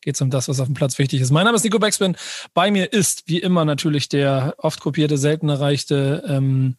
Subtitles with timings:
[0.00, 1.30] geht es um das, was auf dem Platz wichtig ist.
[1.30, 2.16] Mein Name ist Nico Beckspin.
[2.54, 6.76] Bei mir ist wie immer natürlich der oft kopierte, selten erreichte ähm,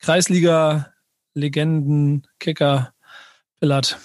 [0.00, 2.92] Kreisliga-Legenden-Kicker
[3.60, 3.98] Pillard.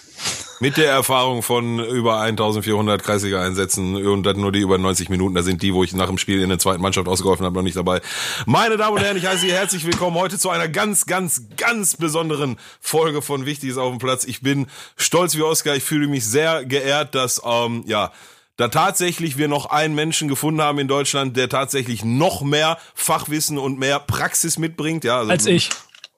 [0.60, 5.44] Mit der Erfahrung von über 1400 Kreisliga-Einsätzen und dann nur die über 90 Minuten, da
[5.44, 7.76] sind die, wo ich nach dem Spiel in der zweiten Mannschaft ausgeholfen habe, noch nicht
[7.76, 8.00] dabei.
[8.46, 11.98] Meine Damen und Herren, ich heiße Sie herzlich willkommen heute zu einer ganz, ganz, ganz
[11.98, 14.24] besonderen Folge von Wichtiges auf dem Platz.
[14.24, 18.14] Ich bin stolz wie Oscar, ich fühle mich sehr geehrt, dass, ähm, ja,
[18.58, 23.58] da tatsächlich wir noch einen Menschen gefunden haben in Deutschland, der tatsächlich noch mehr Fachwissen
[23.58, 25.04] und mehr Praxis mitbringt.
[25.04, 25.70] Ja, also, Als ich.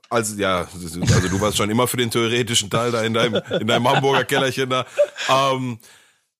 [0.09, 3.67] Also ja, also du warst schon immer für den theoretischen Teil da in deinem, in
[3.67, 4.85] deinem Hamburger Kellerchen da.
[5.27, 5.79] Ähm,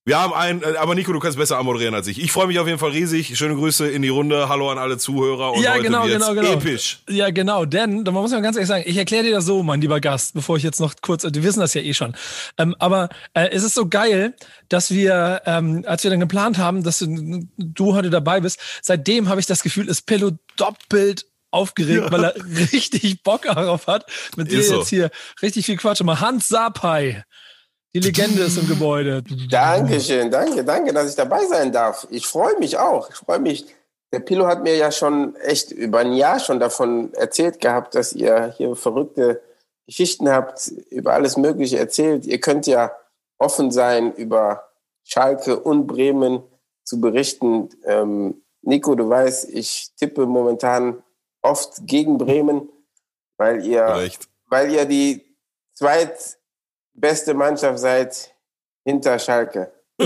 [0.06, 2.22] wir haben einen, äh, aber Nico, du kannst besser anmoderieren als ich.
[2.22, 3.36] Ich freue mich auf jeden Fall riesig.
[3.36, 4.48] Schöne Grüße in die Runde.
[4.48, 5.52] Hallo an alle Zuhörer.
[5.52, 6.52] Und ja, heute genau, genau, genau.
[6.52, 7.00] episch.
[7.08, 7.64] Ja, genau.
[7.64, 10.34] Denn, da muss man ganz ehrlich sagen, ich erkläre dir das so, mein lieber Gast,
[10.34, 12.14] bevor ich jetzt noch kurz, die wissen das ja eh schon.
[12.56, 14.36] Ähm, aber äh, es ist so geil,
[14.68, 19.28] dass wir, ähm, als wir dann geplant haben, dass du, du heute dabei bist, seitdem
[19.28, 22.12] habe ich das Gefühl, ist Pillow doppelt aufgeregt, ja.
[22.12, 22.34] weil er
[22.72, 24.78] richtig Bock darauf hat, mit dir so.
[24.78, 25.10] jetzt hier
[25.42, 26.00] richtig viel Quatsch.
[26.02, 27.24] Mal Hans Sapai,
[27.94, 29.22] die Legende ist im Gebäude.
[29.50, 32.06] Dankeschön, danke, danke, dass ich dabei sein darf.
[32.10, 33.08] Ich freue mich auch.
[33.10, 33.66] Ich freue mich.
[34.12, 38.12] Der Pillow hat mir ja schon echt über ein Jahr schon davon erzählt gehabt, dass
[38.12, 39.42] ihr hier verrückte
[39.86, 42.26] Geschichten habt, über alles Mögliche erzählt.
[42.26, 42.92] Ihr könnt ja
[43.38, 44.68] offen sein, über
[45.04, 46.42] Schalke und Bremen
[46.84, 47.68] zu berichten.
[47.84, 51.02] Ähm, Nico, du weißt, ich tippe momentan
[51.42, 52.68] oft gegen Bremen,
[53.36, 54.28] weil ihr, Recht.
[54.48, 55.24] weil ihr die
[56.96, 58.34] zweitbeste Mannschaft seid
[58.84, 59.72] hinter Schalke.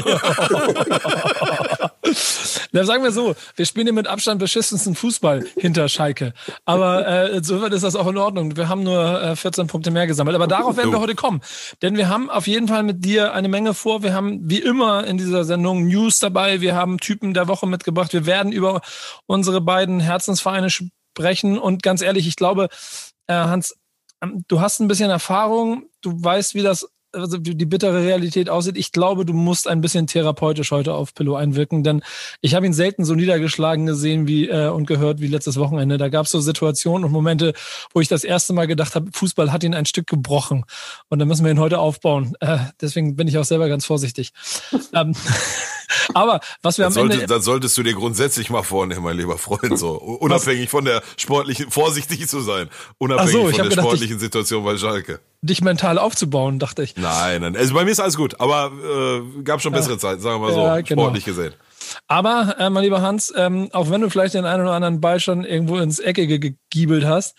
[2.73, 6.33] Na, sagen wir so, wir spielen hier mit Abstand beschissensten Fußball hinter Schalke.
[6.65, 8.57] Aber äh, insofern ist das auch in Ordnung.
[8.57, 10.37] Wir haben nur äh, 14 Punkte mehr gesammelt.
[10.37, 11.41] Aber darauf werden wir heute kommen.
[11.83, 14.05] Denn wir haben auf jeden Fall mit dir eine Menge vor.
[14.05, 16.61] Wir haben wie immer in dieser Sendung News dabei.
[16.61, 18.13] Wir haben Typen der Woche mitgebracht.
[18.13, 18.83] Wir werden über
[19.27, 21.59] unsere beiden Herzensvereine sprechen.
[21.59, 22.69] Und ganz ehrlich, ich glaube,
[23.27, 23.75] äh, Hans,
[24.49, 25.85] du hast ein bisschen Erfahrung.
[26.01, 28.77] Du weißt, wie das also die bittere Realität aussieht.
[28.77, 32.03] Ich glaube, du musst ein bisschen therapeutisch heute auf Pillow einwirken, denn
[32.41, 35.99] ich habe ihn selten so niedergeschlagen gesehen wie äh, und gehört wie letztes Wochenende.
[35.99, 37.53] Da gab es so Situationen und Momente,
[37.93, 40.65] wo ich das erste Mal gedacht habe, Fußball hat ihn ein Stück gebrochen
[41.09, 42.35] und da müssen wir ihn heute aufbauen.
[42.41, 44.33] Äh, deswegen bin ich auch selber ganz vorsichtig.
[44.95, 45.15] ähm,
[46.15, 49.17] aber was wir Das, am Ende sollte, das solltest du dir grundsätzlich mal vornehmen, mein
[49.17, 52.69] lieber Freund, so unabhängig von der sportlichen, vorsichtig zu sein,
[52.99, 55.21] unabhängig so, ich von der gedacht, sportlichen Situation bei Schalke.
[55.43, 56.97] dich mental aufzubauen, dachte ich.
[56.97, 60.41] Nein, nein, also bei mir ist alles gut, aber äh, gab schon bessere Zeiten, sagen
[60.41, 61.03] wir mal so, Ja, genau.
[61.03, 61.55] sportlich gesehen.
[62.07, 65.19] Aber, äh, mein lieber Hans, ähm, auch wenn du vielleicht den einen oder anderen Ball
[65.19, 67.37] schon irgendwo ins Eckige gegiebelt hast,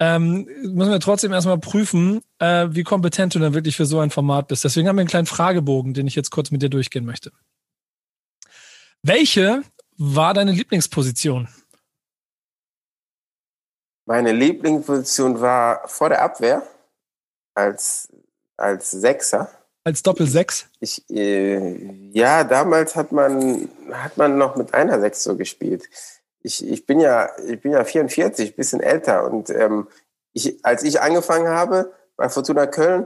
[0.00, 4.10] ähm, müssen wir trotzdem erstmal prüfen, äh, wie kompetent du dann wirklich für so ein
[4.10, 4.64] Format bist.
[4.64, 7.30] Deswegen haben wir einen kleinen Fragebogen, den ich jetzt kurz mit dir durchgehen möchte.
[9.06, 9.62] Welche
[9.98, 11.46] war deine Lieblingsposition?
[14.06, 16.66] Meine Lieblingsposition war vor der Abwehr
[17.54, 18.08] als,
[18.56, 19.50] als Sechser.
[19.84, 20.70] Als Doppel-Sechs?
[20.80, 25.84] Ich, äh, ja, damals hat man, hat man noch mit einer Sechs so gespielt.
[26.40, 29.30] Ich, ich, bin ja, ich bin ja 44, bisschen älter.
[29.30, 29.86] Und ähm,
[30.32, 33.04] ich, als ich angefangen habe bei Fortuna Köln,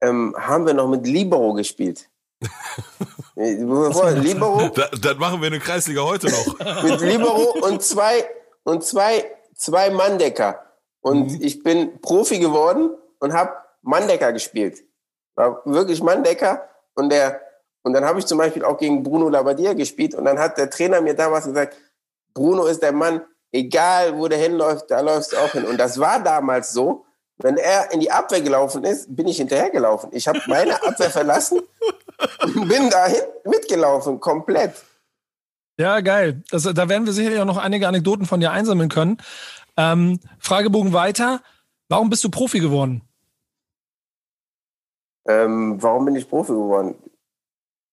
[0.00, 2.08] ähm, haben wir noch mit Libero gespielt.
[3.36, 6.58] Äh, Libero, Da, das machen wir in der Kreisliga heute noch.
[6.82, 8.28] mit Libero und zwei
[8.64, 10.62] und zwei zwei Manndecker
[11.00, 11.38] und Mhm.
[11.40, 13.52] ich bin Profi geworden und habe
[13.82, 14.82] Manndecker gespielt.
[15.34, 17.40] War wirklich Manndecker und der
[17.82, 20.14] und dann habe ich zum Beispiel auch gegen Bruno Labbadia gespielt.
[20.16, 21.76] Und dann hat der Trainer mir damals gesagt
[22.34, 23.22] Bruno ist der Mann
[23.52, 25.64] egal wo der hinläuft da läufst du auch hin.
[25.64, 27.05] Und das war damals so
[27.38, 31.60] wenn er in die Abwehr gelaufen ist bin ich hinterhergelaufen ich habe meine Abwehr verlassen
[32.42, 34.74] und bin dahin mitgelaufen komplett
[35.78, 36.42] Ja, geil.
[36.50, 39.18] Das, da werden wir sicherlich auch noch einige Anekdoten von dir einsammeln können.
[39.76, 41.42] Ähm, Fragebogen weiter.
[41.90, 43.02] Warum bist du Profi geworden?
[45.28, 46.94] Ähm, warum bin ich Profi geworden?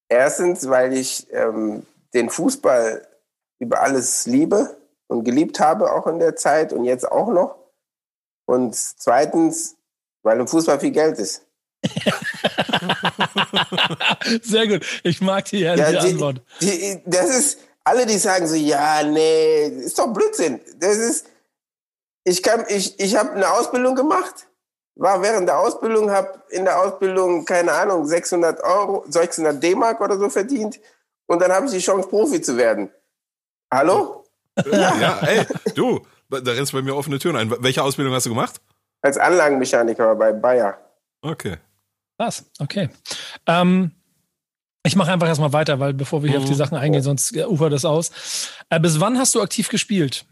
[0.08, 3.06] Erstens, weil ich ähm, den Fußball
[3.60, 7.56] über alles liebe und geliebt habe, auch in der Zeit und jetzt auch noch.
[8.46, 9.76] Und zweitens,
[10.24, 11.46] weil im Fußball viel Geld ist.
[14.42, 14.86] Sehr gut.
[15.04, 16.42] Ich mag die ehrliche ja, die, Antwort.
[16.62, 20.62] Die, das ist, alle, die sagen so, ja, nee, ist doch Blödsinn.
[20.78, 21.28] Das ist,
[22.24, 24.48] ich kann, ich, ich habe eine Ausbildung gemacht,
[24.96, 30.18] war während der Ausbildung, habe in der Ausbildung, keine Ahnung, 600 Euro, 600 D-Mark oder
[30.18, 30.80] so verdient
[31.26, 32.90] und dann habe ich die Chance, Profi zu werden.
[33.72, 34.26] Hallo?
[34.66, 35.46] Ja, ja ey,
[35.76, 36.00] du,
[36.42, 37.52] da rennst du bei mir offene Türen ein.
[37.64, 38.62] Welche Ausbildung hast du gemacht?
[39.02, 40.78] Als Anlagenmechaniker bei Bayer.
[41.22, 41.58] Okay.
[42.18, 42.46] Was?
[42.60, 42.90] Okay.
[43.48, 43.92] Ähm,
[44.86, 46.44] ich mache einfach erstmal weiter, weil bevor wir hier mhm.
[46.44, 46.60] auf die mhm.
[46.60, 48.12] Sachen eingehen, sonst ufert das aus.
[48.70, 50.26] Äh, bis wann hast du aktiv gespielt?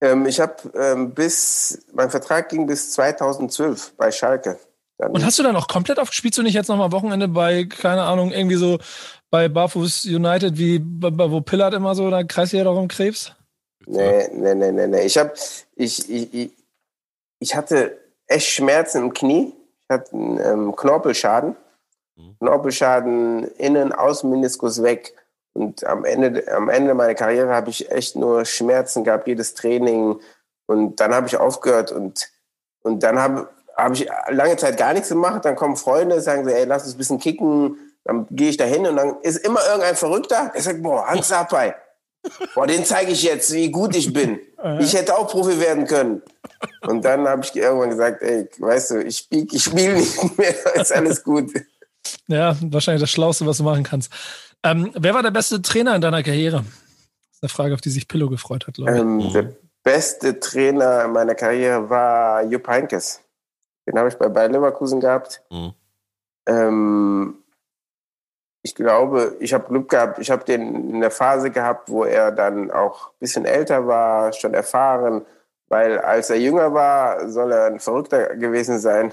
[0.00, 4.58] Ähm, ich habe ähm, bis, mein Vertrag ging bis 2012 bei Schalke.
[4.98, 6.36] Dann Und hast du dann auch komplett aufgespielt?
[6.36, 8.78] Du nicht jetzt nochmal Wochenende bei, keine Ahnung, irgendwie so
[9.30, 13.32] bei Barfuß United, wie wo Pillard immer so, da kreist ihr darum Krebs?
[13.86, 15.02] Nee, nee, nee, nee, nee.
[15.02, 15.34] Ich, hab,
[15.76, 16.50] ich, ich,
[17.38, 19.54] ich, hatte echt Schmerzen im Knie.
[19.84, 21.56] Ich hatte einen ähm, Knorpelschaden.
[22.16, 22.36] Mhm.
[22.38, 25.14] Knorpelschaden innen, Außenmeniskus weg.
[25.54, 30.18] Und am Ende, am Ende meiner Karriere habe ich echt nur Schmerzen gehabt, jedes Training.
[30.66, 32.30] Und dann habe ich aufgehört und,
[32.82, 35.44] und dann habe hab ich lange Zeit gar nichts gemacht.
[35.44, 37.76] Dann kommen Freunde, sagen so, ey, lass uns ein bisschen kicken.
[38.04, 41.28] Dann gehe ich da hin und dann ist immer irgendein Verrückter, der sagt, boah, Hans
[41.28, 41.74] Sapai,
[42.54, 44.40] boah, den zeige ich jetzt, wie gut ich bin.
[44.78, 46.22] Ich hätte auch Profi werden können.
[46.82, 50.54] Und dann habe ich irgendwann gesagt, ey, weißt du, ich spiele ich spiel nicht mehr,
[50.76, 51.52] ist alles gut.
[52.28, 54.12] Ja, wahrscheinlich das Schlauste, was du machen kannst.
[54.62, 56.58] Ähm, wer war der beste Trainer in deiner Karriere?
[56.58, 58.98] Das ist eine Frage, auf die sich Pillow gefreut hat, glaube ich.
[58.98, 59.52] Ähm, der
[59.82, 63.20] beste Trainer in meiner Karriere war Jupp Heynckes.
[63.86, 65.42] Den habe ich bei Bayer Leverkusen gehabt.
[65.50, 65.72] Mhm.
[66.46, 67.41] Ähm,
[68.62, 70.18] ich glaube, ich habe Glück gehabt.
[70.20, 74.32] Ich habe den in der Phase gehabt, wo er dann auch ein bisschen älter war,
[74.32, 75.26] schon erfahren.
[75.68, 79.12] Weil als er jünger war, soll er ein Verrückter gewesen sein.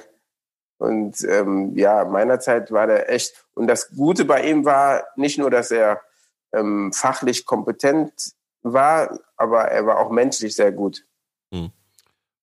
[0.78, 3.46] Und ähm, ja, meiner Zeit war der echt.
[3.56, 6.02] Und das Gute bei ihm war nicht nur, dass er
[6.54, 11.06] ähm, fachlich kompetent war, aber er war auch menschlich sehr gut.
[11.54, 11.72] Hm.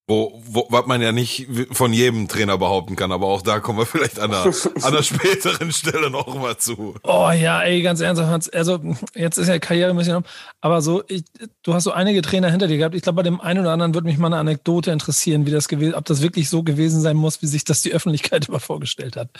[0.09, 3.81] Wo, wo, was man ja nicht von jedem Trainer behaupten kann, aber auch da kommen
[3.81, 6.95] wir vielleicht an einer, an einer späteren Stelle noch mal zu.
[7.03, 8.49] Oh ja, ey, ganz ernsthaft, Hans.
[8.49, 8.79] Also,
[9.17, 10.25] jetzt ist ja Karriere ein bisschen um,
[10.61, 11.25] aber so, ich,
[11.65, 12.95] du hast so einige Trainer hinter dir gehabt.
[12.95, 15.67] Ich glaube, bei dem einen oder anderen würde mich mal eine Anekdote interessieren, wie das
[15.67, 19.17] gewesen, ob das wirklich so gewesen sein muss, wie sich das die Öffentlichkeit immer vorgestellt
[19.17, 19.31] hat.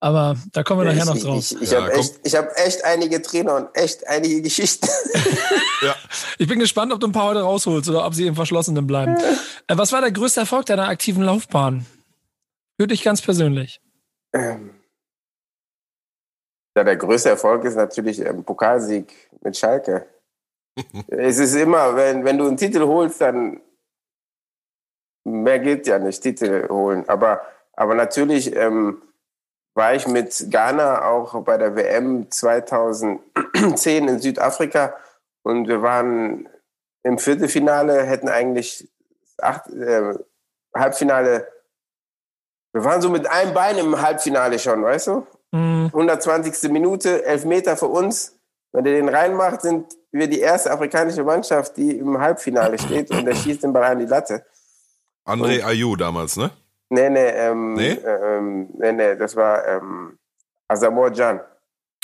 [0.00, 1.38] Aber da kommen wir ja, nachher ich, noch drauf.
[1.38, 4.86] Ich, ich ja, habe echt, hab echt einige Trainer und echt einige Geschichten.
[5.82, 5.96] ja.
[6.38, 9.16] Ich bin gespannt, ob du ein paar heute rausholst oder ob sie im Verschlossenen bleiben.
[9.16, 11.84] Äh, was war der größte Erfolg deiner aktiven Laufbahn?
[12.80, 13.80] Für dich ganz persönlich.
[14.32, 14.70] Ähm,
[16.76, 20.06] ja, der größte Erfolg ist natürlich ein Pokalsieg mit Schalke.
[21.08, 23.60] es ist immer, wenn, wenn du einen Titel holst, dann
[25.24, 27.08] mehr geht ja nicht, Titel holen.
[27.08, 27.42] Aber,
[27.72, 29.02] aber natürlich ähm,
[29.78, 33.20] war ich mit Ghana auch bei der WM 2010
[34.08, 34.96] in Südafrika
[35.44, 36.48] und wir waren
[37.04, 38.88] im Viertelfinale, hätten eigentlich
[39.40, 40.14] acht, äh,
[40.74, 41.46] Halbfinale,
[42.72, 45.26] wir waren so mit einem Bein im Halbfinale schon, weißt du?
[45.52, 45.86] Mhm.
[45.86, 46.72] 120.
[46.72, 48.36] Minute, elf Meter für uns.
[48.72, 53.24] Wenn der den reinmacht, sind wir die erste afrikanische Mannschaft, die im Halbfinale steht und
[53.24, 54.44] der schießt den Ball an die Latte.
[55.24, 56.50] André Ayou damals, ne?
[56.90, 57.92] Nee, nee, ähm, nee?
[57.92, 60.18] Ähm, nee, nee, das war ähm,
[60.68, 61.40] Asamoah Jan.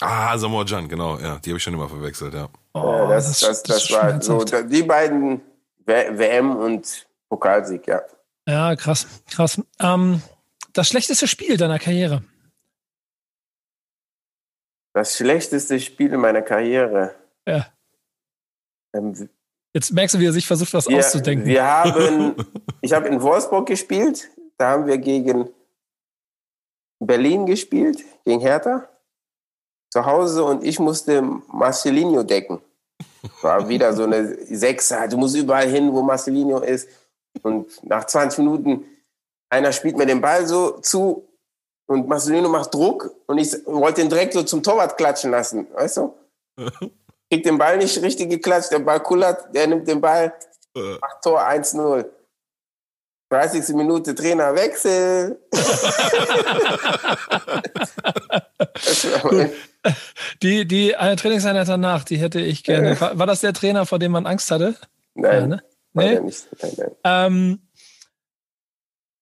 [0.01, 2.49] Ah, Asamoah Jan, genau, ja, die habe ich schon immer verwechselt, ja.
[2.75, 5.41] Oh, das, das, das, das war so, die beiden
[5.87, 8.03] WM und Pokalsieg, ja.
[8.47, 9.61] Ja, krass, krass.
[9.81, 10.21] Ähm,
[10.75, 12.23] das schlechteste Spiel deiner Karriere?
[14.93, 17.15] Das schlechteste Spiel in meiner Karriere.
[17.47, 17.67] Ja.
[18.95, 19.29] Ähm,
[19.73, 21.47] Jetzt merkst du, wie er sich versucht, was wir, auszudenken.
[21.47, 22.37] Wir haben,
[22.81, 25.49] ich habe in Wolfsburg gespielt da haben wir gegen
[26.99, 28.89] Berlin gespielt, gegen Hertha.
[29.91, 32.61] Zu Hause und ich musste Marcelinho decken.
[33.43, 35.07] War wieder so eine Sechser.
[35.07, 36.89] Du musst überall hin, wo Marcelinho ist.
[37.43, 38.85] Und nach 20 Minuten,
[39.51, 41.29] einer spielt mir den Ball so zu
[41.87, 45.99] und Marcelino macht Druck und ich wollte ihn direkt so zum Torwart klatschen lassen, weißt
[45.99, 46.15] du?
[47.31, 50.33] Kriegt den Ball nicht richtig geklatscht, der Ball kullert, der nimmt den Ball,
[50.75, 50.99] äh.
[51.01, 52.07] macht Tor 1-0.
[53.35, 53.75] 30.
[53.75, 55.41] Minute Trainerwechsel.
[60.43, 63.01] die die eine Trainingseinheit danach, die hätte ich gerne.
[63.01, 64.77] War, war, das der Trainer, vor dem man Angst hatte?
[65.15, 65.41] Nein.
[65.41, 65.63] Ja, ne?
[65.95, 66.21] nee?
[66.21, 66.47] Nicht.
[66.63, 66.91] Nein, nein.
[67.03, 67.59] Ähm,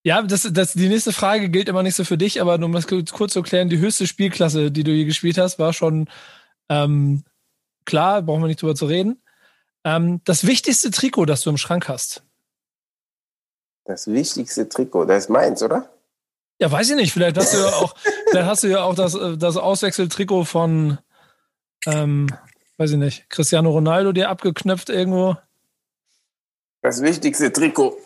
[0.05, 2.87] ja, das, das, die nächste Frage gilt immer nicht so für dich, aber um das
[2.87, 6.11] kurz zu klären, die höchste Spielklasse, die du hier gespielt hast, war schon
[6.69, 7.25] ähm,
[7.87, 9.23] klar, brauchen wir nicht drüber zu reden.
[9.85, 12.25] Ähm, das wichtigste Trikot, das du im Schrank hast.
[13.85, 15.89] Das wichtigste Trikot, das ist meins, oder?
[16.61, 17.13] Ja, weiß ich nicht.
[17.13, 17.95] Vielleicht hast du ja auch,
[18.31, 20.99] vielleicht hast du ja auch das, das Auswechseltrikot von,
[21.87, 22.29] ähm,
[22.77, 25.37] weiß ich nicht, Cristiano Ronaldo dir abgeknöpft irgendwo.
[26.83, 27.97] Das wichtigste Trikot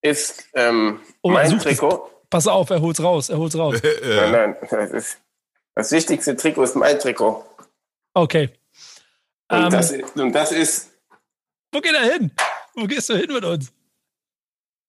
[0.00, 1.88] ist ähm, oh, mein Trikot.
[1.88, 2.28] Es.
[2.30, 3.80] Pass auf, er holt's raus, er holt's raus.
[4.02, 5.18] nein, nein, das, ist,
[5.74, 7.44] das wichtigste Trikot ist mein Trikot.
[8.14, 8.50] Okay.
[9.48, 10.90] Und, ähm, das, und das ist.
[11.72, 12.30] Wo geht er hin?
[12.74, 13.72] Wo gehst du hin mit uns?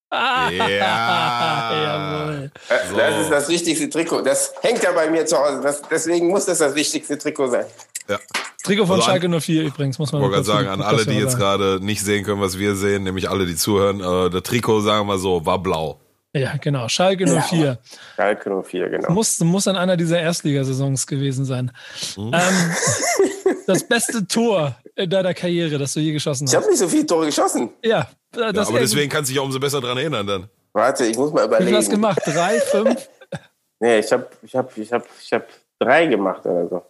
[0.09, 2.49] Ah, ja.
[2.89, 2.97] So.
[2.97, 4.21] Das ist das wichtigste Trikot.
[4.21, 5.61] Das hängt ja bei mir zu Hause.
[5.61, 7.65] Das, deswegen muss das das wichtigste Trikot sein.
[8.07, 8.19] Ja.
[8.63, 11.37] Trikot von also Schalke 04 übrigens, muss man Ich wollte sagen, an alle, die jetzt
[11.37, 15.01] gerade nicht sehen können, was wir sehen, nämlich alle, die zuhören, äh, das Trikot, sagen
[15.01, 15.99] wir mal so, war blau.
[16.33, 16.87] Ja, genau.
[16.87, 17.59] Schalke 04.
[17.59, 17.77] Ja,
[18.15, 19.11] Schalke 04, genau.
[19.11, 21.71] Muss, muss an einer dieser Erstligasaisons gewesen sein.
[22.17, 22.33] Mhm.
[22.33, 26.53] Ähm, das beste Tor in deiner Karriere, das du je geschossen hast.
[26.53, 27.71] Ich habe nicht so viele Tore geschossen.
[27.83, 28.07] Ja.
[28.35, 30.49] Ja aber deswegen kannst du dich auch umso besser daran erinnern dann.
[30.73, 31.71] Warte, ich muss mal überlegen.
[31.71, 32.21] Wie hast du das gemacht?
[32.25, 33.09] Drei, fünf?
[33.79, 35.47] nee, ich habe ich hab, ich hab, ich hab
[35.79, 36.85] drei gemacht oder so.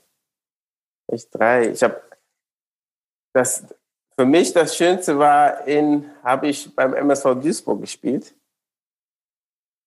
[1.11, 1.69] Ich drei.
[1.69, 2.01] Ich habe
[3.33, 3.63] das
[4.19, 8.33] für mich das Schönste war in habe ich beim MSV Duisburg gespielt.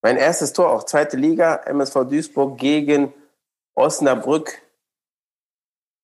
[0.02, 3.12] Mein erstes Tor auch zweite Liga MSV Duisburg gegen
[3.75, 4.62] Osnabrück.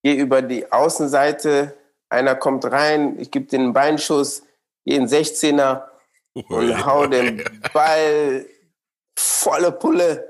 [0.05, 1.75] Gehe über die Außenseite,
[2.09, 4.45] einer kommt rein, ich gebe den Beinschuss,
[4.88, 5.83] gehe in 16er
[6.35, 8.47] und hau den Ball
[9.18, 10.25] volle Pulle.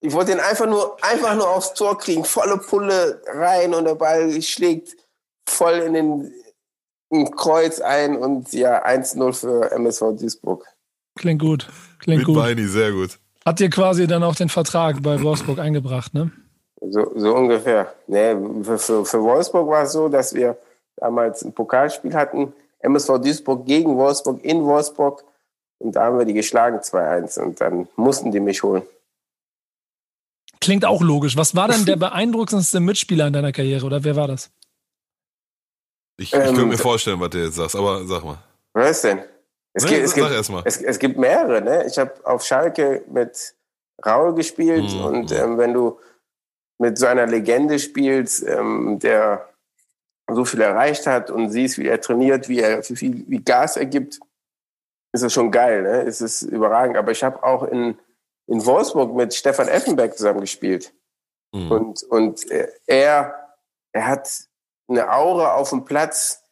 [0.00, 3.96] Ich wollte den einfach nur, einfach nur aufs Tor kriegen, volle Pulle rein und der
[3.96, 4.96] Ball schlägt
[5.46, 6.34] voll in den
[7.12, 10.64] im Kreuz ein und ja, 1-0 für MSV Duisburg.
[11.16, 11.68] Klingt gut.
[11.98, 12.36] Klingt Mit gut.
[12.36, 13.18] Beini, sehr gut.
[13.44, 16.30] Hat dir quasi dann auch den Vertrag bei Wolfsburg eingebracht, ne?
[16.80, 17.92] So, so ungefähr.
[18.06, 20.56] Nee, für, für, für Wolfsburg war es so, dass wir
[20.96, 22.54] damals ein Pokalspiel hatten.
[22.80, 25.24] MSV Duisburg gegen Wolfsburg in Wolfsburg.
[25.78, 28.82] Und da haben wir die geschlagen 2-1 und dann mussten die mich holen.
[30.60, 31.36] Klingt auch logisch.
[31.36, 34.50] Was war denn der beeindruckendste Mitspieler in deiner Karriere oder wer war das?
[36.18, 38.38] Ich, ich ähm, könnte mir vorstellen, was du jetzt sagst, aber sag mal.
[38.74, 39.20] Was ist denn?
[39.72, 40.30] Es, nee, gibt, es, gibt,
[40.66, 41.62] es, es, gibt mehrere.
[41.62, 41.86] Ne?
[41.86, 43.54] Ich habe auf Schalke mit
[44.04, 45.04] Raul gespielt mhm.
[45.04, 45.98] und ähm, wenn du
[46.78, 49.48] mit so einer Legende spielst, ähm, der
[50.34, 53.76] so viel erreicht hat und siehst, wie er trainiert, wie er wie viel wie Gas
[53.76, 54.20] er gibt,
[55.12, 55.82] ist das schon geil.
[55.82, 56.02] Ne?
[56.02, 56.96] Es ist überragend.
[56.96, 57.98] Aber ich habe auch in,
[58.46, 60.92] in Wolfsburg mit Stefan Effenberg zusammen gespielt.
[61.52, 61.70] Mhm.
[61.70, 62.50] Und, und
[62.86, 63.56] er,
[63.92, 64.28] er hat
[64.88, 66.42] eine Aura auf dem Platz.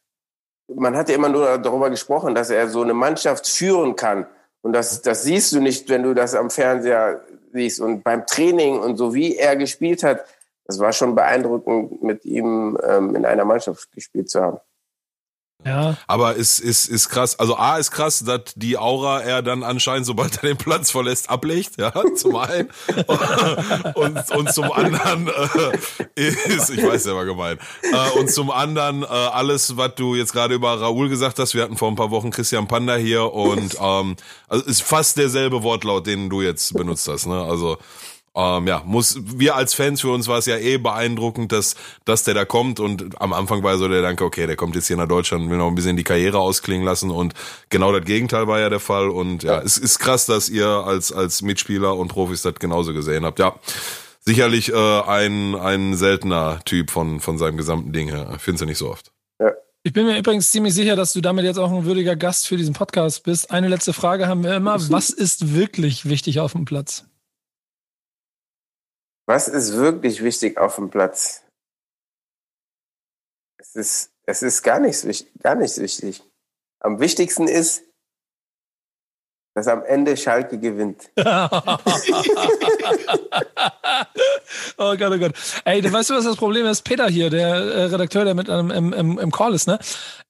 [0.68, 4.26] Man hat ja immer nur darüber gesprochen, dass er so eine Mannschaft führen kann.
[4.60, 7.80] Und das, das siehst du nicht, wenn du das am Fernseher siehst.
[7.80, 10.24] Und beim Training und so wie er gespielt hat,
[10.68, 14.58] das war schon beeindruckend, mit ihm ähm, in einer Mannschaft gespielt zu haben.
[15.64, 15.96] Ja.
[16.06, 17.40] Aber ist, ist, ist krass.
[17.40, 21.30] Also A ist krass, dass die Aura er dann anscheinend, sobald er den Platz verlässt,
[21.30, 22.68] ablegt, ja, zum einen.
[23.94, 25.28] und, und zum anderen
[26.14, 27.58] äh, ist, ich weiß, der war gemein.
[27.82, 31.62] Äh, und zum anderen äh, alles, was du jetzt gerade über Raoul gesagt hast, wir
[31.64, 34.14] hatten vor ein paar Wochen Christian Panda hier und ähm,
[34.46, 37.42] also ist fast derselbe Wortlaut, den du jetzt benutzt hast, ne?
[37.42, 37.78] Also
[38.38, 42.22] ähm, ja, muss, wir als Fans, für uns war es ja eh beeindruckend, dass, dass
[42.22, 44.96] der da kommt und am Anfang war so der Danke, okay, der kommt jetzt hier
[44.96, 47.34] nach Deutschland und will noch ein bisschen die Karriere ausklingen lassen und
[47.68, 51.12] genau das Gegenteil war ja der Fall und ja, es ist krass, dass ihr als,
[51.12, 53.54] als Mitspieler und Profis das genauso gesehen habt, ja.
[54.20, 58.36] Sicherlich äh, ein, ein seltener Typ von, von seinem gesamten Ding her.
[58.38, 59.10] Findest du nicht so oft.
[59.40, 59.52] Ja.
[59.84, 62.58] Ich bin mir übrigens ziemlich sicher, dass du damit jetzt auch ein würdiger Gast für
[62.58, 63.50] diesen Podcast bist.
[63.50, 64.76] Eine letzte Frage haben wir immer.
[64.90, 67.06] Was ist wirklich wichtig auf dem Platz?
[69.28, 71.44] Was ist wirklich wichtig auf dem Platz?
[73.58, 75.06] Es ist, es ist gar nichts,
[75.42, 76.22] gar nichts wichtig.
[76.80, 77.82] Am wichtigsten ist,
[79.54, 81.10] dass am Ende Schalke gewinnt.
[81.18, 81.22] oh
[84.96, 85.34] Gott, oh Gott.
[85.66, 86.80] Ey, du weißt du, was das Problem ist?
[86.84, 89.78] Peter hier, der äh, Redakteur, der mit einem im, im, im Call ist, ne?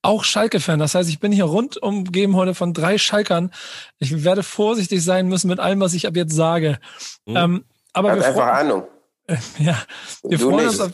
[0.03, 0.81] Auch Schalke-Fan.
[0.81, 3.53] Das heißt, ich bin hier rund umgeben heute von drei Schalkern.
[4.01, 6.81] Ich werde vorsichtig sein müssen mit allem, was ich ab jetzt sage.
[7.27, 7.37] Mhm.
[7.37, 7.65] Ähm,
[7.99, 8.85] aber Hat einfach Ahnung.
[9.59, 9.77] Ja,
[10.23, 10.91] wir du freuen uns auf.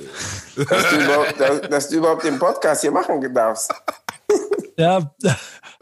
[0.56, 3.73] Dass du, dass, dass du, überhaupt den Podcast hier machen darfst.
[4.76, 5.14] Ja,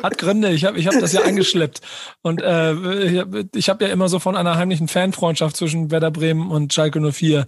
[0.02, 0.50] hat Gründe.
[0.50, 1.80] Ich habe ich hab das ja eingeschleppt.
[2.20, 2.74] Und äh,
[3.54, 7.46] ich habe ja immer so von einer heimlichen Fanfreundschaft zwischen Werder Bremen und Schalke 04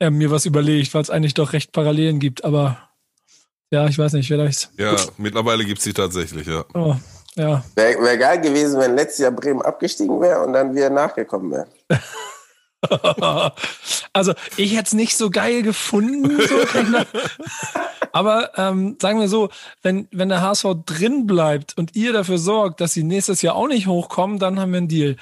[0.00, 2.42] äh, mir was überlegt, weil es eigentlich doch recht Parallelen gibt.
[2.42, 2.90] Aber
[3.70, 4.70] ja, ich weiß nicht, vielleicht.
[4.76, 6.64] Ja, mittlerweile gibt es sie tatsächlich, ja.
[6.74, 6.96] Oh,
[7.36, 7.64] ja.
[7.76, 11.68] Wäre wär geil gewesen, wenn letztes Jahr Bremen abgestiegen wäre und dann wieder nachgekommen wäre.
[14.12, 16.40] also ich hätte es nicht so geil gefunden.
[16.40, 16.54] So
[18.12, 19.50] Aber ähm, sagen wir so,
[19.82, 23.66] wenn, wenn der HSV drin bleibt und ihr dafür sorgt, dass sie nächstes Jahr auch
[23.66, 25.16] nicht hochkommen, dann haben wir einen Deal.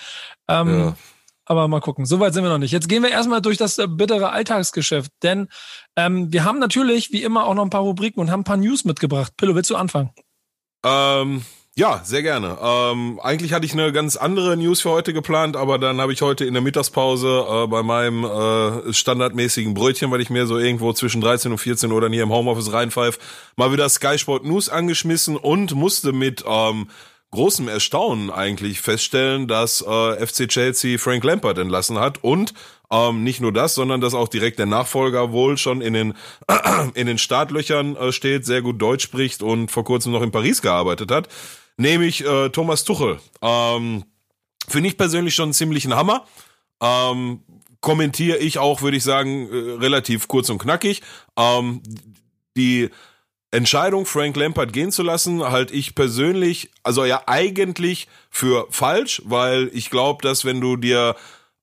[0.49, 0.97] Ähm, ja.
[1.47, 2.05] aber mal gucken.
[2.05, 2.73] Soweit sind wir noch nicht.
[2.73, 5.49] Jetzt gehen wir erstmal durch das äh, bittere Alltagsgeschäft, denn
[5.97, 8.59] ähm, wir haben natürlich wie immer auch noch ein paar Rubriken und haben ein paar
[8.59, 9.33] News mitgebracht.
[9.37, 10.11] Pillow, willst du anfangen?
[10.85, 12.59] Ähm, ja, sehr gerne.
[12.61, 16.21] Ähm, eigentlich hatte ich eine ganz andere News für heute geplant, aber dann habe ich
[16.21, 20.93] heute in der Mittagspause äh, bei meinem äh, standardmäßigen Brötchen, weil ich mir so irgendwo
[20.93, 23.19] zwischen 13 und 14 oder hier im Homeoffice reinpfeife,
[23.57, 26.91] mal wieder Sky Sport News angeschmissen und musste mit ähm,
[27.31, 32.53] großem Erstaunen eigentlich feststellen, dass äh, FC Chelsea Frank Lampard entlassen hat und
[32.91, 36.15] ähm, nicht nur das, sondern dass auch direkt der Nachfolger wohl schon in den
[36.95, 40.61] in den Startlöchern äh, steht, sehr gut Deutsch spricht und vor kurzem noch in Paris
[40.61, 41.29] gearbeitet hat
[41.77, 43.21] nämlich äh, Thomas Tuchel.
[43.41, 44.05] Ähm,
[44.69, 46.27] Finde ich persönlich schon ziemlich ein Hammer.
[46.81, 47.43] Ähm,
[47.81, 51.03] kommentiere ich auch, würde ich sagen, äh, relativ kurz und knackig.
[51.37, 51.83] Ähm,
[52.57, 52.91] die
[53.51, 59.69] Entscheidung, Frank Lampard gehen zu lassen, halte ich persönlich, also ja eigentlich für falsch, weil
[59.75, 61.17] ich glaube, dass wenn du dir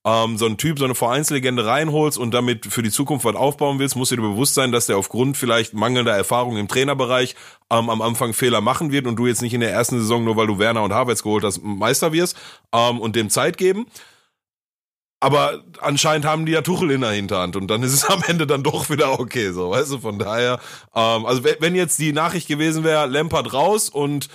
[0.06, 3.80] ähm, so ein Typ, so eine Vereinslegende reinholst und damit für die Zukunft was aufbauen
[3.80, 7.36] willst, musst du dir bewusst sein, dass der aufgrund vielleicht mangelnder Erfahrung im Trainerbereich
[7.70, 10.38] ähm, am Anfang Fehler machen wird und du jetzt nicht in der ersten Saison, nur
[10.38, 12.38] weil du Werner und Havertz geholt hast, Meister wirst
[12.74, 13.88] ähm, und dem Zeit geben.
[15.22, 18.48] Aber anscheinend haben die ja Tuchel in der Hinterhand und dann ist es am Ende
[18.48, 20.60] dann doch wieder okay, so, weißt du, von daher,
[20.96, 24.30] ähm, also wenn jetzt die Nachricht gewesen wäre, Lampard raus und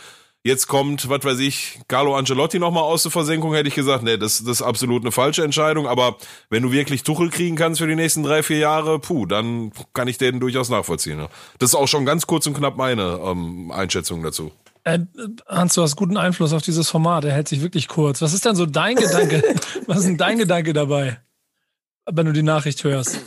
[0.46, 4.18] Jetzt kommt, was weiß ich, Carlo Ancelotti nochmal aus der Versenkung, hätte ich gesagt, nee,
[4.18, 5.86] das, das ist absolut eine falsche Entscheidung.
[5.86, 6.18] Aber
[6.50, 10.06] wenn du wirklich Tuchel kriegen kannst für die nächsten drei, vier Jahre, puh, dann kann
[10.06, 11.18] ich den durchaus nachvollziehen.
[11.18, 11.28] Ja.
[11.58, 14.52] Das ist auch schon ganz kurz und knapp meine ähm, Einschätzung dazu.
[14.84, 14.98] Äh,
[15.48, 17.24] Hans, du hast guten Einfluss auf dieses Format.
[17.24, 18.20] Er hält sich wirklich kurz.
[18.20, 19.42] Was ist denn so dein Gedanke?
[19.86, 21.20] Was ist denn dein Gedanke dabei,
[22.04, 23.18] wenn du die Nachricht hörst?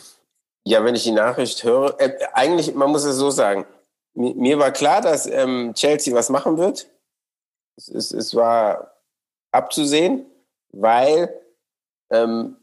[0.66, 3.66] Ja, wenn ich die Nachricht höre, äh, eigentlich, man muss es so sagen.
[4.14, 6.86] Mir, mir war klar, dass ähm, Chelsea was machen wird
[7.78, 8.92] es, es, es war
[9.52, 10.26] abzusehen,
[10.72, 11.34] weil
[12.12, 12.58] ähm,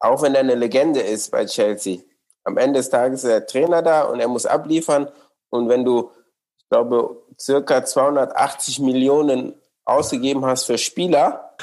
[0.00, 2.00] auch wenn er eine Legende ist bei Chelsea,
[2.44, 5.08] am Ende des Tages ist der Trainer da und er muss abliefern.
[5.48, 6.10] Und wenn du,
[6.58, 9.54] ich glaube, circa 280 Millionen
[9.86, 11.56] ausgegeben hast für Spieler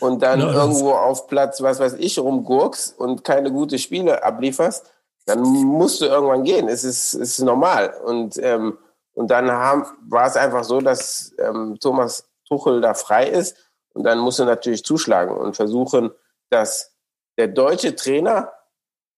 [0.00, 4.90] und dann no, irgendwo auf Platz, was weiß ich, rumgurkst und keine gute Spiele ablieferst,
[5.26, 6.68] dann musst du irgendwann gehen.
[6.68, 7.94] Es ist, es ist normal.
[8.04, 8.78] Und ähm,
[9.14, 13.56] und dann haben, war es einfach so, dass ähm, Thomas Tuchel da frei ist.
[13.94, 16.10] Und dann muss er natürlich zuschlagen und versuchen,
[16.50, 16.92] dass
[17.38, 18.52] der deutsche Trainer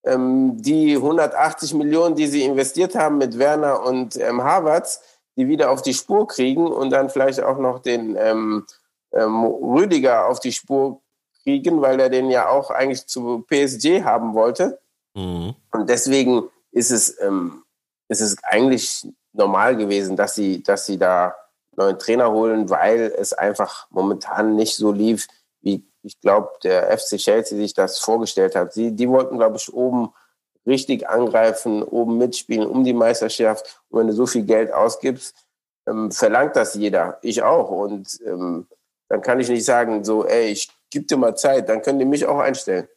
[0.04, 5.00] ähm, die 180 Millionen, die sie investiert haben mit Werner und ähm, Havertz,
[5.36, 8.66] die wieder auf die Spur kriegen und dann vielleicht auch noch den ähm,
[9.12, 11.00] ähm, Rüdiger auf die Spur
[11.42, 14.78] kriegen, weil er den ja auch eigentlich zu PSG haben wollte.
[15.14, 15.54] Mhm.
[15.72, 17.64] Und deswegen ist es, ähm,
[18.08, 21.34] ist es eigentlich normal gewesen, dass sie, dass sie da
[21.76, 25.26] neuen Trainer holen, weil es einfach momentan nicht so lief,
[25.60, 28.72] wie ich glaube, der FC Chelsea sich das vorgestellt hat.
[28.72, 30.12] Sie, die wollten, glaube ich, oben
[30.66, 33.82] richtig angreifen, oben mitspielen um die Meisterschaft.
[33.88, 35.34] Und wenn du so viel Geld ausgibst,
[35.86, 37.18] ähm, verlangt das jeder.
[37.22, 37.70] Ich auch.
[37.70, 38.66] Und ähm,
[39.08, 42.04] dann kann ich nicht sagen, so, ey, ich gib dir mal Zeit, dann können die
[42.04, 42.88] mich auch einstellen.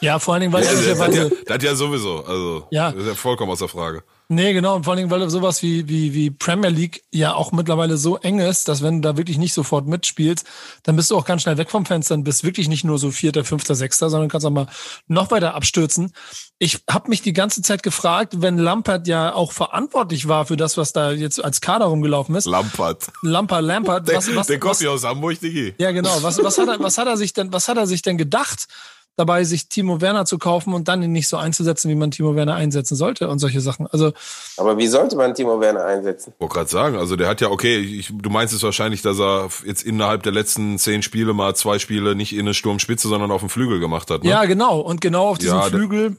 [0.00, 2.24] Ja, vor allen Dingen, weil ja, das, hat ja, das ja sowieso.
[2.24, 2.90] Also, ja.
[2.92, 4.02] das ist ja vollkommen außer Frage.
[4.30, 4.76] Nee, genau.
[4.76, 8.18] Und vor allen Dingen, weil sowas wie, wie, wie Premier League ja auch mittlerweile so
[8.18, 10.46] eng ist, dass wenn du da wirklich nicht sofort mitspielst,
[10.82, 13.10] dann bist du auch ganz schnell weg vom Fenster und bist wirklich nicht nur so
[13.10, 14.66] Vierter, Fünfter, Sechster, sondern kannst auch mal
[15.06, 16.12] noch weiter abstürzen.
[16.58, 20.76] Ich habe mich die ganze Zeit gefragt, wenn Lampert ja auch verantwortlich war für das,
[20.76, 22.44] was da jetzt als Kader rumgelaufen ist.
[22.44, 23.10] Lampert.
[23.22, 24.08] Lampert, Lampert.
[24.08, 25.74] Der, was, was, der kommt ja aus Hamburg, Digi.
[25.78, 26.22] Ja, genau.
[26.22, 28.66] Was, was, hat er, was hat er sich denn, was hat er sich denn gedacht?
[29.18, 32.34] Dabei, sich Timo Werner zu kaufen und dann ihn nicht so einzusetzen, wie man Timo
[32.34, 33.86] Werner einsetzen sollte und solche Sachen.
[33.86, 34.12] Also,
[34.56, 36.32] aber wie sollte man Timo Werner einsetzen?
[36.34, 39.18] Ich wollte gerade sagen, also der hat ja, okay, ich, du meinst es wahrscheinlich, dass
[39.18, 43.30] er jetzt innerhalb der letzten zehn Spiele mal zwei Spiele nicht in eine Sturmspitze, sondern
[43.30, 44.22] auf dem Flügel gemacht hat.
[44.24, 44.30] Ne?
[44.30, 44.80] Ja, genau.
[44.80, 46.16] Und genau auf diesem ja, Flügel.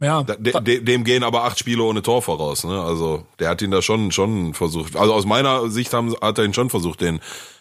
[0.00, 0.22] Ja.
[0.22, 2.80] De, de, dem gehen aber acht Spiele ohne Tor voraus, ne?
[2.80, 4.94] Also der hat ihn da schon schon versucht.
[4.94, 7.18] Also aus meiner Sicht haben, hat er ihn schon versucht, den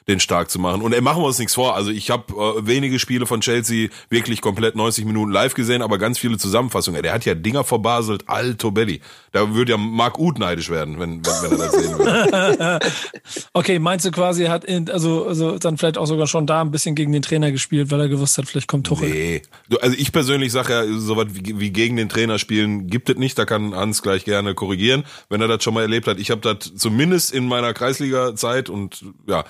[0.08, 0.82] den stark zu machen.
[0.82, 1.76] Und ey, machen wir uns nichts vor.
[1.76, 5.98] Also ich habe äh, wenige Spiele von Chelsea wirklich komplett 90 Minuten live gesehen, aber
[5.98, 7.04] ganz viele Zusammenfassungen.
[7.04, 9.02] Der hat ja Dinger verbaselt, alto Belly.
[9.34, 12.80] Da würde ja Marc Uth neidisch werden, wenn, wenn, wenn er das sehen würde.
[13.54, 16.62] okay, meinst du quasi, er hat in, also, also dann vielleicht auch sogar schon da
[16.62, 19.10] ein bisschen gegen den Trainer gespielt, weil er gewusst hat, vielleicht kommt Tuchel.
[19.10, 19.42] Nee.
[19.82, 23.18] Also ich persönlich sage ja, so was wie, wie gegen den Trainer spielen gibt es
[23.18, 23.38] nicht.
[23.38, 26.18] Da kann Hans gleich gerne korrigieren, wenn er das schon mal erlebt hat.
[26.18, 29.44] Ich habe das zumindest in meiner Kreisliga-Zeit und ja,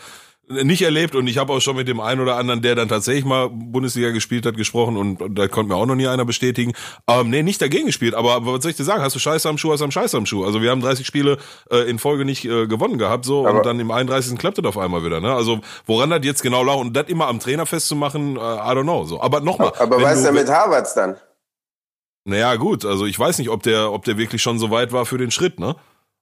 [0.48, 3.26] nicht erlebt und ich habe auch schon mit dem einen oder anderen, der dann tatsächlich
[3.26, 6.74] mal Bundesliga gespielt hat, gesprochen und, und da konnte mir auch noch nie einer bestätigen.
[7.08, 9.04] Ähm, nee, nicht dagegen gespielt, aber, aber was soll ich dir sagen?
[9.04, 10.46] Hast du Scheiße am Schuh, hast du am Scheiße am Schuh.
[10.46, 11.38] Also wir haben 30 Spiele
[11.70, 14.38] äh, in Folge nicht äh, gewonnen gehabt so aber und dann im 31.
[14.38, 15.20] klappt das auf einmal wieder.
[15.20, 15.34] Ne?
[15.34, 18.84] Also woran das jetzt genau lag und das immer am Trainer festzumachen, äh, I don't
[18.84, 19.04] know.
[19.04, 19.22] So.
[19.22, 19.74] Aber nochmal.
[19.80, 21.18] Aber was ist denn mit Harvards dann?
[22.24, 25.06] Naja, gut, also ich weiß nicht, ob der, ob der wirklich schon so weit war
[25.06, 25.76] für den Schritt, ne?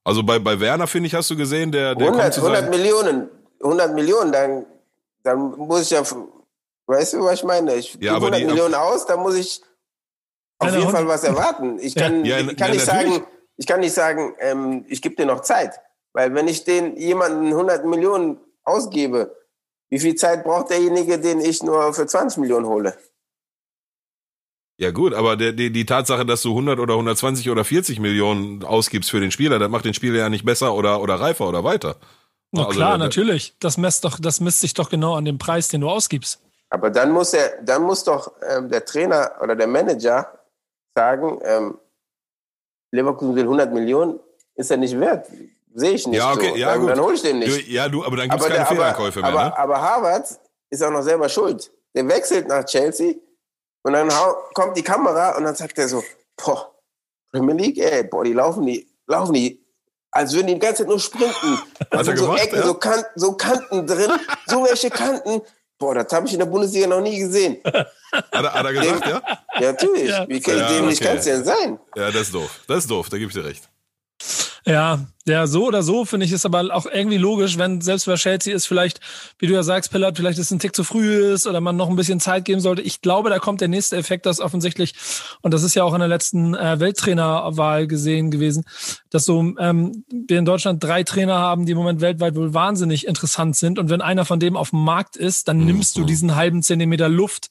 [0.03, 3.27] Also bei, bei Werner, finde ich, hast du gesehen, der, der 100, 100 Millionen,
[3.65, 4.65] 100 Millionen, dann
[5.25, 6.04] dann muss ich ja,
[6.86, 7.75] weißt du, was ich meine?
[7.75, 9.62] Ich ja, 100 die, Millionen aus, dann muss ich
[10.60, 11.80] auf jeden Fall was erwarten.
[11.80, 13.25] Ich kann, ja, ja, kann nicht sagen,
[13.58, 15.73] ich kann nicht sagen, ähm, ich gebe dir noch Zeit.
[16.13, 19.36] Weil wenn ich den jemanden 100 Millionen ausgebe,
[19.89, 22.97] wie viel Zeit braucht derjenige, den ich nur für 20 Millionen hole?
[24.78, 28.63] Ja gut, aber der, die, die Tatsache, dass du 100 oder 120 oder 40 Millionen
[28.63, 31.63] ausgibst für den Spieler, das macht den Spieler ja nicht besser oder, oder reifer oder
[31.63, 31.97] weiter.
[32.55, 33.55] Na also klar, natürlich.
[33.59, 36.39] Das misst doch, das misst sich doch genau an dem Preis, den du ausgibst.
[36.69, 40.39] Aber dann muss er, dann muss doch ähm, der Trainer oder der Manager
[40.95, 41.77] sagen, ähm,
[42.91, 44.19] Leverkusen will 100 Millionen,
[44.55, 45.27] ist er nicht wert.
[45.73, 46.17] Sehe ich nicht.
[46.17, 46.55] Ja, okay, so.
[46.55, 46.89] ja, dann, gut.
[46.89, 47.67] dann hole ich den nicht.
[47.67, 49.39] Du, ja, du, aber dann gibt es keine Fehlankäufe aber, mehr.
[49.39, 49.57] Aber, ne?
[49.57, 50.39] aber Harvard
[50.69, 51.71] ist auch noch selber schuld.
[51.93, 53.15] Der wechselt nach Chelsea
[53.83, 54.09] und dann
[54.53, 56.03] kommt die Kamera und dann sagt er so,
[56.37, 56.73] boah,
[57.31, 59.64] Premier League, ey, boah, die laufen die, laufen die
[60.15, 61.60] als würden die die ganze Zeit nur sprinten.
[61.91, 62.65] Sind so gemacht, Ecken, ja?
[62.65, 64.12] so, Kanten, so Kanten drin,
[64.47, 65.41] so welche Kanten.
[65.78, 67.58] Boah, das habe ich in der Bundesliga noch nie gesehen.
[67.65, 67.91] Hat
[68.32, 69.21] er, hat er gesagt, ja?
[69.60, 70.10] Ja, natürlich.
[70.10, 70.25] Ja.
[70.28, 71.08] Wie ja, dämlich okay.
[71.10, 71.80] kann es denn sein?
[71.97, 72.62] Ja, das ist doof.
[72.65, 73.69] Das ist doof, da gebe ich dir recht.
[74.67, 78.15] Ja, ja, so oder so finde ich es aber auch irgendwie logisch, wenn selbst bei
[78.15, 78.99] Chelsea ist vielleicht,
[79.38, 81.88] wie du ja sagst, Pillard, vielleicht ist ein Tick zu früh ist oder man noch
[81.88, 82.82] ein bisschen Zeit geben sollte.
[82.82, 84.93] Ich glaube, da kommt der nächste Effekt, dass offensichtlich,
[85.41, 88.65] und das ist ja auch in der letzten äh, Welttrainerwahl gesehen gewesen,
[89.12, 93.06] dass so ähm, wir in Deutschland drei Trainer haben, die im Moment weltweit wohl wahnsinnig
[93.06, 93.78] interessant sind.
[93.78, 95.65] Und wenn einer von dem auf dem Markt ist, dann mhm.
[95.65, 96.08] nimmst du mhm.
[96.08, 97.49] diesen halben Zentimeter Luft,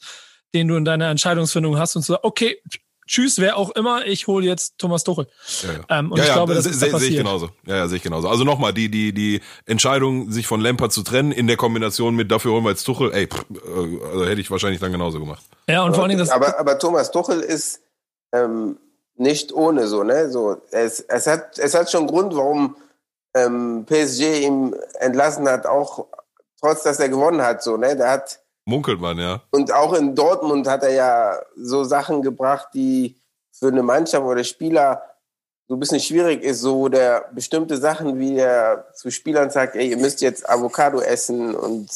[0.52, 2.56] den du in deiner Entscheidungsfindung hast und so, okay,
[3.06, 5.26] tschüss, wer auch immer, ich hole jetzt Thomas Tuchel.
[5.62, 5.98] Ja, ja.
[5.98, 7.50] Ähm, und ja, ich glaube, das sehe seh ich genauso.
[7.66, 8.28] Ja, ja, sehe ich genauso.
[8.28, 12.30] Also nochmal, die, die, die Entscheidung, sich von Lampard zu trennen, in der Kombination mit
[12.30, 15.44] dafür holen wir jetzt Tuchel, ey, pff, äh, also hätte ich wahrscheinlich dann genauso gemacht.
[15.68, 16.30] Ja, und aber, vor allen Dingen das.
[16.30, 17.80] Aber, aber Thomas Tuchel ist
[18.32, 18.78] ähm,
[19.16, 20.30] nicht ohne so, ne?
[20.30, 22.76] So, es, es, hat, es hat schon Grund, warum
[23.34, 26.06] ähm, PSG ihn entlassen hat, auch
[26.60, 27.96] trotz dass er gewonnen hat, so, ne?
[27.96, 29.42] Der hat Munkelt man, ja.
[29.50, 33.16] Und auch in Dortmund hat er ja so Sachen gebracht, die
[33.52, 35.02] für eine Mannschaft oder Spieler
[35.68, 39.76] so ein bisschen schwierig ist, so wo der bestimmte Sachen, wie er zu Spielern sagt,
[39.76, 41.88] ey, ihr müsst jetzt Avocado essen und,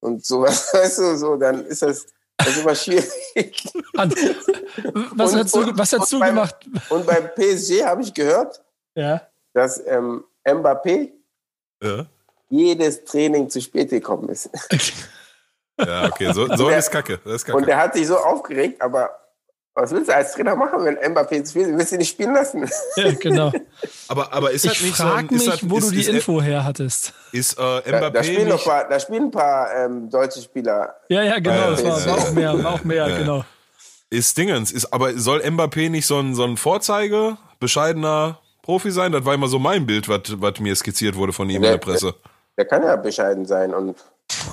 [0.00, 3.64] und sowas, weißt du, so, dann ist das, das ist immer schwierig.
[3.94, 6.56] was, und, hast du, was hast du beim, gemacht?
[6.88, 8.62] Und beim PSG habe ich gehört,
[8.94, 9.22] ja.
[9.52, 11.10] dass ähm, Mbappé
[11.82, 12.06] ja.
[12.48, 14.50] jedes Training zu spät gekommen ist.
[15.86, 17.18] Ja, okay, so, so ist, Kacke.
[17.24, 17.58] das ist Kacke.
[17.58, 19.10] Und der hat sich so aufgeregt, aber
[19.74, 22.34] was willst du als Trainer machen, wenn Mbappé zu viel Willst du ihn nicht spielen
[22.34, 22.68] lassen?
[22.96, 23.52] Ja, genau.
[24.08, 26.08] aber, aber ist ich das nicht so ein, mich, das, wo ist, du die ist,
[26.08, 27.14] Info her hattest.
[27.32, 30.96] Ist äh, Mbappé da, da, spielen noch paar, da spielen ein paar ähm, deutsche Spieler.
[31.08, 31.70] Ja, ja, genau.
[31.70, 33.18] Das war, war, auch mehr, war auch mehr, ja.
[33.18, 33.44] genau.
[34.10, 39.12] Ist Dingens, ist, aber soll Mbappé nicht so ein, so ein Vorzeige, bescheidener Profi sein?
[39.12, 41.84] Das war immer so mein Bild, was mir skizziert wurde von ihm der, in der
[41.84, 42.14] Presse.
[42.56, 43.96] Der, der kann ja bescheiden sein und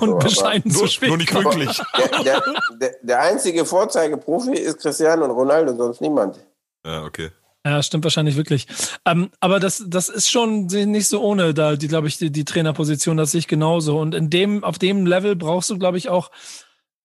[0.00, 1.08] und so, bescheiden zu spät.
[1.08, 1.80] Nur nicht pünktlich.
[1.98, 2.42] Der, der,
[2.80, 6.38] der, der, einzige Vorzeigeprofi ist Cristiano Ronaldo, sonst niemand.
[6.84, 7.30] Ja, okay.
[7.64, 8.66] Ja, stimmt wahrscheinlich wirklich.
[9.04, 12.44] Ähm, aber das, das ist schon nicht so ohne, da, die, glaube ich, die, die
[12.44, 13.98] Trainerposition, das sehe ich genauso.
[13.98, 16.30] Und in dem, auf dem Level brauchst du, glaube ich, auch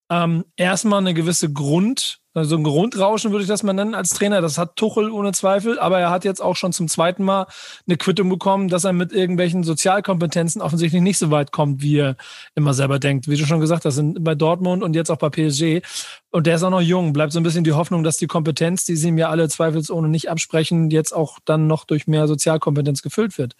[0.09, 4.41] ähm, erstmal eine gewisse Grund, also ein Grundrauschen würde ich das mal nennen als Trainer.
[4.41, 7.45] Das hat Tuchel ohne Zweifel, aber er hat jetzt auch schon zum zweiten Mal
[7.85, 12.15] eine Quittung bekommen, dass er mit irgendwelchen Sozialkompetenzen offensichtlich nicht so weit kommt, wie er
[12.55, 13.27] immer selber denkt.
[13.27, 15.85] Wie du schon gesagt hast, bei Dortmund und jetzt auch bei PSG.
[16.31, 17.13] Und der ist auch noch jung.
[17.13, 20.09] Bleibt so ein bisschen die Hoffnung, dass die Kompetenz, die sie ihm ja alle zweifelsohne
[20.09, 23.53] nicht absprechen, jetzt auch dann noch durch mehr Sozialkompetenz gefüllt wird.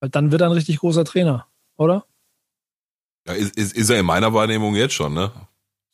[0.00, 2.06] Weil dann wird er ein richtig großer Trainer, oder?
[3.28, 5.30] Ja, ist, ist, ist er in meiner Wahrnehmung jetzt schon, ne?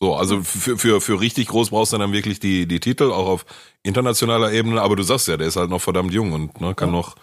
[0.01, 3.27] So, also für, für, für richtig groß brauchst du dann wirklich die, die Titel, auch
[3.27, 3.47] auf
[3.83, 6.91] internationaler Ebene, aber du sagst ja, der ist halt noch verdammt jung und ne, kann
[6.91, 6.93] ja.
[6.95, 7.17] noch,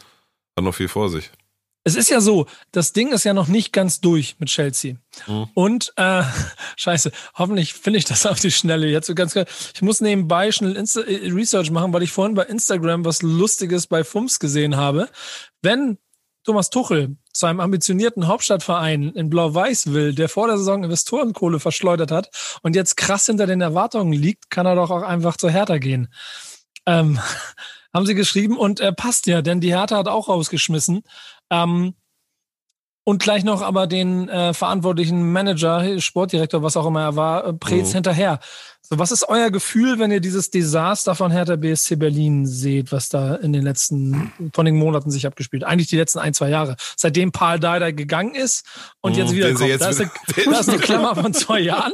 [0.58, 1.32] hat noch viel vor sich.
[1.88, 4.96] Es ist ja so, das Ding ist ja noch nicht ganz durch mit Chelsea.
[5.28, 5.48] Mhm.
[5.54, 6.24] Und äh,
[6.76, 10.76] scheiße, hoffentlich finde ich das auf die Schnelle jetzt so ganz Ich muss nebenbei schnell
[10.76, 15.10] Insta äh, Research machen, weil ich vorhin bei Instagram was Lustiges bei Fums gesehen habe.
[15.62, 16.00] Wenn
[16.44, 22.10] Thomas Tuchel zu einem ambitionierten Hauptstadtverein in Blau-Weiß will, der vor der Saison Investorenkohle verschleudert
[22.10, 22.30] hat
[22.62, 26.08] und jetzt krass hinter den Erwartungen liegt, kann er doch auch einfach zur Hertha gehen.
[26.86, 27.20] Ähm,
[27.94, 31.04] haben sie geschrieben und er äh, passt ja, denn die Hertha hat auch rausgeschmissen.
[31.50, 31.96] Ähm,
[33.04, 37.54] und gleich noch aber den äh, verantwortlichen Manager, Sportdirektor, was auch immer er war, äh,
[37.54, 37.96] Preetz mhm.
[37.96, 38.40] hinterher.
[38.88, 43.10] So, was ist euer Gefühl, wenn ihr dieses Desaster von Hertha BSC Berlin seht, was
[43.10, 45.64] da in den letzten, von den Monaten sich abgespielt?
[45.64, 46.76] Eigentlich die letzten ein, zwei Jahre.
[46.96, 48.64] Seitdem Paul Dardai gegangen ist
[49.02, 49.70] und jetzt mhm, wieder kommt.
[49.70, 50.12] Jetzt da, ist eine,
[50.46, 51.94] da ist eine Klammer von zwei Jahren.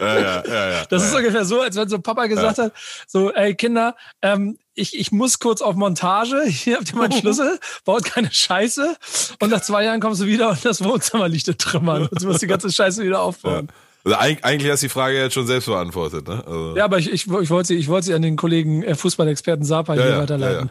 [0.00, 2.72] Ja, ja, ja, ja, das ist ungefähr so, als wenn so Papa gesagt hat,
[3.06, 7.60] so, ey Kinder, ähm, ich, ich muss kurz auf Montage, hier habt ihr meinen Schlüssel,
[7.84, 8.96] baut keine Scheiße
[9.38, 12.26] und nach zwei Jahren kommst du wieder und das Wohnzimmer liegt in Trümmern und du
[12.26, 13.68] musst die ganze Scheiße wieder aufbauen.
[13.70, 13.83] Ja.
[14.04, 16.44] Also eigentlich hast du die Frage jetzt schon selbst beantwortet, ne?
[16.46, 16.76] Also.
[16.76, 19.64] Ja, aber ich, ich, ich wollte sie, ich wollte sie an den Kollegen äh, Fußballexperten
[19.64, 20.70] Sapa ja, hier ja, weiterleiten.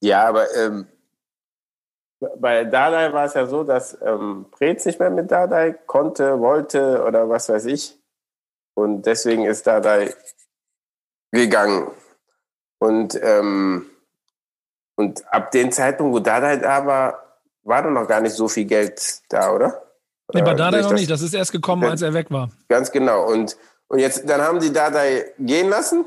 [0.00, 0.28] Ja, ja.
[0.28, 0.86] aber ähm,
[2.40, 7.04] bei Dardai war es ja so, dass ähm, Preetz nicht mehr mit Dardai konnte, wollte
[7.04, 7.98] oder was weiß ich.
[8.74, 10.12] Und deswegen ist Dardai
[11.30, 11.88] gegangen.
[12.78, 13.86] Und, ähm,
[14.96, 18.64] und ab dem Zeitpunkt, wo Dardai da war, war doch noch gar nicht so viel
[18.64, 19.91] Geld da, oder?
[20.34, 21.10] Nee, bei Dardai noch nicht.
[21.10, 22.50] Das ist erst gekommen, als er weg war.
[22.68, 23.26] Ganz genau.
[23.26, 23.56] Und,
[23.88, 26.04] und jetzt, dann haben die Dardai gehen lassen,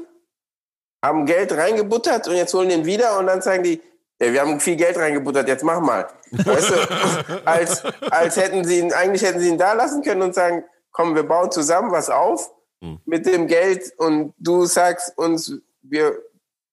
[1.04, 3.82] haben Geld reingebuttert und jetzt holen den wieder und dann sagen die,
[4.20, 6.08] ja, wir haben viel Geld reingebuttert, jetzt mach mal.
[6.32, 10.34] Weißt du, als, als hätten sie ihn, eigentlich hätten sie ihn da lassen können und
[10.34, 12.50] sagen, komm, wir bauen zusammen was auf
[12.82, 13.00] hm.
[13.06, 16.18] mit dem Geld und du sagst uns, wir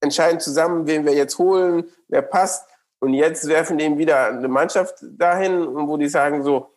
[0.00, 2.68] entscheiden zusammen, wen wir jetzt holen, wer passt.
[3.00, 6.71] Und jetzt werfen die ihm wieder eine Mannschaft dahin, wo die sagen so,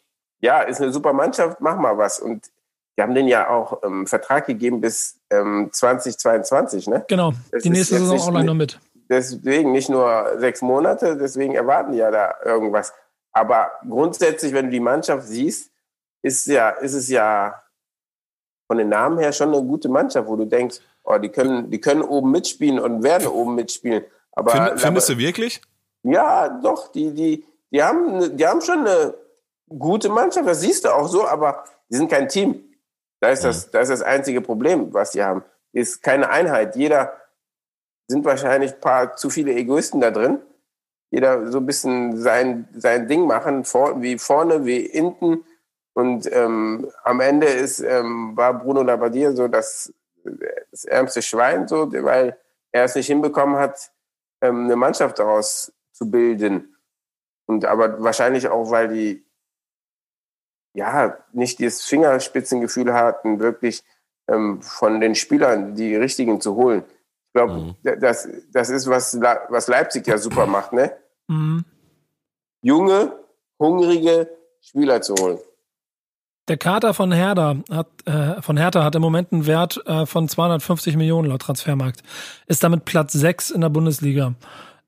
[0.46, 2.20] ja, ist eine super Mannschaft, mach mal was.
[2.20, 2.52] Und
[2.98, 7.04] die haben den ja auch ähm, Vertrag gegeben bis ähm, 2022, ne?
[7.08, 8.80] Genau, das die nächste Saison auch noch mit.
[9.10, 12.94] Deswegen nicht nur sechs Monate, deswegen erwarten die ja da irgendwas.
[13.32, 15.72] Aber grundsätzlich, wenn du die Mannschaft siehst,
[16.22, 17.62] ist, ja, ist es ja
[18.68, 21.82] von den Namen her schon eine gute Mannschaft, wo du denkst, oh, die können, die
[21.82, 24.06] können oben mitspielen und werden oben mitspielen.
[24.32, 25.62] Aber, Find, findest aber, du wirklich?
[26.04, 29.14] Ja, doch, die, die, die, haben, die haben schon eine
[29.68, 32.64] gute Mannschaft, das siehst du auch so, aber die sind kein Team.
[33.20, 35.44] Da ist das, das, ist das einzige Problem, was sie haben.
[35.74, 36.76] Ist keine Einheit.
[36.76, 37.14] Jeder
[38.08, 40.40] sind wahrscheinlich ein paar zu viele Egoisten da drin.
[41.12, 45.46] Jeder so ein bisschen sein, sein Ding machen, vor, wie vorne, wie hinten.
[45.94, 49.94] Und ähm, am Ende ist, ähm, war Bruno Labbadia so das,
[50.72, 52.38] das ärmste Schwein, so, weil
[52.72, 53.92] er es nicht hinbekommen hat,
[54.42, 56.76] ähm, eine Mannschaft daraus zu bilden.
[57.48, 59.25] Und aber wahrscheinlich auch, weil die
[60.76, 63.84] ja, nicht dieses Fingerspitzengefühl hatten, wirklich
[64.28, 66.84] ähm, von den Spielern die richtigen zu holen.
[67.28, 67.76] Ich glaube, mhm.
[68.00, 70.92] das, das ist, was, was Leipzig ja super macht, ne?
[71.28, 71.66] Mhm.
[72.62, 73.14] Junge,
[73.60, 74.30] hungrige
[74.62, 75.40] Spieler zu holen.
[76.48, 80.28] Der Kater von Hertha hat äh, von Hertha hat im Moment einen Wert äh, von
[80.30, 82.04] 250 Millionen laut Transfermarkt.
[82.46, 84.36] Ist damit Platz 6 in der Bundesliga.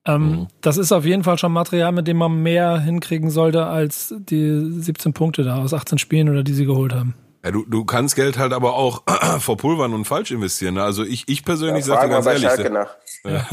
[0.08, 0.48] Ähm, mhm.
[0.62, 4.82] Das ist auf jeden Fall schon Material, mit dem man mehr hinkriegen sollte als die
[4.82, 7.14] 17 Punkte da aus 18 Spielen oder die sie geholt haben.
[7.48, 9.04] Ja, du, du kannst Geld halt aber auch
[9.40, 10.74] verpulvern und falsch investieren.
[10.74, 10.84] Ne?
[10.84, 12.70] Also ich, ich persönlich ja, sage dir ganz ehrlich.
[12.70, 12.90] Nach.
[13.24, 13.48] Ja.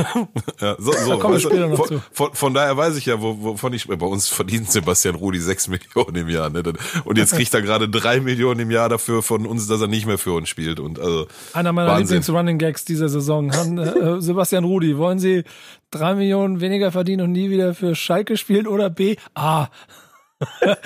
[0.61, 1.17] ja, so, so.
[1.17, 4.29] Da weißt du, von, von, von, daher weiß ich ja, wo, wovon ich, bei uns
[4.29, 6.51] verdient Sebastian Rudi sechs Millionen im Jahr.
[6.51, 6.65] Ne?
[7.05, 10.07] Und jetzt kriegt er gerade drei Millionen im Jahr dafür von uns, dass er nicht
[10.07, 10.81] mehr für uns spielt.
[10.81, 13.55] Und also, Einer meiner Lieblings-Running Gags dieser Saison.
[13.57, 15.45] Han, äh, Sebastian Rudi, wollen Sie
[15.93, 19.15] drei Millionen weniger verdienen und nie wieder für Schalke spielen oder B?
[19.35, 19.69] A.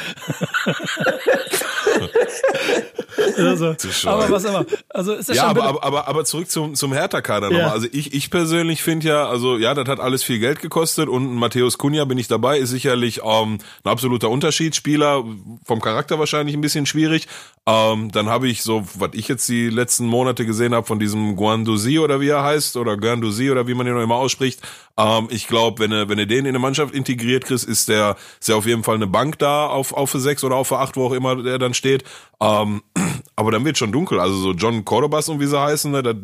[3.36, 4.64] also, aber was immer.
[4.88, 7.58] Also ist das ja, aber, aber, aber, aber zurück zum, zum Hertha-Kader ja.
[7.58, 7.72] nochmal.
[7.72, 11.34] Also ich, ich persönlich finde ja, also ja, das hat alles viel Geld gekostet und
[11.34, 15.24] Matthäus Kunja bin ich dabei, ist sicherlich ähm, ein absoluter Unterschiedsspieler,
[15.64, 17.26] vom Charakter wahrscheinlich ein bisschen schwierig.
[17.66, 21.36] Ähm, dann habe ich so, was ich jetzt die letzten Monate gesehen habe von diesem
[21.36, 24.60] Guanduzi oder wie er heißt, oder Guanduzi oder wie man ihn noch immer ausspricht.
[24.98, 28.16] Ähm, ich glaube, wenn er, wenn er den in eine Mannschaft integriert kriegt, ist der,
[28.40, 30.78] ist der auf jeden Fall eine Bank da auf, auf für sechs oder auf für
[30.78, 32.02] acht, wo auch immer der dann steht.
[32.40, 32.82] Ähm,
[33.36, 34.18] aber dann wird schon dunkel.
[34.20, 36.16] Also so John Cordobas und wie sie heißen, ne, das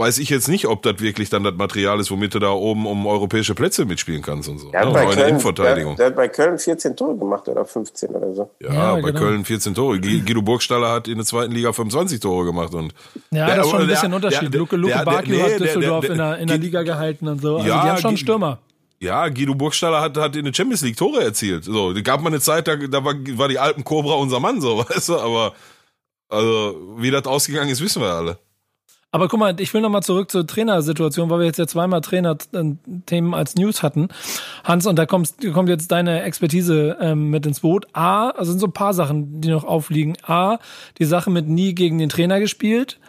[0.00, 2.86] weiß ich jetzt nicht, ob das wirklich dann das Material ist, womit du da oben
[2.86, 4.70] um europäische Plätze mitspielen kannst und so.
[4.70, 4.94] Der hat, ne?
[4.94, 8.50] bei, Köln, der, der, hat bei Köln 14 Tore gemacht oder 15 oder so.
[8.60, 9.20] Ja, ja bei genau.
[9.20, 10.00] Köln 14 Tore.
[10.00, 12.94] Guido Burgstaller hat in der zweiten Liga 25 Tore gemacht und.
[13.30, 14.54] Ja, der, das ist schon ein bisschen Unterschied.
[14.54, 17.58] Luke, Luke Bakio nee, hat Düsseldorf in, der, in der Liga gehalten und so.
[17.58, 18.58] Also ja, die haben schon Stürmer.
[19.00, 21.64] Ja, Guido Burgstaller hat, hat in der Champions League Tore erzielt.
[21.64, 24.60] So, die gab mal eine Zeit, da, da war, war die Alpen Cobra unser Mann,
[24.60, 25.54] so, weißt du, aber
[26.28, 28.38] also, wie das ausgegangen ist, wissen wir alle.
[29.12, 33.34] Aber guck mal, ich will nochmal zurück zur Trainersituation, weil wir jetzt ja zweimal Trainerthemen
[33.34, 34.08] als News hatten.
[34.62, 37.88] Hans, und da kommt, kommt jetzt deine Expertise ähm, mit ins Boot.
[37.92, 40.16] A, also sind so ein paar Sachen, die noch aufliegen.
[40.22, 40.58] A,
[40.98, 43.00] die Sache mit nie gegen den Trainer gespielt.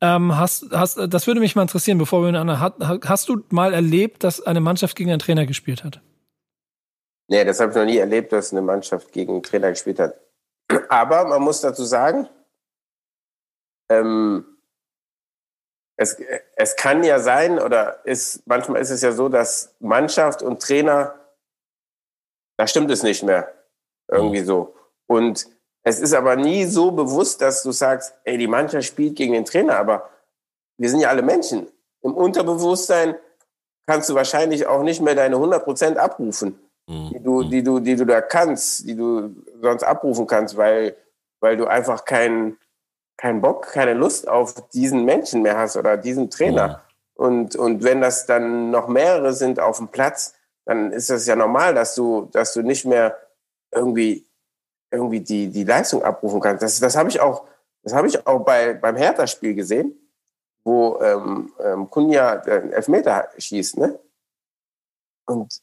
[0.00, 3.42] Ähm, hast, hast, das würde mich mal interessieren, bevor wir in einer, hast, hast du
[3.50, 6.00] mal erlebt, dass eine Mannschaft gegen einen Trainer gespielt hat?
[7.28, 10.14] Nee, das habe ich noch nie erlebt, dass eine Mannschaft gegen einen Trainer gespielt hat.
[10.88, 12.28] Aber man muss dazu sagen,
[13.90, 14.49] ähm,
[16.00, 16.16] es,
[16.56, 21.14] es kann ja sein, oder ist, manchmal ist es ja so, dass Mannschaft und Trainer,
[22.56, 23.52] da stimmt es nicht mehr.
[24.08, 24.74] Irgendwie so.
[25.06, 25.46] Und
[25.82, 29.44] es ist aber nie so bewusst, dass du sagst, ey, die Mannschaft spielt gegen den
[29.44, 30.08] Trainer, aber
[30.78, 31.66] wir sind ja alle Menschen.
[32.00, 33.14] Im Unterbewusstsein
[33.86, 37.10] kannst du wahrscheinlich auch nicht mehr deine 100 Prozent abrufen, mhm.
[37.10, 40.96] die du, die du, die du da kannst, die du sonst abrufen kannst, weil,
[41.40, 42.56] weil du einfach keinen,
[43.20, 46.66] keinen Bock, keine Lust auf diesen Menschen mehr hast oder diesen Trainer.
[46.66, 46.84] Ja.
[47.12, 51.36] Und, und wenn das dann noch mehrere sind auf dem Platz, dann ist das ja
[51.36, 53.14] normal, dass du, dass du nicht mehr
[53.72, 54.26] irgendwie,
[54.90, 56.62] irgendwie die, die Leistung abrufen kannst.
[56.62, 57.44] Das, das habe ich auch,
[57.82, 59.94] das habe ich auch bei, beim Hertha-Spiel gesehen,
[60.64, 64.00] wo ähm, ähm, Kunja den Elfmeter schießt, ne?
[65.26, 65.60] Und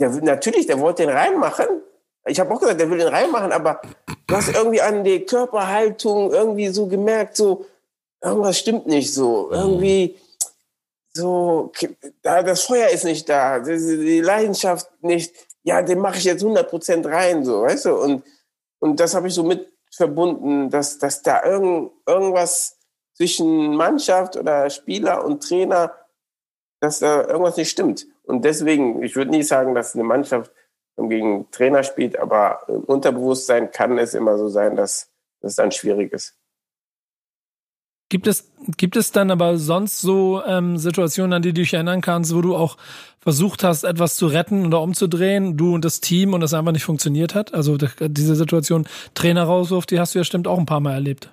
[0.00, 1.83] der, natürlich, der wollte den reinmachen.
[2.26, 3.82] Ich habe auch gesagt, der will den reinmachen, aber
[4.26, 7.66] du hast irgendwie an die Körperhaltung irgendwie so gemerkt, so,
[8.22, 9.50] irgendwas stimmt nicht so.
[9.50, 10.16] Irgendwie,
[11.12, 11.70] so,
[12.22, 15.34] das Feuer ist nicht da, die Leidenschaft nicht.
[15.62, 17.94] Ja, den mache ich jetzt 100% rein, so, weißt du?
[17.94, 18.24] Und,
[18.80, 22.78] und das habe ich so mit verbunden, dass, dass da irgend, irgendwas
[23.14, 25.94] zwischen Mannschaft oder Spieler und Trainer,
[26.80, 28.06] dass da irgendwas nicht stimmt.
[28.24, 30.50] Und deswegen, ich würde nie sagen, dass eine Mannschaft
[30.96, 36.12] gegen Trainer spielt, aber im Unterbewusstsein kann es immer so sein, dass das dann schwierig
[36.12, 36.36] ist.
[38.10, 42.00] Gibt es, gibt es dann aber sonst so ähm, Situationen, an die du dich erinnern
[42.00, 42.76] kannst, wo du auch
[43.18, 46.84] versucht hast, etwas zu retten oder umzudrehen, du und das Team und das einfach nicht
[46.84, 47.54] funktioniert hat?
[47.54, 51.30] Also diese Situation Trainer-Rauswurf, die hast du ja stimmt auch ein paar Mal erlebt.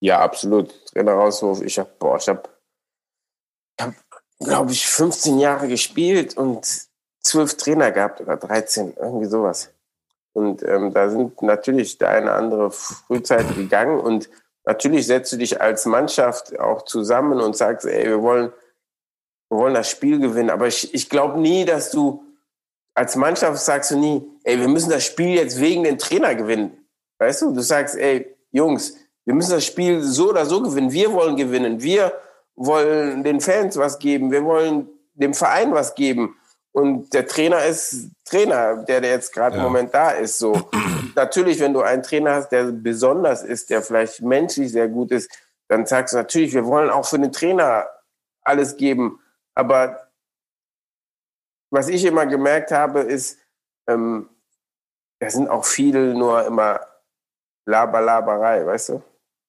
[0.00, 0.84] Ja, absolut.
[0.86, 1.62] Trainer-Rauswurf.
[1.62, 2.42] Ich habe, boah, ich habe,
[3.80, 3.94] hab,
[4.40, 6.89] glaube ich, 15 Jahre gespielt und
[7.20, 9.70] zwölf Trainer gehabt oder 13, irgendwie sowas.
[10.32, 14.30] Und ähm, da sind natürlich der eine andere frühzeitig gegangen und
[14.64, 18.52] natürlich setzt du dich als Mannschaft auch zusammen und sagst, ey, wir wollen,
[19.48, 20.50] wir wollen das Spiel gewinnen.
[20.50, 22.22] Aber ich, ich glaube nie, dass du
[22.94, 26.76] als Mannschaft sagst du nie, ey, wir müssen das Spiel jetzt wegen den Trainer gewinnen.
[27.18, 27.52] Weißt du?
[27.52, 30.92] Du sagst, ey, Jungs, wir müssen das Spiel so oder so gewinnen.
[30.92, 31.82] Wir wollen gewinnen.
[31.82, 32.12] Wir
[32.56, 34.30] wollen den Fans was geben.
[34.30, 36.36] Wir wollen dem Verein was geben.
[36.72, 39.62] Und der Trainer ist Trainer, der, der jetzt gerade ja.
[39.62, 40.38] im Moment da ist.
[40.38, 40.70] So
[41.16, 45.30] natürlich, wenn du einen Trainer hast, der besonders ist, der vielleicht menschlich sehr gut ist,
[45.68, 47.86] dann sagst du natürlich, wir wollen auch für den Trainer
[48.42, 49.20] alles geben.
[49.54, 50.10] Aber
[51.70, 53.38] was ich immer gemerkt habe, ist,
[53.88, 54.28] ähm,
[55.20, 56.80] da sind auch viele nur immer
[57.66, 59.02] Laberlaberei, weißt du?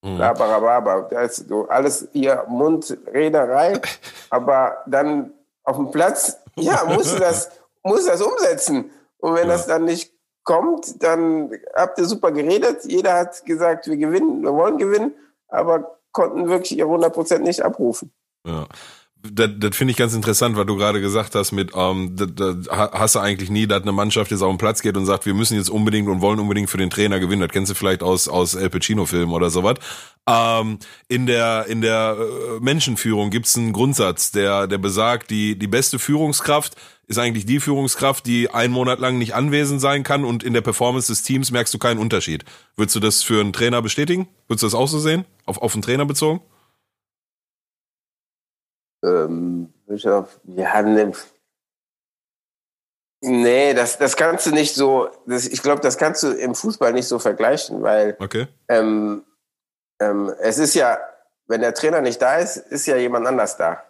[0.04, 0.18] Mhm.
[0.18, 1.02] Laberababa.
[1.10, 3.80] Da ist so alles hier Mundrederei,
[4.30, 7.52] aber dann auf dem Platz, ja, musst du das,
[7.84, 8.92] musst das umsetzen.
[9.18, 9.54] Und wenn ja.
[9.54, 12.86] das dann nicht kommt, dann habt ihr super geredet.
[12.86, 15.14] Jeder hat gesagt, wir gewinnen, wir wollen gewinnen,
[15.48, 18.12] aber konnten wirklich ihre 100% nicht abrufen.
[18.46, 18.68] Ja
[19.24, 22.92] das, das finde ich ganz interessant, was du gerade gesagt hast mit, ähm, da, da
[22.92, 25.34] hast du eigentlich nie, dass eine Mannschaft jetzt auf den Platz geht und sagt, wir
[25.34, 27.42] müssen jetzt unbedingt und wollen unbedingt für den Trainer gewinnen.
[27.42, 29.76] Das kennst du vielleicht aus, aus El Pacino-Filmen oder sowas.
[30.28, 35.68] Ähm, in der, in der äh, Menschenführung gibt's einen Grundsatz, der, der besagt, die, die
[35.68, 36.76] beste Führungskraft
[37.08, 40.62] ist eigentlich die Führungskraft, die einen Monat lang nicht anwesend sein kann und in der
[40.62, 42.46] Performance des Teams merkst du keinen Unterschied.
[42.78, 44.30] Würdest du das für einen Trainer bestätigen?
[44.48, 45.26] Würdest du das auch so sehen?
[45.46, 46.42] Auf, auf einen Trainer bezogen?
[49.04, 51.14] Ähm, wir haben den,
[53.24, 56.92] Nee, das, das kannst du nicht so, das, ich glaube, das kannst du im Fußball
[56.92, 58.48] nicht so vergleichen, weil okay.
[58.68, 59.24] ähm,
[60.00, 60.98] ähm, es ist ja,
[61.46, 63.84] wenn der Trainer nicht da ist, ist ja jemand anders da.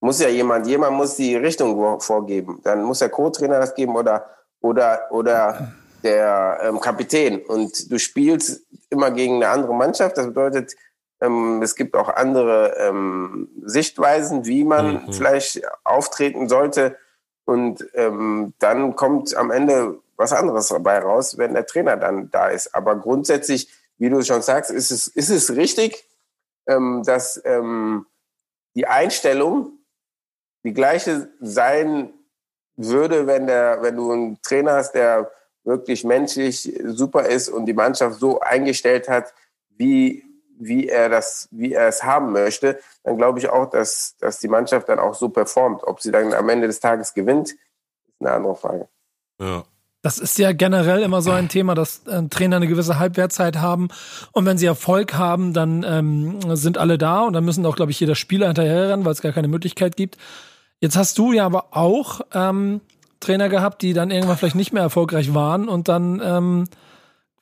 [0.00, 2.60] Muss ja jemand, jemand muss die Richtung vorgeben.
[2.64, 7.44] Dann muss der Co-Trainer das geben oder, oder, oder der ähm, Kapitän.
[7.44, 10.16] Und du spielst immer gegen eine andere Mannschaft.
[10.16, 10.74] Das bedeutet,
[11.20, 15.12] ähm, es gibt auch andere ähm, Sichtweisen, wie man mhm.
[15.12, 16.96] vielleicht auftreten sollte.
[17.44, 22.48] Und ähm, dann kommt am Ende was anderes dabei raus, wenn der Trainer dann da
[22.48, 22.74] ist.
[22.74, 26.06] Aber grundsätzlich, wie du schon sagst, ist es, ist es richtig,
[26.66, 28.06] ähm, dass ähm,
[28.74, 29.72] die Einstellung
[30.64, 32.12] die gleiche sein
[32.76, 35.30] würde, wenn, der, wenn du einen Trainer hast, der
[35.64, 39.32] wirklich menschlich super ist und die Mannschaft so eingestellt hat,
[39.70, 40.27] wie
[40.58, 44.48] wie er das, wie er es haben möchte, dann glaube ich auch, dass, dass die
[44.48, 45.82] Mannschaft dann auch so performt.
[45.84, 48.88] Ob sie dann am Ende des Tages gewinnt, ist eine andere Frage.
[49.40, 49.64] Ja.
[50.02, 53.88] Das ist ja generell immer so ein Thema, dass äh, Trainer eine gewisse Halbwertzeit haben.
[54.30, 57.90] Und wenn sie Erfolg haben, dann ähm, sind alle da und dann müssen auch, glaube
[57.90, 60.16] ich, jeder Spieler hinterherrennen, weil es gar keine Möglichkeit gibt.
[60.80, 62.80] Jetzt hast du ja aber auch ähm,
[63.18, 66.64] Trainer gehabt, die dann irgendwann vielleicht nicht mehr erfolgreich waren und dann ähm,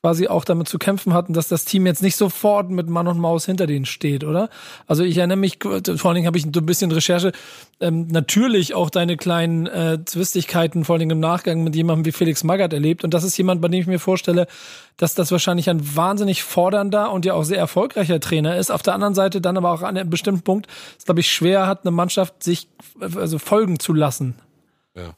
[0.06, 3.18] quasi auch damit zu kämpfen hatten, dass das Team jetzt nicht sofort mit Mann und
[3.18, 4.50] Maus hinter denen steht, oder?
[4.86, 7.32] Also ich erinnere mich, vor allen Dingen habe ich ein bisschen Recherche,
[7.80, 12.12] ähm, natürlich auch deine kleinen äh, Zwistigkeiten, vor allen Dingen im Nachgang mit jemandem wie
[12.12, 13.02] Felix Magath erlebt.
[13.02, 14.46] Und das ist jemand, bei dem ich mir vorstelle,
[14.96, 18.70] dass das wahrscheinlich ein wahnsinnig fordernder und ja auch sehr erfolgreicher Trainer ist.
[18.70, 21.66] Auf der anderen Seite dann aber auch an einem bestimmten Punkt, es glaube ich schwer
[21.66, 22.68] hat, eine Mannschaft sich
[23.00, 24.36] also folgen zu lassen.
[24.94, 25.16] Ja.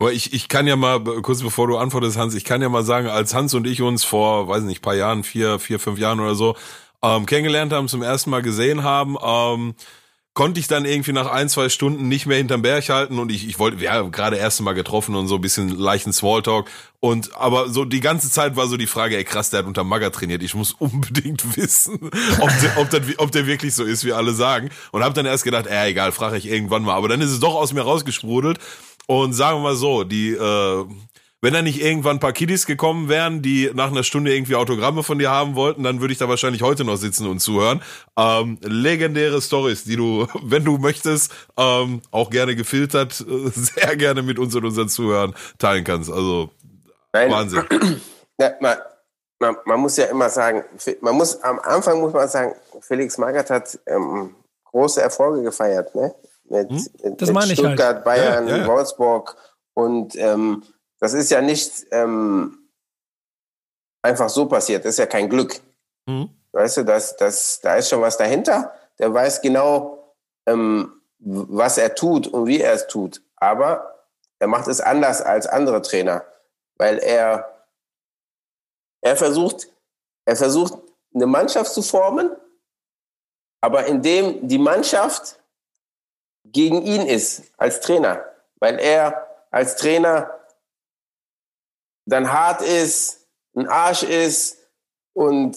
[0.00, 2.84] Aber ich, ich kann ja mal, kurz bevor du antwortest, Hans, ich kann ja mal
[2.84, 6.20] sagen, als Hans und ich uns vor, weiß nicht, paar Jahren, vier, vier, fünf Jahren
[6.20, 6.56] oder so,
[7.02, 9.74] ähm, kennengelernt haben, zum ersten Mal gesehen haben, ähm,
[10.32, 13.46] konnte ich dann irgendwie nach ein, zwei Stunden nicht mehr hinterm Berg halten und ich,
[13.46, 16.70] ich wollte, wir haben gerade erste Mal getroffen und so ein bisschen leichten Smalltalk
[17.00, 19.84] und aber so die ganze Zeit war so die Frage, ey krass, der hat unter
[19.84, 21.98] Magger trainiert, ich muss unbedingt wissen,
[22.40, 25.26] ob der, ob, der, ob der wirklich so ist, wie alle sagen und habe dann
[25.26, 27.82] erst gedacht, ey, egal, frage ich irgendwann mal, aber dann ist es doch aus mir
[27.82, 28.60] rausgesprudelt
[29.10, 30.84] und sagen wir mal so, die, äh,
[31.40, 35.02] wenn da nicht irgendwann ein paar Kiddies gekommen wären, die nach einer Stunde irgendwie Autogramme
[35.02, 37.82] von dir haben wollten, dann würde ich da wahrscheinlich heute noch sitzen und zuhören.
[38.16, 44.22] Ähm, legendäre Stories, die du, wenn du möchtest, ähm, auch gerne gefiltert, äh, sehr gerne
[44.22, 46.08] mit uns und unseren Zuhörern teilen kannst.
[46.08, 46.50] Also
[47.12, 47.32] Nein.
[47.32, 47.64] Wahnsinn.
[48.38, 48.78] Ja, man,
[49.38, 50.64] man, man, muss ja immer sagen,
[51.02, 54.34] man muss am Anfang muss man sagen, Felix Magath hat ähm,
[54.64, 56.14] große Erfolge gefeiert, ne?
[56.50, 57.16] Mit, hm?
[57.16, 58.04] das mit Stuttgart, halt.
[58.04, 58.66] Bayern, ja, ja.
[58.66, 59.36] Wolfsburg.
[59.74, 60.62] Und ähm,
[60.98, 62.70] das ist ja nicht ähm,
[64.02, 64.84] einfach so passiert.
[64.84, 65.60] Das ist ja kein Glück.
[66.08, 66.28] Hm.
[66.52, 68.74] Weißt du, das, das, da ist schon was dahinter.
[68.98, 70.14] Der weiß genau,
[70.46, 73.22] ähm, was er tut und wie er es tut.
[73.36, 74.06] Aber
[74.38, 76.24] er macht es anders als andere Trainer,
[76.76, 77.66] weil er,
[79.02, 79.68] er versucht,
[80.24, 80.74] er versucht,
[81.14, 82.30] eine Mannschaft zu formen,
[83.60, 85.39] aber indem die Mannschaft
[86.52, 88.24] gegen ihn ist als Trainer,
[88.58, 90.38] weil er als Trainer
[92.06, 94.58] dann hart ist, ein Arsch ist
[95.12, 95.56] und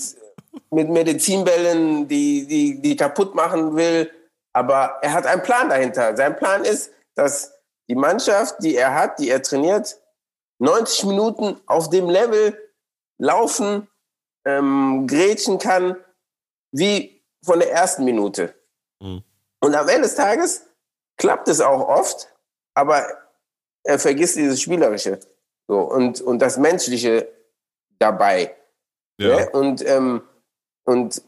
[0.69, 4.11] mit Medizinbällen die, die, die kaputt machen will.
[4.53, 6.15] Aber er hat einen Plan dahinter.
[6.15, 7.53] Sein Plan ist, dass
[7.89, 9.99] die Mannschaft, die er hat, die er trainiert,
[10.59, 12.57] 90 Minuten auf dem Level
[13.17, 13.87] laufen,
[14.45, 15.97] ähm, grätschen kann,
[16.71, 18.53] wie von der ersten Minute.
[18.99, 19.23] Mhm.
[19.59, 20.65] Und am Ende des Tages
[21.24, 22.28] klappt es auch oft,
[22.74, 23.07] aber
[23.86, 25.21] er vergisst dieses Spielerische
[25.69, 27.32] so, und, und das Menschliche
[27.97, 28.53] dabei.
[29.17, 29.39] Ja.
[29.39, 29.49] ja?
[29.51, 30.21] Und, ähm,
[30.84, 31.21] und,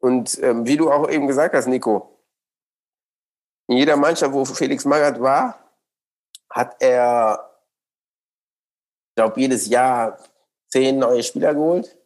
[0.00, 2.22] und ähm, wie du auch eben gesagt hast, Nico,
[3.68, 5.58] in jeder Mannschaft, wo Felix Magath war,
[6.50, 7.50] hat er,
[9.08, 10.18] ich glaube, jedes Jahr
[10.66, 11.96] zehn neue Spieler geholt,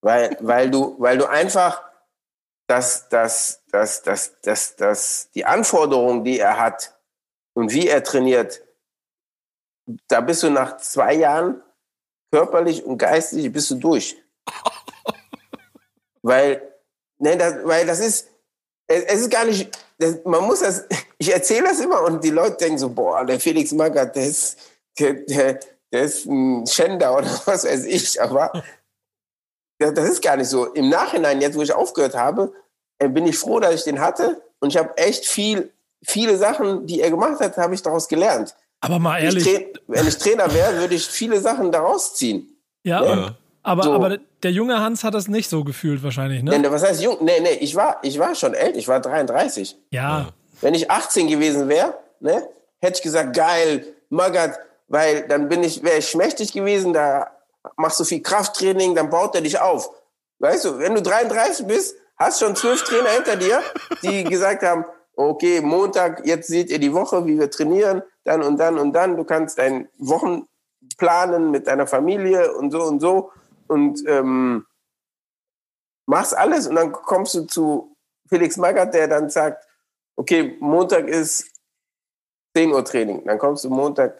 [0.00, 1.91] weil, weil, du, weil du einfach
[2.72, 6.98] dass, dass, dass, dass, dass, dass die Anforderungen, die er hat
[7.52, 8.62] und wie er trainiert,
[10.08, 11.62] da bist du nach zwei Jahren
[12.32, 14.16] körperlich und geistig bist du durch.
[16.22, 16.62] weil,
[17.18, 18.30] ne, das, weil das ist,
[18.86, 20.86] es, es ist gar nicht, das, man muss das,
[21.18, 24.58] ich erzähle das immer und die Leute denken so, boah, der Felix Magath, der ist,
[24.98, 25.60] der, der,
[25.92, 28.50] der ist ein Schänder oder was weiß ich, aber
[29.78, 30.72] das ist gar nicht so.
[30.72, 32.54] Im Nachhinein, jetzt wo ich aufgehört habe,
[33.08, 34.42] bin ich froh, dass ich den hatte.
[34.60, 35.72] Und ich habe echt viel,
[36.02, 38.54] viele Sachen, die er gemacht hat, habe ich daraus gelernt.
[38.80, 39.46] Aber mal ehrlich.
[39.46, 42.48] Ich wenn ich Trainer wäre, würde ich viele Sachen daraus ziehen.
[42.84, 43.36] Ja, ne?
[43.62, 43.92] aber, so.
[43.92, 46.58] aber der junge Hans hat das nicht so gefühlt wahrscheinlich, ne?
[46.58, 47.18] Nee, was heißt jung?
[47.20, 49.76] Nee, nee, ich war, ich war schon älter, ich war 33.
[49.90, 50.28] Ja.
[50.60, 52.48] Wenn ich 18 gewesen wäre, ne,
[52.80, 57.30] hätte ich gesagt, geil, Magat, weil dann bin ich, wäre ich schmächtig gewesen, da
[57.76, 59.90] machst du viel Krafttraining, dann baut er dich auf.
[60.40, 63.62] Weißt du, wenn du 33 bist, hast schon zwölf Trainer hinter dir,
[64.02, 64.84] die gesagt haben,
[65.16, 69.16] okay, Montag, jetzt seht ihr die Woche, wie wir trainieren, dann und dann und dann.
[69.16, 70.46] Du kannst deinen Wochen
[70.98, 73.30] planen mit deiner Familie und so und so
[73.66, 74.66] und ähm,
[76.06, 77.96] machst alles und dann kommst du zu
[78.28, 79.66] Felix Magath, der dann sagt,
[80.16, 81.50] okay, Montag ist
[82.54, 83.24] 10 Uhr Training.
[83.24, 84.18] Dann kommst du Montag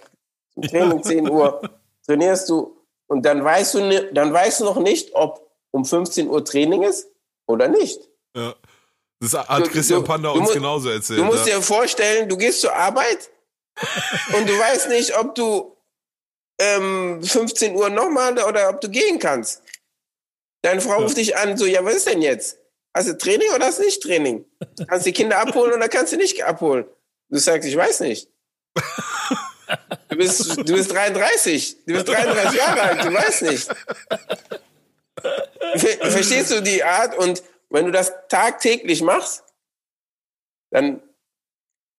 [0.54, 1.60] zum Training, 10 Uhr,
[2.06, 2.76] trainierst du
[3.06, 7.11] und dann weißt du, dann weißt du noch nicht, ob um 15 Uhr Training ist
[7.52, 8.00] oder nicht.
[8.36, 8.54] Ja.
[9.20, 11.20] Das hat Christian Panda uns musst, genauso erzählt.
[11.20, 11.56] Du musst ja.
[11.56, 13.30] dir vorstellen, du gehst zur Arbeit
[14.36, 15.76] und du weißt nicht, ob du
[16.60, 19.62] ähm, 15 Uhr nochmal oder ob du gehen kannst.
[20.62, 22.58] Deine Frau ruft dich an, so, ja, was ist denn jetzt?
[22.94, 24.44] Hast du Training oder hast du nicht Training?
[24.88, 26.84] Kannst du die Kinder abholen oder kannst du nicht abholen?
[27.28, 28.28] Du sagst, ich weiß nicht.
[30.08, 31.76] Du bist, du bist 33.
[31.86, 33.66] Du bist 33 Jahre alt, du weißt nicht.
[35.76, 37.16] Verstehst du die Art?
[37.16, 39.44] Und wenn du das tagtäglich machst,
[40.70, 41.02] dann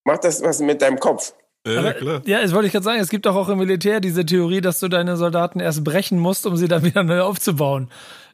[0.03, 1.33] macht das was mit deinem Kopf.
[1.65, 2.21] Ja, Aber, klar.
[2.25, 2.99] Ja, das wollte ich gerade sagen.
[2.99, 6.45] Es gibt doch auch im Militär diese Theorie, dass du deine Soldaten erst brechen musst,
[6.45, 7.89] um sie dann wieder neu aufzubauen.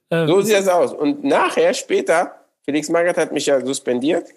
[0.10, 0.94] Ähm, so sieht das aus.
[0.94, 2.36] Und nachher, später,
[2.66, 4.28] Felix Magath hat mich ja suspendiert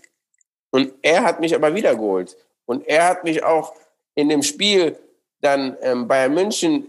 [0.71, 2.37] und er hat mich aber wiedergeholt.
[2.67, 3.75] Und er hat mich auch
[4.15, 4.99] in dem Spiel
[5.41, 6.87] dann ähm, Bayern München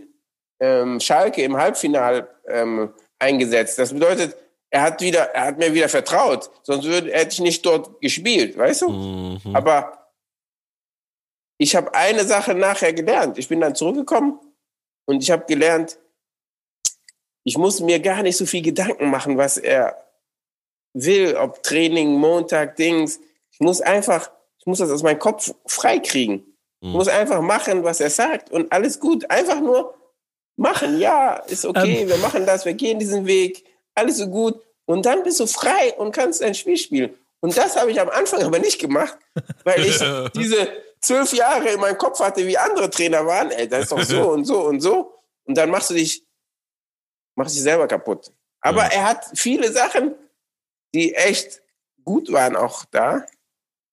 [0.60, 2.94] ähm, Schalke im Halbfinal ähm,
[3.24, 3.80] eingesetzt.
[3.80, 4.36] Das bedeutet,
[4.70, 8.58] er hat wieder, er hat mir wieder vertraut, sonst würde, hätte ich nicht dort gespielt,
[8.58, 8.90] weißt du?
[8.90, 9.56] Mhm.
[9.56, 10.10] Aber
[11.58, 13.38] ich habe eine Sache nachher gelernt.
[13.38, 14.40] Ich bin dann zurückgekommen
[15.06, 15.98] und ich habe gelernt,
[17.44, 19.98] ich muss mir gar nicht so viel Gedanken machen, was er
[20.94, 23.20] will, ob Training, Montag, Dings.
[23.52, 26.58] Ich muss einfach, ich muss das aus meinem Kopf freikriegen.
[26.82, 26.90] Mhm.
[26.90, 29.30] Ich muss einfach machen, was er sagt und alles gut.
[29.30, 29.94] Einfach nur
[30.56, 32.10] machen, ja, ist okay, ähm.
[32.10, 34.62] wir machen das, wir gehen diesen Weg, alles so gut.
[34.86, 37.16] Und dann bist du frei und kannst ein Spiel spielen.
[37.40, 39.18] Und das habe ich am Anfang aber nicht gemacht,
[39.64, 40.00] weil ich
[40.36, 40.70] diese
[41.02, 43.52] zwölf Jahre in meinem Kopf hatte, wie andere Trainer waren.
[43.52, 45.14] Ey, das ist doch so und so und so.
[45.46, 46.26] Und dann machst du dich,
[47.36, 48.32] machst dich selber kaputt.
[48.62, 48.92] Aber ja.
[48.92, 50.16] er hat viele Sachen,
[50.94, 51.62] die echt
[52.06, 53.26] gut waren auch da.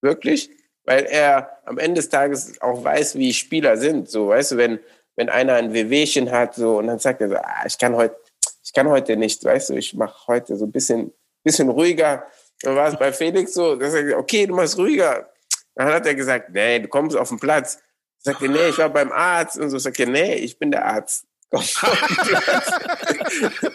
[0.01, 0.51] Wirklich.
[0.85, 4.09] Weil er am Ende des Tages auch weiß, wie Spieler sind.
[4.09, 4.81] So, weißt du, wenn,
[5.17, 8.17] wenn einer ein Wehwehchen hat, so, und dann sagt er so, ah, ich kann heute,
[8.63, 11.13] ich kann heute nicht, weißt du, ich mache heute so ein bisschen,
[11.45, 12.27] bisschen ruhiger.
[12.63, 15.31] Dann war es bei Felix so, dass er gesagt, okay, du machst ruhiger.
[15.75, 17.79] Dann hat er gesagt, nee, du kommst auf den Platz.
[18.19, 19.79] Sagt er, nee, ich war beim Arzt und so.
[19.79, 21.25] Sagt nee, ich bin der Arzt.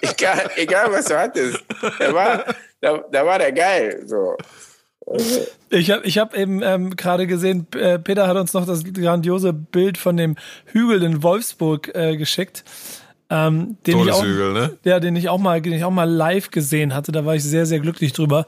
[0.02, 1.64] Egal, egal, was du hattest.
[2.00, 2.46] Da war,
[2.80, 4.04] da, da war der geil.
[4.06, 4.38] So.
[5.70, 9.54] Ich habe ich hab eben ähm, gerade gesehen, äh, Peter hat uns noch das grandiose
[9.54, 10.36] Bild von dem
[10.66, 12.64] Hügel in Wolfsburg äh, geschickt.
[13.30, 14.78] Ähm, den ich auch, ne?
[14.84, 17.12] Ja, den ich auch mal, den ich auch mal live gesehen hatte.
[17.12, 18.46] Da war ich sehr, sehr glücklich drüber.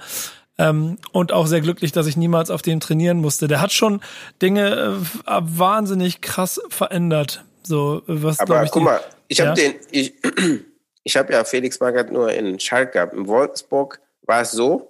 [0.60, 3.48] Ähm, und auch sehr glücklich, dass ich niemals auf den trainieren musste.
[3.48, 4.02] Der hat schon
[4.42, 7.44] Dinge äh, wahnsinnig krass verändert.
[7.64, 8.72] So, was Aber ich.
[8.72, 9.70] Guck mal, ich habe ja?
[9.70, 10.14] den, ich,
[11.04, 13.14] ich habe ja Felix Magath nur in Schalke gehabt.
[13.14, 14.90] In Wolfsburg war es so,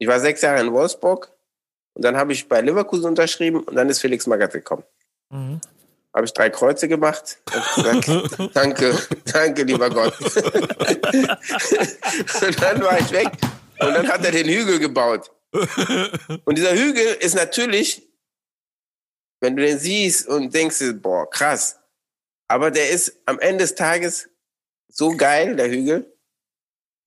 [0.00, 1.30] ich war sechs Jahre in Wolfsburg
[1.94, 4.82] und dann habe ich bei Leverkusen unterschrieben und dann ist Felix Magath gekommen.
[5.30, 5.60] Mhm.
[6.14, 7.38] Habe ich drei Kreuze gemacht
[7.76, 8.08] und gesagt,
[8.54, 8.98] danke,
[9.30, 10.18] danke, lieber Gott.
[10.24, 10.34] und
[12.62, 13.28] dann war ich weg
[13.78, 15.30] und dann hat er den Hügel gebaut.
[16.44, 18.08] Und dieser Hügel ist natürlich,
[19.40, 21.78] wenn du den siehst und denkst, boah, krass.
[22.48, 24.30] Aber der ist am Ende des Tages
[24.88, 26.10] so geil, der Hügel.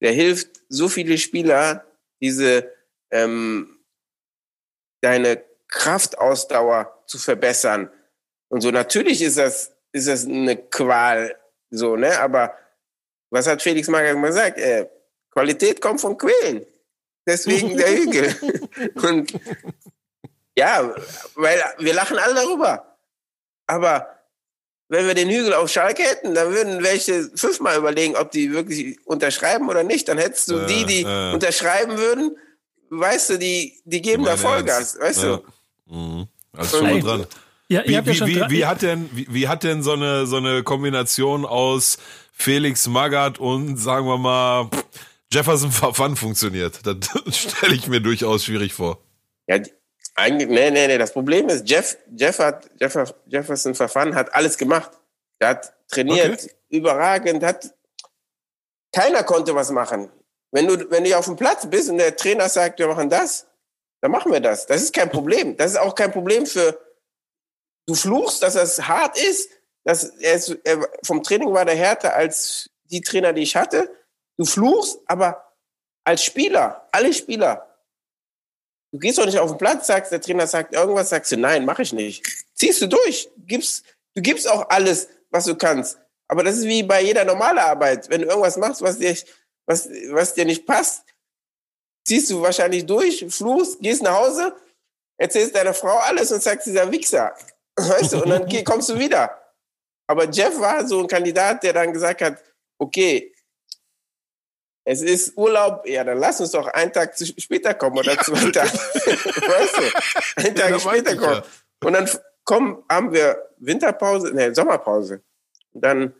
[0.00, 1.84] Der hilft so viele Spieler,
[2.20, 2.73] diese
[3.14, 3.78] ähm,
[5.00, 7.90] deine Kraftausdauer zu verbessern.
[8.48, 11.36] Und so natürlich ist das, ist das eine Qual,
[11.70, 12.18] so, ne?
[12.20, 12.54] Aber
[13.30, 14.58] was hat Felix Magath gesagt?
[14.58, 14.88] Äh,
[15.30, 16.66] Qualität kommt von Quellen.
[17.26, 18.34] Deswegen der Hügel.
[19.02, 19.32] Und
[20.56, 20.94] ja,
[21.34, 22.96] weil wir lachen alle darüber.
[23.66, 24.08] Aber
[24.88, 29.04] wenn wir den Hügel auf Schalke hätten, dann würden welche fünfmal überlegen, ob die wirklich
[29.06, 30.08] unterschreiben oder nicht.
[30.08, 31.32] Dann hättest du die, die äh, äh.
[31.32, 32.36] unterschreiben würden,
[32.90, 35.36] weißt du, die, die geben da Vollgas, weißt ja.
[35.86, 35.94] du?
[35.94, 36.28] Mhm.
[36.52, 37.26] Also schon mal dran.
[37.68, 40.36] Ja, wie, wie, ja wie, wie, hat denn, wie, wie, hat denn so eine, so
[40.36, 41.98] eine Kombination aus
[42.32, 44.68] Felix Magath und sagen wir mal
[45.32, 46.80] Jefferson Fun funktioniert?
[46.84, 46.96] Das
[47.36, 48.98] stelle ich mir durchaus schwierig vor.
[49.46, 49.58] Ja,
[50.14, 50.98] eigentlich, nee, nee, nee.
[50.98, 54.90] Das Problem ist, Jeff, Jeff hat, Jeff, Jefferson Verfahren hat alles gemacht.
[55.38, 56.50] Er hat trainiert, okay.
[56.68, 57.74] überragend, hat,
[58.92, 60.08] keiner konnte was machen.
[60.54, 63.44] Wenn du, wenn du auf dem Platz bist und der Trainer sagt, wir machen das,
[64.00, 64.66] dann machen wir das.
[64.66, 65.56] Das ist kein Problem.
[65.56, 66.78] Das ist auch kein Problem für,
[67.86, 69.50] du fluchst, dass das hart ist,
[69.82, 73.90] dass er, er vom Training war der härter als die Trainer, die ich hatte.
[74.36, 75.56] Du fluchst, aber
[76.04, 77.76] als Spieler, alle Spieler,
[78.92, 81.64] du gehst doch nicht auf den Platz, sagst, der Trainer sagt irgendwas, sagst du, nein,
[81.64, 82.24] mache ich nicht.
[82.54, 83.84] Ziehst du durch, gibst,
[84.14, 85.98] du gibst auch alles, was du kannst.
[86.28, 88.08] Aber das ist wie bei jeder normalen Arbeit.
[88.08, 89.16] Wenn du irgendwas machst, was dir
[89.66, 91.04] was, was dir nicht passt,
[92.06, 94.54] ziehst du wahrscheinlich durch, fluchst, gehst nach Hause,
[95.16, 97.34] erzählst deiner Frau alles und sagst, dieser Wichser.
[97.76, 99.40] Weißt du, und dann kommst du wieder.
[100.06, 102.42] Aber Jeff war so ein Kandidat, der dann gesagt hat,
[102.78, 103.34] okay,
[104.86, 108.22] es ist Urlaub, ja, dann lass uns doch einen Tag später kommen oder ja.
[108.22, 108.70] zwei Tage.
[108.78, 111.42] weißt du, einen Tag ja, später kommen.
[111.42, 111.88] Ja.
[111.88, 112.10] Und dann
[112.44, 115.22] kommen, haben wir Winterpause, ne, Sommerpause.
[115.72, 116.14] Und dann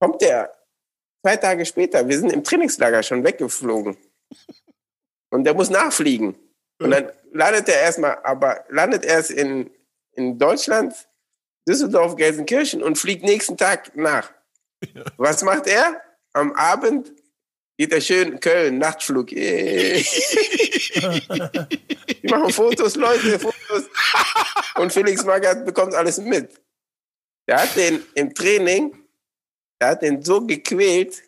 [0.00, 0.57] kommt der
[1.28, 3.98] Zwei Tage später, wir sind im Trainingslager schon weggeflogen.
[5.28, 6.34] Und der muss nachfliegen.
[6.80, 9.68] Und dann landet er erstmal, aber landet erst in,
[10.12, 10.94] in Deutschland,
[11.68, 14.32] Düsseldorf, Gelsenkirchen und fliegt nächsten Tag nach.
[15.18, 16.00] Was macht er?
[16.32, 17.12] Am Abend
[17.76, 19.30] geht er schön Köln, Nachtflug.
[19.32, 20.00] Wir
[22.30, 23.84] machen Fotos, Leute, Fotos.
[24.76, 26.58] Und Felix Magath bekommt alles mit.
[27.46, 29.07] Der hat den im Training,
[29.80, 31.22] der hat den so gequält,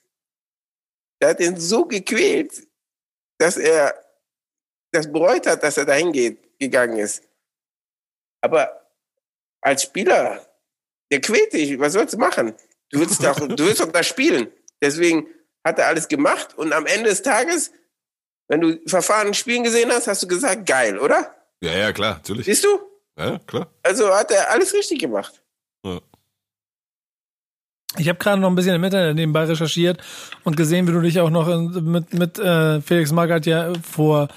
[1.21, 2.67] der hat den so gequält,
[3.39, 3.95] dass er
[4.93, 7.23] das bereut hat, dass er dahin geht, gegangen ist.
[8.43, 8.91] Aber
[9.63, 10.47] als Spieler,
[11.13, 12.55] der quält dich, was sollst du machen?
[12.91, 14.53] Du willst doch, du willst doch da spielen.
[14.83, 15.29] Deswegen
[15.65, 17.73] hat er alles gemacht und am Ende des Tages,
[18.49, 21.35] wenn du Verfahren spielen gesehen hast, hast du gesagt, geil, oder?
[21.61, 22.47] Ja, ja, klar, natürlich.
[22.47, 22.81] Siehst du?
[23.17, 23.73] Ja, klar.
[23.83, 25.40] Also hat er alles richtig gemacht.
[27.95, 28.01] Ja.
[28.01, 30.01] Ich habe gerade noch ein bisschen im Internet nebenbei recherchiert
[30.45, 34.29] und gesehen, wie du dich auch noch mit, mit äh, Felix Magath ja vor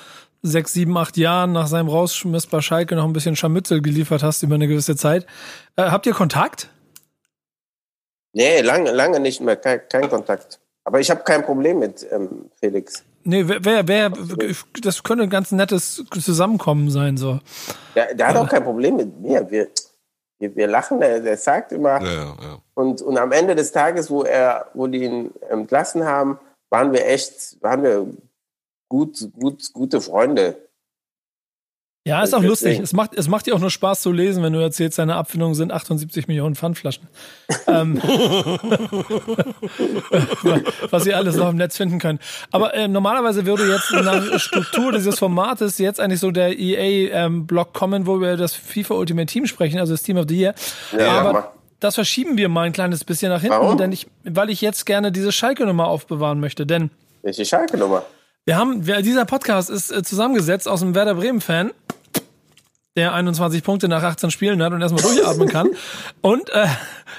[0.42, 4.44] sechs, sieben, acht Jahren nach seinem Rausschmiss bei Schalke noch ein bisschen Scharmützel geliefert hast
[4.44, 5.26] über eine gewisse Zeit.
[5.76, 6.70] Äh, habt ihr Kontakt?
[8.34, 10.60] Nee, lange, lange nicht mehr, kein, kein Kontakt.
[10.84, 13.04] Aber ich habe kein Problem mit ähm, Felix.
[13.24, 14.12] Nee, wer, wer,
[14.82, 17.40] das könnte ein ganz nettes Zusammenkommen sein, so.
[17.96, 19.50] Der, der hat auch kein Problem mit mir.
[19.50, 19.70] Wir,
[20.44, 22.02] wir, wir lachen, der, der sagt immer.
[22.02, 22.58] Ja, ja, ja.
[22.74, 26.40] Und, und am Ende des Tages, wo er, wo die ihn entlassen haben,
[26.70, 28.08] waren wir echt, waren wir
[28.90, 30.58] gut, gut, gute Freunde.
[32.06, 32.80] Ja, ist auch lustig.
[32.80, 35.56] Es macht, es macht dir auch nur Spaß zu lesen, wenn du erzählst, seine Abfindung
[35.56, 37.08] sind 78 Millionen Pfandflaschen.
[37.68, 37.96] ähm,
[40.90, 42.22] was ihr alles noch im Netz finden könnt.
[42.52, 47.74] Aber äh, normalerweise würde jetzt nach Struktur dieses Formates jetzt eigentlich so der EA-Blog ähm,
[47.74, 50.56] kommen, wo wir das FIFA Ultimate Team sprechen, also das Team of the Year.
[50.98, 53.78] Ja, Aber ja, das verschieben wir mal ein kleines bisschen nach hinten, Warum?
[53.78, 56.66] denn ich, weil ich jetzt gerne diese Schalke-Nummer aufbewahren möchte.
[56.66, 56.90] Denn
[57.22, 58.04] welche Schalke-Nummer?
[58.46, 61.72] Wir haben, dieser Podcast ist äh, zusammengesetzt aus einem Werder Bremen-Fan,
[62.96, 65.70] der 21 Punkte nach 18 Spielen hat und erstmal durchatmen kann.
[66.22, 66.68] Und äh,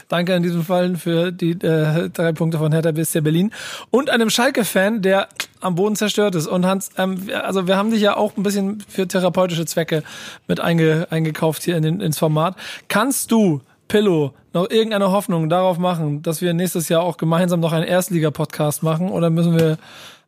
[0.08, 3.52] danke in diesem Fall für die äh, drei Punkte von Hertha BSC Berlin.
[3.90, 5.28] Und einem Schalke-Fan, der
[5.60, 6.46] am Boden zerstört ist.
[6.46, 10.04] Und Hans, ähm, also wir haben dich ja auch ein bisschen für therapeutische Zwecke
[10.46, 12.56] mit einge, eingekauft hier in den, ins Format.
[12.88, 17.72] Kannst du, Pillow, noch irgendeine Hoffnung darauf machen, dass wir nächstes Jahr auch gemeinsam noch
[17.72, 19.10] einen Erstliga-Podcast machen?
[19.10, 19.78] Oder müssen wir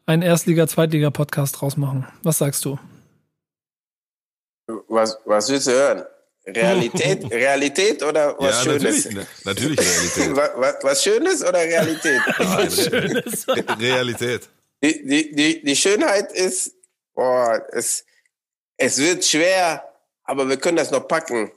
[0.07, 2.07] einen Erstliga-Zweitliga-Podcast draus machen.
[2.23, 2.79] Was sagst du?
[4.67, 6.05] Was, was willst du hören?
[6.47, 9.05] Realität, Realität oder was ja, Schönes?
[9.05, 10.37] Natürlich, natürlich Realität.
[10.57, 12.21] was, was, Schönes oder Realität?
[12.39, 13.47] Nein, Schönes.
[13.81, 14.49] Realität.
[14.83, 16.75] Die, die, die, die Schönheit ist,
[17.15, 18.05] boah, es,
[18.77, 19.83] es wird schwer,
[20.25, 21.51] aber wir können das noch packen.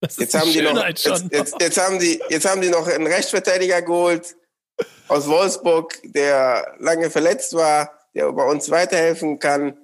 [0.00, 3.06] Das jetzt haben die noch, jetzt, jetzt, jetzt, haben die, jetzt haben die noch einen
[3.06, 4.36] Rechtsverteidiger geholt
[5.08, 9.76] aus Wolfsburg, der lange verletzt war, der bei uns weiterhelfen kann.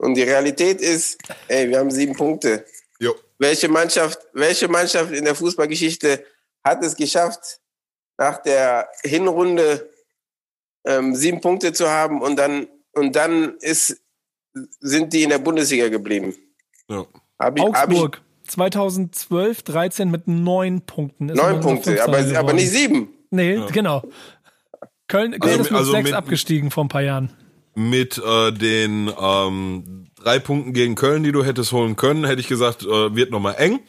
[0.00, 2.64] Und die Realität ist, ey, wir haben sieben Punkte.
[2.98, 3.14] Jo.
[3.38, 6.24] Welche Mannschaft, welche Mannschaft in der Fußballgeschichte
[6.64, 7.60] hat es geschafft,
[8.16, 9.90] nach der Hinrunde
[10.86, 14.00] ähm, sieben Punkte zu haben und dann und dann ist,
[14.80, 16.34] sind die in der Bundesliga geblieben?
[16.88, 17.04] Ja.
[17.38, 18.16] Hab ich, Augsburg.
[18.16, 21.26] Hab ich, 2012, 13 mit neun Punkten.
[21.26, 23.14] neun Punkte, aber, aber nicht sieben.
[23.30, 23.66] Nee, ja.
[23.66, 24.02] genau.
[25.08, 27.30] Köln, Köln also, ist mit also sechs mit, abgestiegen vor ein paar Jahren.
[27.80, 32.48] Mit äh, den ähm, drei Punkten gegen Köln, die du hättest holen können, hätte ich
[32.48, 33.80] gesagt, äh, wird nochmal eng.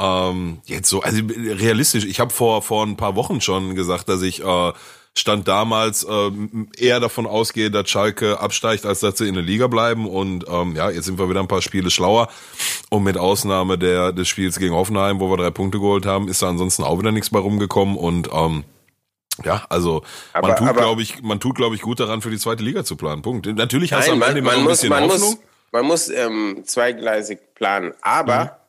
[0.00, 4.22] Ähm, jetzt so, also realistisch, ich habe vor, vor ein paar Wochen schon gesagt, dass
[4.22, 4.72] ich äh,
[5.16, 6.30] stand damals äh,
[6.76, 10.08] eher davon ausgehe, dass Schalke absteigt, als dass sie in der Liga bleiben.
[10.08, 12.28] Und ähm, ja, jetzt sind wir wieder ein paar Spiele schlauer.
[12.90, 16.42] Und mit Ausnahme der des Spiels gegen Hoffenheim, wo wir drei Punkte geholt haben, ist
[16.42, 17.96] da ansonsten auch wieder nichts bei rumgekommen.
[17.96, 18.64] Und ähm,
[19.42, 22.38] ja, also aber, man tut, glaube ich, man tut, glaube ich, gut daran, für die
[22.38, 23.22] zweite Liga zu planen.
[23.22, 23.46] Punkt.
[23.46, 25.30] Natürlich hast Nein, du am Ende man, man ein bisschen man Hoffnung.
[25.30, 25.38] Muss,
[25.72, 28.60] man muss ähm, zweigleisig planen, aber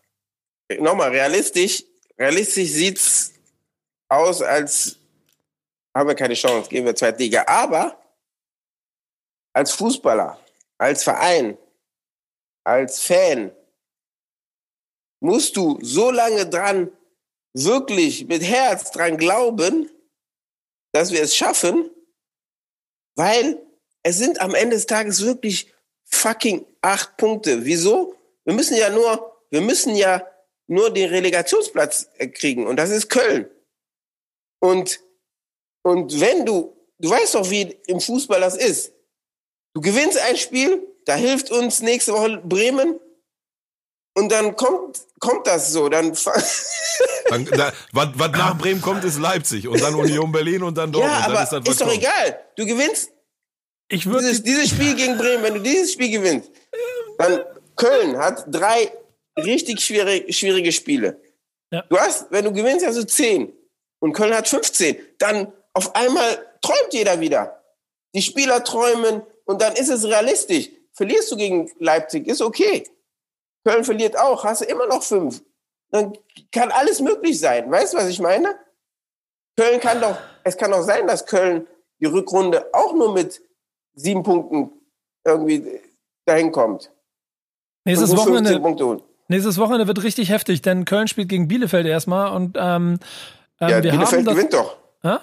[0.72, 0.84] mhm.
[0.84, 1.84] nochmal realistisch.
[2.18, 3.34] Realistisch sieht's
[4.10, 4.98] aus, als
[5.96, 7.44] haben wir keine Chance, gehen wir zweite Liga.
[7.48, 8.00] Aber
[9.54, 10.40] als Fußballer,
[10.78, 11.58] als Verein,
[12.64, 13.52] als Fan
[15.22, 16.92] musst du so lange dran
[17.54, 19.90] wirklich mit Herz dran glauben,
[20.96, 21.92] dass wir es schaffen,
[23.16, 23.62] weil
[24.02, 25.74] es sind am Ende des Tages wirklich
[26.06, 27.66] fucking acht Punkte.
[27.66, 28.16] Wieso?
[28.46, 30.26] Wir müssen ja nur, wir müssen ja
[30.68, 33.50] nur den Relegationsplatz äh, kriegen und das ist Köln.
[34.62, 35.02] Und,
[35.84, 38.94] und wenn du, du weißt doch, wie im Fußball das ist.
[39.74, 43.00] Du gewinnst ein Spiel, da hilft uns nächste Woche Bremen
[44.16, 45.90] und dann kommt, kommt das so.
[45.90, 46.14] Dann,
[47.30, 50.92] dann da, was, was nach Bremen kommt, ist Leipzig und dann Union Berlin und dann
[50.92, 51.20] Dortmund.
[51.20, 52.00] Ja, aber ist, das, ist doch kommt.
[52.00, 52.40] egal.
[52.56, 53.12] Du gewinnst
[53.88, 55.44] ich dieses, dieses Spiel gegen Bremen.
[55.44, 56.50] Wenn du dieses Spiel gewinnst,
[57.18, 57.42] dann
[57.76, 58.92] Köln hat drei
[59.38, 61.22] richtig schwierige, schwierige Spiele.
[61.72, 61.84] Ja.
[61.90, 63.54] Du hast, wenn du gewinnst, hast du zehn
[64.00, 64.98] und Köln hat 15.
[65.20, 67.62] Dann auf einmal träumt jeder wieder.
[68.14, 70.70] die Spieler träumen und dann ist es realistisch.
[70.94, 72.88] Verlierst du gegen Leipzig, ist okay.
[73.66, 75.44] Köln verliert auch, hast du immer noch fünf.
[75.92, 76.18] Dann
[76.52, 77.70] kann alles möglich sein.
[77.70, 78.56] Weißt du, was ich meine?
[79.58, 81.68] Köln kann doch, es kann doch sein, dass Köln
[82.00, 83.42] die Rückrunde auch nur mit
[83.94, 84.72] sieben Punkten
[85.24, 85.82] irgendwie
[86.26, 86.92] dahin kommt.
[87.86, 88.62] Nächstes Wochenende,
[89.28, 93.00] nächstes Wochenende wird richtig heftig, denn Köln spielt gegen Bielefeld erstmal und ähm,
[93.62, 94.78] ähm, ja, Bielefeld gewinnt doch.
[95.04, 95.22] Ha?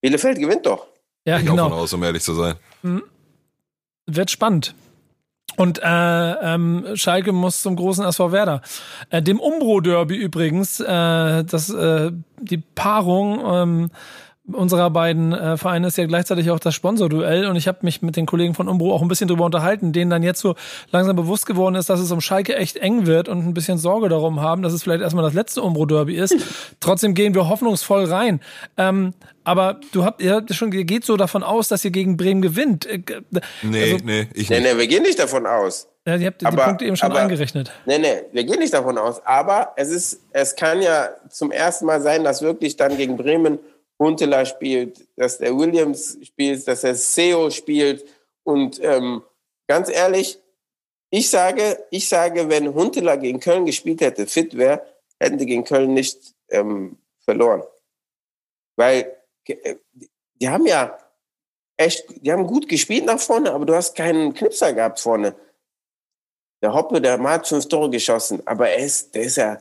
[0.00, 0.86] Bielefeld gewinnt doch.
[1.24, 1.66] Ja, ich genau.
[1.66, 2.56] Auch von aus, um ehrlich zu sein.
[2.82, 3.02] Mhm.
[4.06, 4.74] Wird spannend.
[5.56, 8.62] Und äh, ähm, Schalke muss zum großen SV Werder.
[9.10, 13.90] Äh, dem Umbro-Derby übrigens, äh, das, äh, die Paarung ähm,
[14.54, 18.16] unserer beiden äh, Vereine ist ja gleichzeitig auch das Sponsorduell und ich habe mich mit
[18.16, 20.54] den Kollegen von Umbro auch ein bisschen drüber unterhalten, denen dann jetzt so
[20.90, 24.08] langsam bewusst geworden ist, dass es um Schalke echt eng wird und ein bisschen Sorge
[24.08, 26.36] darum haben, dass es vielleicht erstmal das letzte Umbro-Derby ist.
[26.80, 28.40] Trotzdem gehen wir hoffnungsvoll rein.
[28.76, 32.16] Ähm, aber du habt, ihr habt schon, ihr geht so davon aus, dass ihr gegen
[32.16, 32.86] Bremen gewinnt.
[32.86, 33.00] Äh,
[33.62, 34.50] nee, also, nee, ich nicht.
[34.50, 35.88] Nee, nee, wir gehen nicht davon aus.
[36.06, 37.70] Ja, ihr habt aber, die Punkte eben schon aber, eingerechnet.
[37.84, 39.24] Nee, nee, wir gehen nicht davon aus.
[39.24, 43.58] Aber es ist, es kann ja zum ersten Mal sein, dass wirklich dann gegen Bremen
[44.00, 48.04] Huntela spielt, dass der Williams spielt, dass der Seo spielt.
[48.42, 49.22] Und ähm,
[49.68, 50.40] ganz ehrlich,
[51.10, 54.86] ich sage, ich sage, wenn Huntela gegen Köln gespielt hätte, fit wäre,
[55.20, 57.62] hätten die gegen Köln nicht ähm, verloren.
[58.76, 59.76] Weil äh,
[60.34, 60.98] die haben ja
[61.76, 65.36] echt, die haben gut gespielt nach vorne, aber du hast keinen Knipser gehabt vorne.
[66.62, 69.60] Der Hoppe, der hat fünf Tore geschossen, aber er ist, der ist ja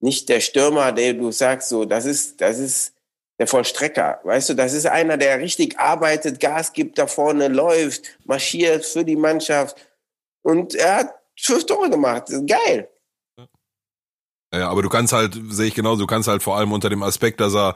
[0.00, 2.95] nicht der Stürmer, der du sagst, so, das ist, das ist,
[3.38, 4.20] der Vollstrecker.
[4.24, 9.04] Weißt du, das ist einer, der richtig arbeitet, Gas gibt, da vorne läuft, marschiert für
[9.04, 9.76] die Mannschaft.
[10.42, 12.28] Und er hat fünf Tore gemacht.
[12.46, 12.88] Geil.
[14.54, 17.02] Ja, aber du kannst halt, sehe ich genauso, du kannst halt vor allem unter dem
[17.02, 17.74] Aspekt, dass er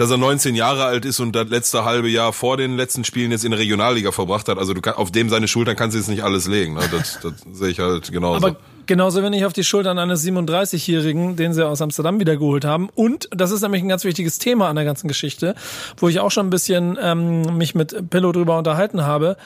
[0.00, 3.32] dass er 19 Jahre alt ist und das letzte halbe Jahr vor den letzten Spielen
[3.32, 4.56] jetzt in der Regionalliga verbracht hat.
[4.56, 6.72] Also du kann, auf dem seine Schultern kannst du jetzt nicht alles legen.
[6.72, 6.80] Ne?
[6.90, 8.46] Das, das sehe ich halt genauso.
[8.46, 12.88] Aber genauso wenn ich auf die Schultern eines 37-Jährigen, den sie aus Amsterdam wiedergeholt haben.
[12.94, 15.54] Und das ist nämlich ein ganz wichtiges Thema an der ganzen Geschichte,
[15.98, 19.36] wo ich auch schon ein bisschen ähm, mich mit Pillow drüber unterhalten habe.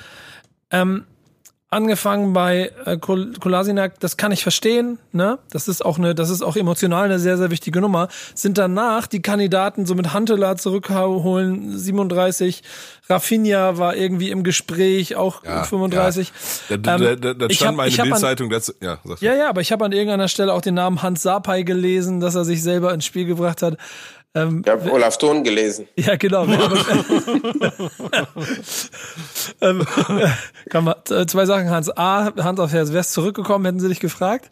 [0.71, 1.03] Ähm,
[1.75, 5.39] angefangen bei äh, Kolasinak, das kann ich verstehen, ne?
[5.51, 8.09] Das ist auch eine, das ist auch emotional eine sehr, sehr wichtige Nummer.
[8.35, 12.63] Sind danach die Kandidaten so mit Huntela zurückholen, 37,
[13.11, 16.33] Rafinha war irgendwie im Gespräch, auch ja, 35.
[16.69, 16.77] Ja.
[16.77, 18.73] Da, da, da, da stand hab, meine Bildzeitung dazu.
[18.81, 22.21] Ja, ja, ja, aber ich habe an irgendeiner Stelle auch den Namen Hans Sapai gelesen,
[22.21, 23.77] dass er sich selber ins Spiel gebracht hat.
[24.37, 25.87] Ähm, ich habe Olaf Thon gelesen.
[25.97, 26.45] Ja, genau.
[29.61, 29.87] ähm,
[30.69, 31.97] kann man, zwei Sachen, Hans.
[31.97, 34.51] A, Hand auf Herz, wärst zurückgekommen, hätten sie dich gefragt?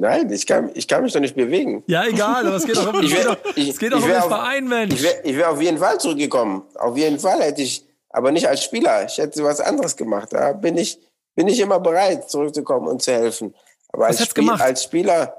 [0.00, 1.84] Nein, ich kann, ich kann mich doch nicht bewegen.
[1.86, 4.22] Ja, egal, aber es geht doch um, ich wär, ich, es geht doch um den
[4.22, 4.94] Verein, Mensch.
[4.94, 6.62] Ich wäre wär auf jeden Fall zurückgekommen.
[6.76, 9.04] Auf jeden Fall hätte ich, aber nicht als Spieler.
[9.04, 10.32] Ich hätte was anderes gemacht.
[10.32, 10.98] Da bin ich,
[11.34, 13.54] bin ich immer bereit, zurückzukommen und zu helfen.
[13.92, 15.36] Aber als, Spiel, als Spieler,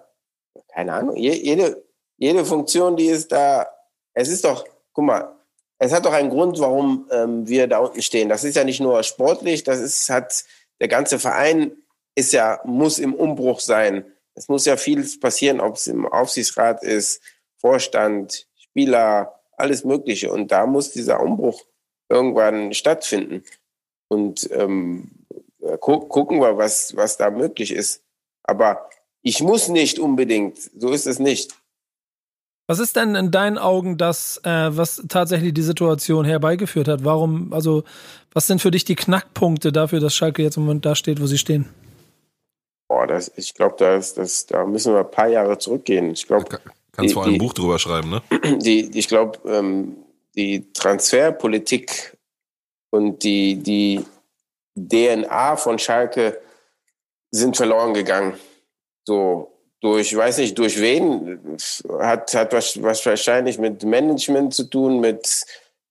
[0.71, 1.83] keine Ahnung, jede,
[2.21, 3.67] jede Funktion, die ist da,
[4.13, 4.63] es ist doch,
[4.93, 5.35] guck mal,
[5.79, 8.29] es hat doch einen Grund, warum ähm, wir da unten stehen.
[8.29, 10.43] Das ist ja nicht nur sportlich, das ist, hat,
[10.79, 11.71] der ganze Verein
[12.13, 14.05] ist ja, muss im Umbruch sein.
[14.35, 17.23] Es muss ja vieles passieren, ob es im Aufsichtsrat ist,
[17.57, 20.31] Vorstand, Spieler, alles Mögliche.
[20.31, 21.65] Und da muss dieser Umbruch
[22.07, 23.43] irgendwann stattfinden.
[24.09, 25.09] Und ähm,
[25.79, 28.03] gu gucken wir, was, was da möglich ist.
[28.43, 28.91] Aber
[29.23, 31.55] ich muss nicht unbedingt, so ist es nicht.
[32.71, 37.03] Was ist denn in deinen Augen das, äh, was tatsächlich die Situation herbeigeführt hat?
[37.03, 37.83] Warum, also,
[38.31, 41.25] was sind für dich die Knackpunkte dafür, dass Schalke jetzt im Moment da steht, wo
[41.25, 41.67] sie stehen?
[42.87, 46.11] Boah, das, ich glaube, das, das, da müssen wir ein paar Jahre zurückgehen.
[46.11, 46.45] Ich glaube,
[46.93, 48.21] kannst vor allem ein Buch drüber schreiben, ne?
[48.59, 49.97] Die, ich glaube, ähm,
[50.37, 52.15] die Transferpolitik
[52.89, 54.05] und die, die
[54.77, 56.39] DNA von Schalke
[57.31, 58.35] sind verloren gegangen.
[59.05, 59.50] So,
[59.81, 61.57] durch, weiß nicht, durch wen,
[61.99, 65.45] hat, hat was, was wahrscheinlich mit Management zu tun, mit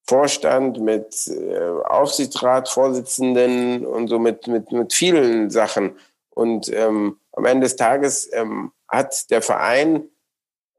[0.09, 5.99] Vorstand, mit äh, Aufsichtsrat, Vorsitzenden und so mit, mit, mit vielen Sachen.
[6.31, 10.05] Und ähm, am Ende des Tages ähm, hat der Verein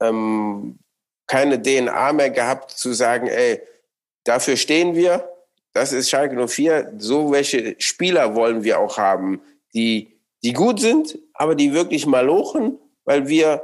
[0.01, 0.79] ähm,
[1.27, 3.61] keine DNA mehr gehabt, zu sagen, ey,
[4.23, 5.29] dafür stehen wir,
[5.73, 9.41] das ist Schalke 04, so welche Spieler wollen wir auch haben,
[9.73, 12.77] die, die gut sind, aber die wirklich malochen
[13.11, 13.61] weil wir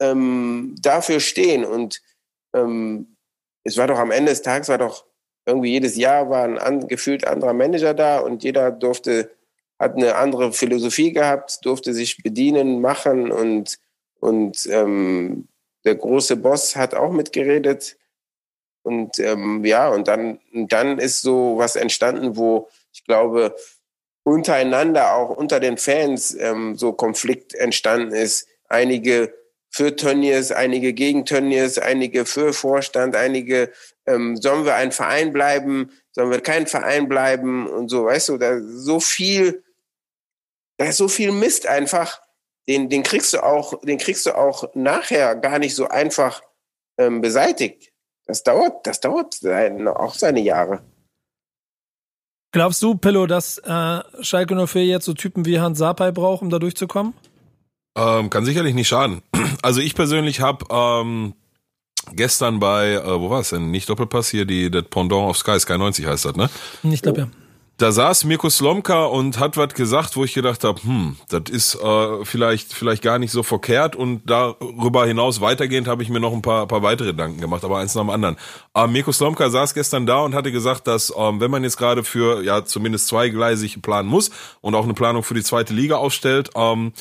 [0.00, 1.66] ähm, dafür stehen.
[1.66, 2.00] Und
[2.54, 3.16] ähm,
[3.62, 5.04] es war doch am Ende des Tages, war doch
[5.44, 9.30] irgendwie jedes Jahr war ein an, gefühlt anderer Manager da und jeder durfte,
[9.78, 13.78] hat eine andere Philosophie gehabt, durfte sich bedienen, machen und,
[14.18, 15.46] und ähm,
[15.84, 17.98] der große Boss hat auch mitgeredet.
[18.82, 23.54] Und ähm, ja, und dann, dann ist so was entstanden, wo ich glaube,
[24.24, 28.48] untereinander, auch unter den Fans, ähm, so Konflikt entstanden ist.
[28.68, 29.32] Einige
[29.70, 33.72] für Tönnies, einige gegen Tönnies, einige für Vorstand, einige
[34.06, 38.38] ähm, sollen wir ein Verein bleiben, sollen wir kein Verein bleiben und so, weißt du,
[38.38, 39.62] da so viel,
[40.78, 42.22] da ist so viel Mist einfach,
[42.68, 46.42] den, den kriegst du auch, den kriegst du auch nachher gar nicht so einfach
[46.98, 47.92] ähm, beseitigt.
[48.26, 50.82] Das dauert, das dauert sein, auch seine Jahre.
[52.52, 56.50] Glaubst du, Pillow, dass äh, Schalke 04 jetzt so Typen wie Hans Sapai braucht, um
[56.50, 57.12] da durchzukommen?
[57.96, 59.22] Ähm, kann sicherlich nicht schaden.
[59.62, 61.32] Also ich persönlich habe ähm,
[62.12, 63.70] gestern bei, äh, wo war es denn?
[63.70, 66.50] Nicht Doppelpass hier, die das Pendant auf Sky, Sky 90 heißt das, ne?
[66.84, 67.28] Ich glaube ja.
[67.78, 71.74] Da saß Mirko Slomka und hat was gesagt, wo ich gedacht habe, hm, das ist
[71.74, 76.32] äh, vielleicht vielleicht gar nicht so verkehrt und darüber hinaus weitergehend habe ich mir noch
[76.32, 78.36] ein paar paar weitere Gedanken gemacht, aber eins nach dem anderen.
[78.74, 82.02] Ähm, Mirko Slomka saß gestern da und hatte gesagt, dass ähm, wenn man jetzt gerade
[82.02, 84.30] für ja zumindest zweigleisig planen muss
[84.62, 86.92] und auch eine Planung für die zweite Liga aufstellt, ähm,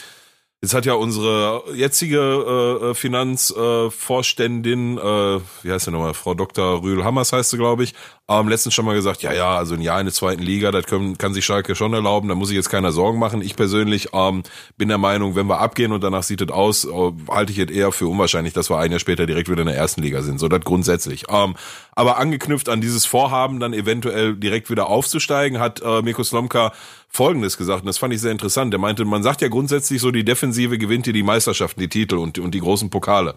[0.66, 6.82] Jetzt hat ja unsere jetzige äh, Finanzvorständin, äh, äh, wie heißt sie nochmal, Frau Dr.
[6.82, 7.94] Rühl-Hammers heißt sie, glaube ich,
[8.28, 10.88] ähm, letztens schon mal gesagt, ja, ja, also ein Jahr in der zweiten Liga, das
[10.88, 13.44] können, kann sich Schalke schon erlauben, da muss ich jetzt keiner Sorgen machen.
[13.44, 14.42] Ich persönlich ähm,
[14.76, 17.70] bin der Meinung, wenn wir abgehen und danach sieht es aus, äh, halte ich es
[17.70, 20.40] eher für unwahrscheinlich, dass wir ein Jahr später direkt wieder in der ersten Liga sind.
[20.40, 21.26] So, das grundsätzlich.
[21.30, 21.54] Ähm,
[21.96, 26.74] aber angeknüpft an dieses Vorhaben, dann eventuell direkt wieder aufzusteigen, hat äh, Mirko Slomka
[27.08, 28.74] Folgendes gesagt, und das fand ich sehr interessant.
[28.74, 32.18] Er meinte, man sagt ja grundsätzlich so, die Defensive gewinnt hier die Meisterschaften, die Titel
[32.18, 33.36] und, und die großen Pokale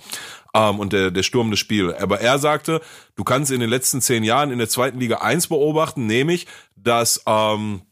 [0.52, 1.94] ähm, und der, der Sturm des Spiels.
[1.94, 2.80] Aber er sagte,
[3.14, 7.22] du kannst in den letzten zehn Jahren in der zweiten Liga eins beobachten, nämlich, dass
[7.26, 7.82] ähm,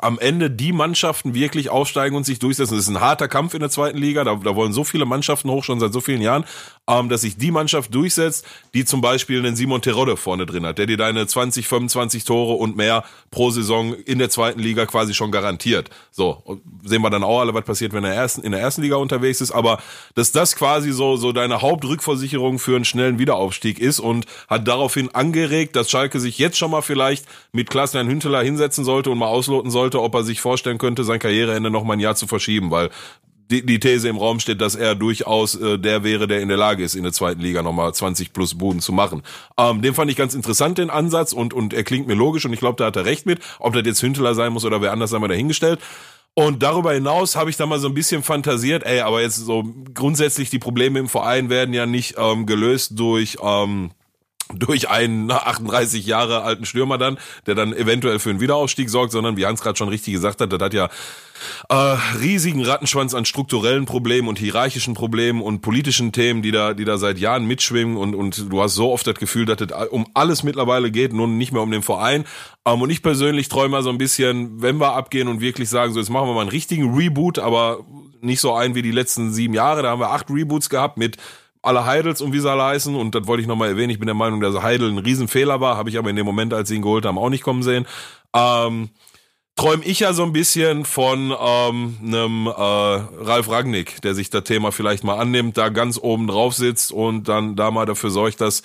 [0.00, 2.76] am Ende die Mannschaften wirklich aufsteigen und sich durchsetzen.
[2.76, 4.24] Das ist ein harter Kampf in der zweiten Liga.
[4.24, 6.44] Da, da wollen so viele Mannschaften hoch, schon seit so vielen Jahren,
[6.88, 10.78] ähm, dass sich die Mannschaft durchsetzt, die zum Beispiel einen Simon Terodde vorne drin hat,
[10.78, 15.14] der dir deine 20, 25 Tore und mehr pro Saison in der zweiten Liga quasi
[15.14, 15.90] schon garantiert.
[16.10, 18.96] So, sehen wir dann auch alle, was passiert, wenn er ersten, in der ersten Liga
[18.96, 19.50] unterwegs ist.
[19.50, 19.78] Aber
[20.14, 25.14] dass das quasi so, so deine Hauptrückversicherung für einen schnellen Wiederaufstieg ist und hat daraufhin
[25.14, 29.26] angeregt, dass Schalke sich jetzt schon mal vielleicht mit Klaas-Jan Hünteler hinsetzen sollte und mal
[29.26, 32.70] ausloten sollte, ob er sich vorstellen könnte, sein Karriereende noch mal ein Jahr zu verschieben,
[32.70, 32.90] weil
[33.50, 36.56] die, die These im Raum steht, dass er durchaus äh, der wäre, der in der
[36.56, 39.22] Lage ist, in der zweiten Liga nochmal 20 plus Buden zu machen.
[39.58, 42.52] Ähm, den fand ich ganz interessant, den Ansatz, und, und er klingt mir logisch und
[42.52, 43.40] ich glaube, da hat er recht mit.
[43.58, 45.80] Ob das jetzt Hünteler sein muss oder wer anders, sei mal dahingestellt.
[46.34, 49.62] Und darüber hinaus habe ich da mal so ein bisschen fantasiert, ey, aber jetzt so
[49.94, 53.92] grundsätzlich die Probleme im Verein werden ja nicht ähm, gelöst durch ähm,
[54.52, 59.36] durch einen 38 Jahre alten Stürmer dann, der dann eventuell für einen Wiederaufstieg sorgt, sondern
[59.36, 60.88] wie Hans gerade schon richtig gesagt hat, das hat ja
[61.68, 61.74] äh,
[62.20, 66.98] riesigen Rattenschwanz an strukturellen Problemen und hierarchischen Problemen und politischen Themen, die da, die da
[66.98, 70.42] seit Jahren mitschwimmen und, und du hast so oft das Gefühl, dass es um alles
[70.42, 72.24] mittlerweile geht, nun nicht mehr um den Verein.
[72.64, 76.00] Ähm, und ich persönlich träume so ein bisschen, wenn wir abgehen und wirklich sagen, so
[76.00, 77.80] jetzt machen wir mal einen richtigen Reboot, aber
[78.20, 81.18] nicht so einen wie die letzten sieben Jahre, da haben wir acht Reboots gehabt mit
[81.64, 82.94] alle Heidels und wie sie alle heißen.
[82.94, 83.90] Und das wollte ich nochmal erwähnen.
[83.90, 85.76] Ich bin der Meinung, dass Heidel ein Riesenfehler war.
[85.76, 87.86] Habe ich aber in dem Moment, als sie ihn geholt haben, auch nicht kommen sehen.
[88.34, 88.90] Ähm,
[89.56, 94.44] träume ich ja so ein bisschen von ähm, einem äh, Ralf Ragnick, der sich das
[94.44, 98.40] Thema vielleicht mal annimmt, da ganz oben drauf sitzt und dann da mal dafür sorgt,
[98.40, 98.62] dass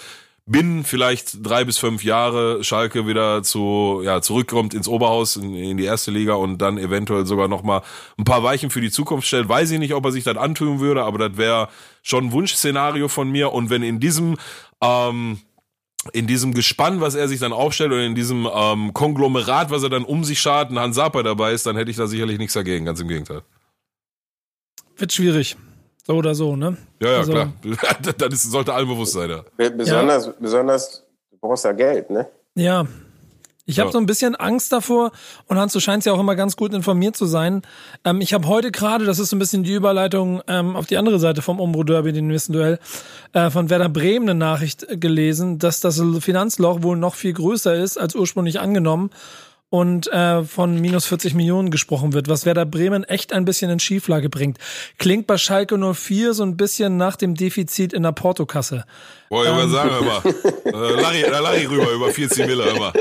[0.50, 5.78] binnen vielleicht drei bis fünf Jahre Schalke wieder zu ja zurückkommt ins Oberhaus in, in
[5.78, 7.84] die erste Liga und dann eventuell sogar noch mal
[8.18, 9.48] ein paar Weichen für die Zukunft stellt.
[9.48, 11.70] Weiß ich nicht, ob er sich das antun würde, aber das wäre
[12.02, 13.54] schon ein Wunschszenario von mir.
[13.54, 14.38] Und wenn in diesem
[14.82, 15.40] ähm,
[16.14, 19.90] in diesem Gespann, was er sich dann aufstellt oder in diesem ähm, Konglomerat, was er
[19.90, 22.54] dann um sich schart, ein Hans Sapa dabei ist, dann hätte ich da sicherlich nichts
[22.54, 23.44] dagegen, ganz im Gegenteil.
[24.98, 25.58] Wird schwierig.
[26.10, 26.76] So oder so, ne?
[27.00, 27.54] Ja, ja, also, klar.
[28.18, 29.44] das ist, sollte allen bewusst sein, ja.
[29.70, 30.34] Besonders, ja.
[30.40, 32.28] besonders, du brauchst ja Geld, ne?
[32.56, 32.88] Ja.
[33.68, 33.92] Ich habe ja.
[33.92, 35.12] so ein bisschen Angst davor
[35.46, 37.62] und Hans, du scheinst ja auch immer ganz gut informiert zu sein.
[38.04, 40.98] Ähm, ich habe heute gerade, das ist so ein bisschen die Überleitung ähm, auf die
[40.98, 42.80] andere Seite vom Umbro Derby, den nächsten Duell,
[43.34, 48.00] äh, von Werder Bremen eine Nachricht gelesen, dass das Finanzloch wohl noch viel größer ist
[48.00, 49.12] als ursprünglich angenommen
[49.70, 53.80] und äh, von minus 40 Millionen gesprochen wird, was Werder Bremen echt ein bisschen in
[53.80, 54.58] Schieflage bringt.
[54.98, 58.86] Klingt bei Schalke 04 so ein bisschen nach dem Defizit in der Portokasse.
[59.30, 59.72] Boah, ich ähm.
[59.72, 60.26] sagen immer.
[60.66, 62.94] äh, Larry, Larry rüber über 40 Mille immer.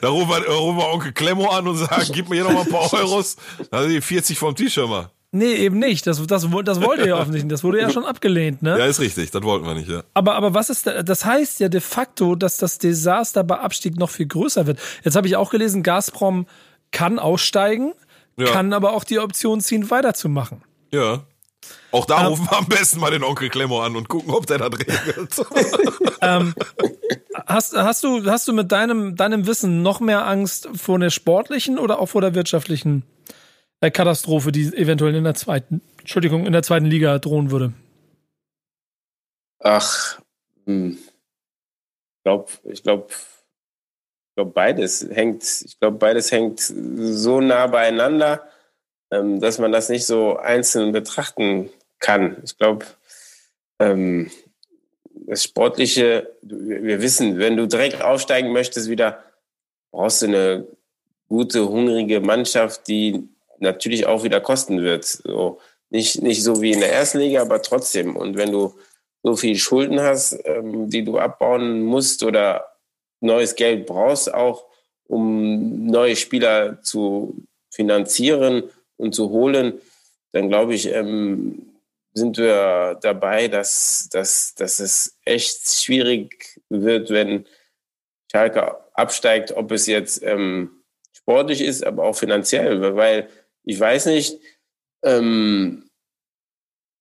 [0.00, 2.62] da rufen wir, rufen wir Onkel Klemmo an und sagen, gib mir hier noch mal
[2.62, 3.36] ein paar Euros.
[3.70, 5.10] Da sind die 40 vom Tisch immer.
[5.36, 6.06] Nee, eben nicht.
[6.06, 7.52] Das, das, das wollte ihr ja offensichtlich nicht.
[7.52, 8.78] Das wurde ja schon abgelehnt, ne?
[8.78, 9.30] Ja, ist richtig.
[9.30, 10.02] Das wollten wir nicht, ja.
[10.14, 13.96] Aber, aber was ist, da, das heißt ja de facto, dass das Desaster bei Abstieg
[13.98, 14.78] noch viel größer wird.
[15.04, 16.46] Jetzt habe ich auch gelesen, Gazprom
[16.90, 17.92] kann aussteigen,
[18.36, 18.46] ja.
[18.46, 20.62] kann aber auch die Option ziehen, weiterzumachen.
[20.92, 21.24] Ja.
[21.90, 24.46] Auch da ähm, rufen wir am besten mal den Onkel Klemmo an und gucken, ob
[24.46, 25.46] der das regelt.
[26.22, 26.54] ähm,
[27.46, 31.78] Hast, hast, du, hast du mit deinem, deinem Wissen noch mehr Angst vor der sportlichen
[31.78, 33.04] oder auch vor der wirtschaftlichen
[33.80, 37.72] äh, Katastrophe, die eventuell in der zweiten, Entschuldigung, in der zweiten Liga drohen würde?
[39.60, 40.20] Ach,
[40.64, 40.98] hm.
[40.98, 48.48] ich glaube, ich glaube, ich glaube, beides hängt, ich glaube, beides hängt so nah beieinander,
[49.10, 52.36] ähm, dass man das nicht so einzeln betrachten kann.
[52.44, 52.84] Ich glaube,
[53.78, 54.30] ähm,
[55.26, 59.24] das Sportliche, wir wissen, wenn du direkt aufsteigen möchtest wieder,
[59.90, 60.66] brauchst du eine
[61.28, 65.04] gute, hungrige Mannschaft, die natürlich auch wieder kosten wird.
[65.04, 65.58] So,
[65.90, 68.16] nicht, nicht so wie in der ersten Liga, aber trotzdem.
[68.16, 68.74] Und wenn du
[69.22, 72.66] so viel Schulden hast, ähm, die du abbauen musst oder
[73.20, 74.66] neues Geld brauchst, auch
[75.08, 77.36] um neue Spieler zu
[77.70, 78.64] finanzieren
[78.96, 79.80] und zu holen,
[80.32, 81.76] dann glaube ich, ähm,
[82.14, 87.46] sind wir dabei, dass, dass, dass es echt schwierig wird, wenn
[88.30, 90.82] Schalke absteigt, ob es jetzt ähm,
[91.12, 93.28] sportlich ist, aber auch finanziell, weil
[93.66, 94.40] ich weiß nicht,
[95.04, 95.90] ähm,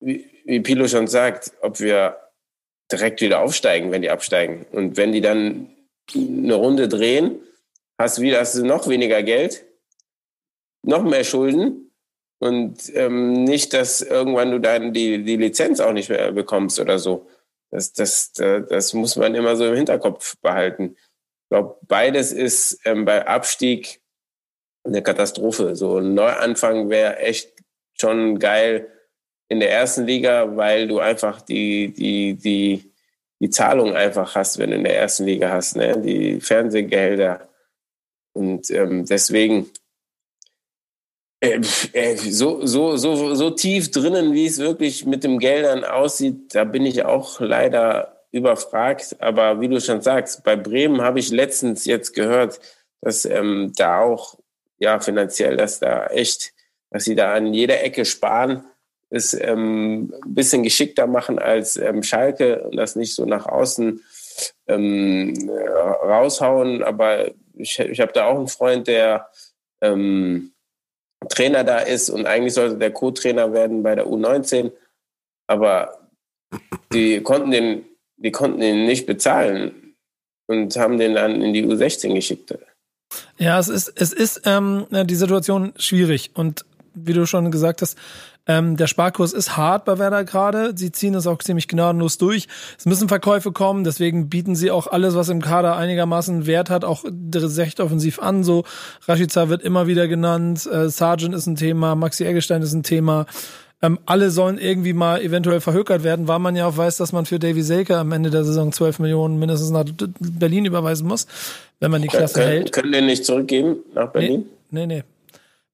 [0.02, 2.20] wie, wie Pilo schon sagt, ob wir
[2.92, 4.66] direkt wieder aufsteigen, wenn die absteigen.
[4.72, 5.70] Und wenn die dann
[6.14, 7.40] eine Runde drehen,
[7.98, 9.66] hast du wieder hast du noch weniger Geld,
[10.84, 11.92] noch mehr Schulden
[12.40, 17.00] und ähm, nicht, dass irgendwann du dann die, die Lizenz auch nicht mehr bekommst oder
[17.00, 17.28] so.
[17.72, 20.96] Das, das, das muss man immer so im Hinterkopf behalten.
[20.96, 24.02] Ich glaube, beides ist ähm, bei Abstieg
[24.86, 25.76] eine Katastrophe.
[25.76, 27.52] So ein Neuanfang wäre echt
[28.00, 28.88] schon geil
[29.48, 32.92] in der ersten Liga, weil du einfach die, die, die,
[33.40, 36.00] die Zahlung einfach hast, wenn du in der ersten Liga hast, ne?
[36.00, 37.48] die Fernsehgelder.
[38.34, 39.72] Und ähm, deswegen
[41.42, 41.62] äh,
[41.94, 46.64] äh, so, so, so, so tief drinnen, wie es wirklich mit den Geldern aussieht, da
[46.64, 49.16] bin ich auch leider überfragt.
[49.20, 52.60] Aber wie du schon sagst, bei Bremen habe ich letztens jetzt gehört,
[53.02, 54.38] dass ähm, da auch
[54.78, 56.54] ja finanziell, dass da echt,
[56.92, 58.66] dass sie da an jeder Ecke sparen,
[59.10, 64.04] es ähm, ein bisschen geschickter machen als ähm, Schalke und das nicht so nach außen
[64.68, 66.84] ähm, raushauen.
[66.84, 69.30] Aber ich, ich habe da auch einen Freund, der
[69.82, 70.52] ähm,
[71.30, 74.72] Trainer da ist und eigentlich sollte der Co-Trainer werden bei der U19,
[75.48, 76.10] aber
[76.94, 77.86] die konnten den,
[78.18, 79.96] die konnten ihn nicht bezahlen
[80.48, 82.58] und haben den dann in die U16 geschickt.
[83.38, 87.98] Ja, es ist, es ist ähm, die Situation schwierig und wie du schon gesagt hast,
[88.48, 90.74] ähm, der Sparkurs ist hart bei Werder gerade.
[90.76, 92.48] Sie ziehen es auch ziemlich gnadenlos durch.
[92.78, 96.86] Es müssen Verkäufe kommen, deswegen bieten sie auch alles, was im Kader einigermaßen Wert hat,
[96.86, 98.44] auch recht offensiv an.
[98.44, 98.64] So
[99.08, 103.26] Rashica wird immer wieder genannt, äh, Sargent ist ein Thema, Maxi Eggestein ist ein Thema.
[103.86, 107.26] Ähm, alle sollen irgendwie mal eventuell verhökert werden, weil man ja auch weiß, dass man
[107.26, 109.86] für Davy Selke am Ende der Saison 12 Millionen mindestens nach
[110.20, 111.28] Berlin überweisen muss,
[111.80, 112.72] wenn man die Klasse können, hält.
[112.72, 114.46] Können den nicht zurückgeben nach Berlin?
[114.72, 114.96] Nee, nee.
[114.98, 115.04] nee.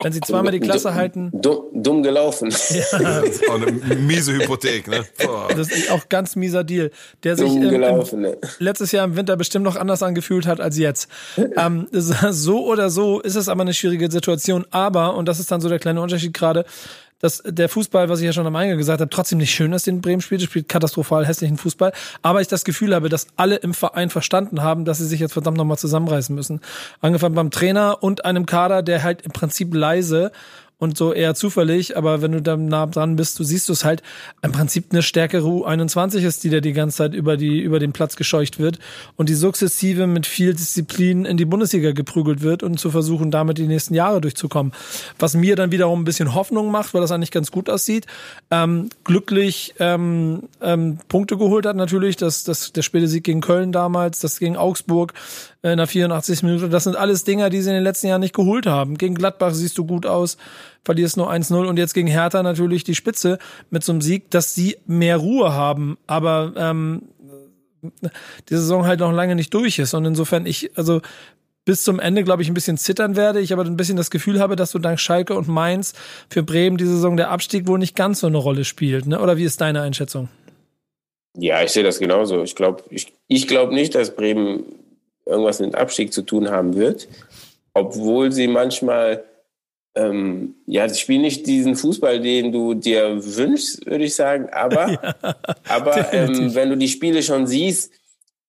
[0.03, 1.29] Wenn sie zweimal die Klasse halten.
[1.31, 2.53] Dumm, dumm gelaufen.
[2.71, 3.21] Ja.
[3.21, 5.05] Das ist auch eine miese Hypothek, ne?
[5.23, 5.49] Boah.
[5.55, 6.91] Das ist auch ganz mieser Deal,
[7.23, 8.37] der sich im, im, ne?
[8.59, 11.07] letztes Jahr im Winter bestimmt noch anders angefühlt hat als jetzt.
[11.57, 14.65] ähm, so oder so ist es aber eine schwierige Situation.
[14.71, 16.65] Aber, und das ist dann so der kleine Unterschied gerade,
[17.21, 19.87] dass der Fußball, was ich ja schon am Eingang gesagt habe, trotzdem nicht schön ist,
[19.87, 20.41] den Bremen spielt.
[20.41, 21.93] Es spielt katastrophal hässlichen Fußball.
[22.21, 25.33] Aber ich das Gefühl habe, dass alle im Verein verstanden haben, dass sie sich jetzt
[25.33, 26.61] verdammt nochmal zusammenreißen müssen.
[26.99, 30.31] Angefangen beim Trainer und einem Kader, der halt im Prinzip leise
[30.81, 34.01] und so eher zufällig, aber wenn du da nah dran bist, du siehst es halt
[34.41, 37.93] im Prinzip eine stärkere U21 ist, die da die ganze Zeit über die über den
[37.93, 38.79] Platz gescheucht wird
[39.15, 43.59] und die sukzessive mit viel Disziplin in die Bundesliga geprügelt wird und zu versuchen, damit
[43.59, 44.73] die nächsten Jahre durchzukommen.
[45.19, 48.07] Was mir dann wiederum ein bisschen Hoffnung macht, weil das eigentlich ganz gut aussieht.
[48.49, 53.71] Ähm, glücklich ähm, ähm, Punkte geholt hat natürlich, das, das der späte Sieg gegen Köln
[53.71, 55.13] damals, das gegen Augsburg
[55.61, 56.41] in der 84.
[56.41, 56.69] Minute.
[56.69, 58.97] Das sind alles Dinger, die sie in den letzten Jahren nicht geholt haben.
[58.97, 60.37] Gegen Gladbach siehst du gut aus,
[60.83, 64.53] verlierst nur 1-0 und jetzt gegen Hertha natürlich die Spitze mit so einem Sieg, dass
[64.53, 65.97] sie mehr Ruhe haben.
[66.07, 67.03] Aber ähm,
[67.81, 69.93] die Saison halt noch lange nicht durch ist.
[69.93, 71.01] Und insofern ich, also
[71.65, 73.39] bis zum Ende, glaube ich, ein bisschen zittern werde.
[73.39, 75.93] Ich aber ein bisschen das Gefühl habe, dass so dank Schalke und Mainz
[76.29, 79.05] für Bremen die Saison der Abstieg wohl nicht ganz so eine Rolle spielt.
[79.05, 79.21] Ne?
[79.21, 80.29] Oder wie ist deine Einschätzung?
[81.37, 82.43] Ja, ich sehe das genauso.
[82.43, 84.63] Ich glaube ich, ich glaub nicht, dass Bremen
[85.25, 87.07] irgendwas mit Abstieg zu tun haben wird,
[87.73, 89.23] obwohl sie manchmal
[89.95, 94.91] ähm, ja, sie spielen nicht diesen Fußball, den du dir wünschst, würde ich sagen, aber,
[95.23, 95.35] ja,
[95.67, 97.91] aber ähm, wenn du die Spiele schon siehst,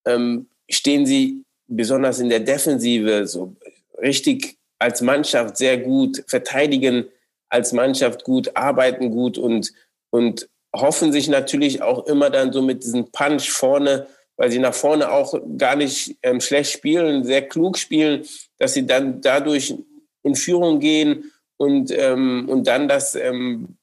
[0.05, 3.57] ähm, stehen sie besonders in der Defensive so
[4.01, 7.07] richtig als Mannschaft sehr gut, verteidigen
[7.49, 9.73] als Mannschaft gut, arbeiten gut und,
[10.11, 14.75] und hoffen sich natürlich auch immer dann so mit diesem Punch vorne weil sie nach
[14.75, 18.25] vorne auch gar nicht ähm, schlecht spielen, sehr klug spielen,
[18.59, 19.75] dass sie dann dadurch
[20.23, 21.32] in Führung gehen
[21.63, 23.77] und, ähm, und dann das ähm,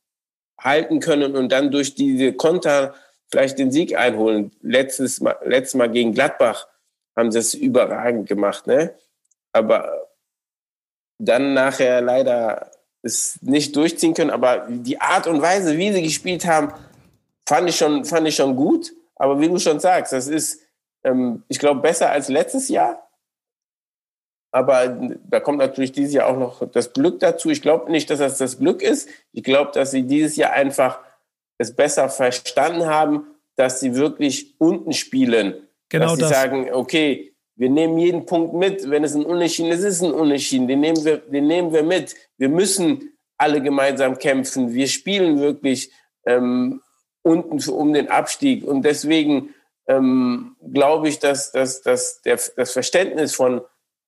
[0.60, 2.94] halten können und dann durch diese Konter
[3.32, 4.52] vielleicht den Sieg einholen.
[4.62, 6.68] Letztes Mal, letztes Mal gegen Gladbach
[7.16, 8.94] haben sie es überragend gemacht, ne?
[9.54, 10.10] Aber
[11.20, 12.72] dann nachher leider
[13.02, 14.30] es nicht durchziehen können.
[14.30, 16.74] Aber die Art und Weise, wie sie gespielt haben,
[17.48, 18.92] fand ich schon, fand ich schon gut.
[19.16, 20.62] Aber wie du schon sagst, das ist,
[21.06, 23.09] ähm, ich glaube, besser als letztes Jahr.
[24.52, 24.88] Aber
[25.30, 27.50] da kommt natürlich dieses Jahr auch noch das Glück dazu.
[27.50, 29.08] Ich glaube nicht, dass das das Glück ist.
[29.32, 31.00] Ich glaube, dass sie dieses Jahr einfach
[31.60, 35.68] es besser verstanden haben, dass sie wirklich unten spielen.
[35.90, 36.30] Genau dass sie das.
[36.30, 38.90] sagen, okay, wir nehmen jeden Punkt mit.
[38.90, 40.68] Wenn es ein Unentschieden ist, ist es ein Unentschieden.
[40.68, 42.16] Den nehmen wir, den nehmen wir mit.
[42.38, 44.74] Wir müssen alle gemeinsam kämpfen.
[44.74, 45.92] Wir spielen wirklich
[46.26, 46.82] ähm,
[47.22, 48.64] unten um den Abstieg.
[48.64, 49.54] Und deswegen
[49.88, 53.62] ähm, glaube ich, dass, dass, dass der, das Verständnis von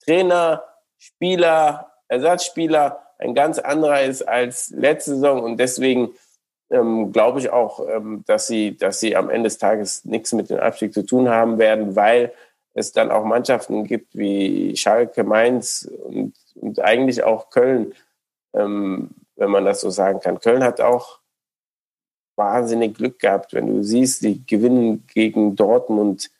[0.04, 0.64] Trainer,
[0.98, 5.44] Spieler, Ersatzspieler ein ganz anderer ist als letzte Saison.
[5.44, 6.10] Und deswegen
[6.72, 10.50] ähm, glaube ich auch, ähm, dass, sie, dass sie am Ende des Tages nichts mit
[10.50, 12.34] dem Abstieg zu tun haben werden, weil
[12.74, 17.94] es dann auch Mannschaften gibt wie Schalke, Mainz und, und eigentlich auch Köln,
[18.54, 20.40] ähm, wenn man das so sagen kann.
[20.40, 21.20] Köln hat auch
[22.38, 26.32] wahnsinnig Glück gehabt, wenn du siehst, die gewinnen gegen Dortmund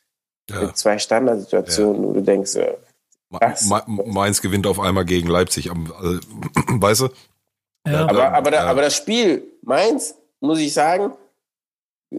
[0.48, 0.62] ja.
[0.62, 2.08] mit zwei Standardsituationen, ja.
[2.08, 2.76] wo du denkst, äh?
[3.86, 6.18] Mainz gewinnt auf einmal gegen Leipzig am, äh,
[6.80, 7.08] weißt du?
[7.86, 8.06] Ja.
[8.06, 11.12] Aber, aber, da, aber das Spiel Mainz, muss ich sagen,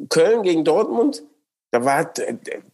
[0.10, 1.24] Köln gegen Dortmund,
[1.72, 2.12] da war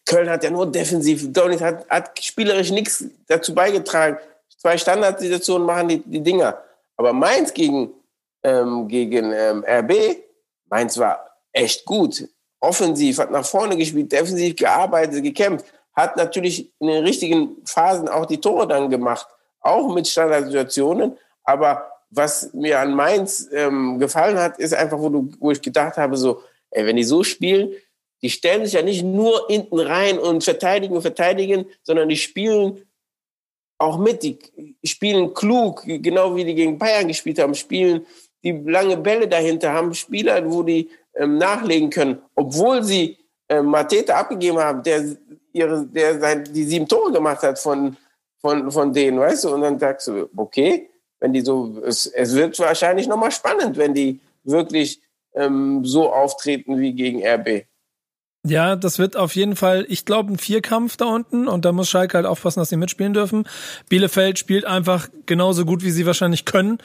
[0.05, 4.17] Köln hat ja nur defensiv, Dortmund hat, hat spielerisch nichts dazu beigetragen.
[4.57, 6.61] Zwei Standardsituationen machen die, die Dinger.
[6.97, 7.91] Aber Mainz gegen,
[8.43, 10.17] ähm, gegen ähm, RB,
[10.69, 12.27] Mainz war echt gut.
[12.61, 15.65] Offensiv, hat nach vorne gespielt, defensiv gearbeitet, gekämpft
[15.99, 19.27] hat natürlich in den richtigen Phasen auch die Tore dann gemacht,
[19.61, 21.17] auch mit Standardsituationen.
[21.43, 25.97] Aber was mir an Mainz ähm, gefallen hat, ist einfach, wo, du, wo ich gedacht
[25.97, 26.41] habe, so,
[26.71, 27.73] ey, wenn die so spielen,
[28.21, 32.85] die stellen sich ja nicht nur hinten rein und verteidigen und verteidigen, sondern die spielen
[33.77, 34.37] auch mit, die
[34.83, 38.05] spielen klug, genau wie die gegen Bayern gespielt haben, spielen
[38.43, 44.15] die lange Bälle dahinter, haben Spieler, wo die ähm, nachlegen können, obwohl sie äh, Mateta
[44.15, 45.17] abgegeben haben, der
[45.53, 47.97] ihre, der sein, die sieben Tore gemacht hat von,
[48.37, 49.53] von, von denen, weißt du?
[49.53, 50.89] Und dann sagst du, okay,
[51.19, 55.01] wenn die so, es, es wird wahrscheinlich nochmal spannend, wenn die wirklich
[55.33, 57.65] ähm, so auftreten wie gegen RB.
[58.47, 61.89] Ja, das wird auf jeden Fall, ich glaube, ein Vierkampf da unten und da muss
[61.89, 63.45] Schalke halt aufpassen, dass sie mitspielen dürfen.
[63.89, 66.77] Bielefeld spielt einfach genauso gut, wie sie wahrscheinlich können.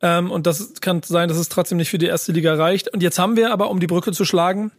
[0.00, 2.88] Ähm, und das kann sein, dass es trotzdem nicht für die erste Liga reicht.
[2.88, 4.72] Und jetzt haben wir aber, um die Brücke zu schlagen,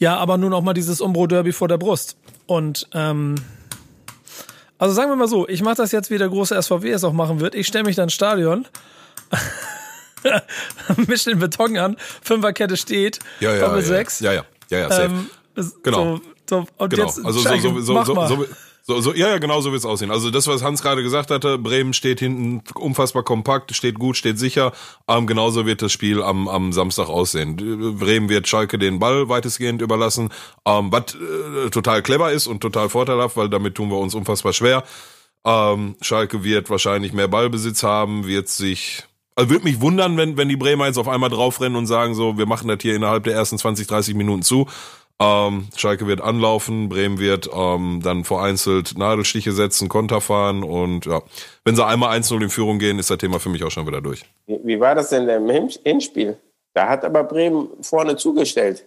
[0.00, 2.16] ja, aber nun auch mal dieses Umbro-Derby vor der Brust.
[2.46, 3.36] Und ähm,
[4.78, 7.12] also sagen wir mal so, ich mache das jetzt, wie der große SVW es auch
[7.12, 7.54] machen wird.
[7.54, 8.66] Ich stelle mich dann ins Stadion,
[11.06, 14.20] misch den Beton an, Fünferkette steht, ja, ja, Doppel ja, sechs.
[14.20, 15.04] Ja, ja, ja, ja, safe.
[15.04, 15.30] Ähm,
[15.82, 16.16] genau.
[16.16, 17.06] So, so, und genau.
[17.06, 18.46] jetzt, also so, so, so, so, so,
[18.82, 20.10] so, so, ja, ja, genau so wird's aussehen.
[20.10, 24.38] Also das, was Hans gerade gesagt hatte, Bremen steht hinten unfassbar kompakt, steht gut, steht
[24.38, 24.72] sicher.
[25.08, 27.56] Ähm, genauso wird das Spiel am, am Samstag aussehen.
[27.98, 30.30] Bremen wird Schalke den Ball weitestgehend überlassen,
[30.64, 34.52] ähm, was äh, total clever ist und total vorteilhaft, weil damit tun wir uns unfassbar
[34.52, 34.84] schwer.
[35.44, 39.04] Ähm, Schalke wird wahrscheinlich mehr Ballbesitz haben, wird sich
[39.36, 42.36] also würde mich wundern, wenn, wenn die Bremer jetzt auf einmal draufrennen und sagen so,
[42.36, 44.66] wir machen das hier innerhalb der ersten 20, 30 Minuten zu.
[45.22, 51.20] Ähm, Schalke wird anlaufen, Bremen wird ähm, dann vereinzelt Nadelstiche setzen, Konter fahren und ja,
[51.64, 54.00] wenn sie einmal 1-0 in Führung gehen, ist das Thema für mich auch schon wieder
[54.00, 54.24] durch.
[54.46, 55.50] Wie, wie war das denn im
[55.84, 56.38] Hinspiel?
[56.72, 58.86] Da hat aber Bremen vorne zugestellt.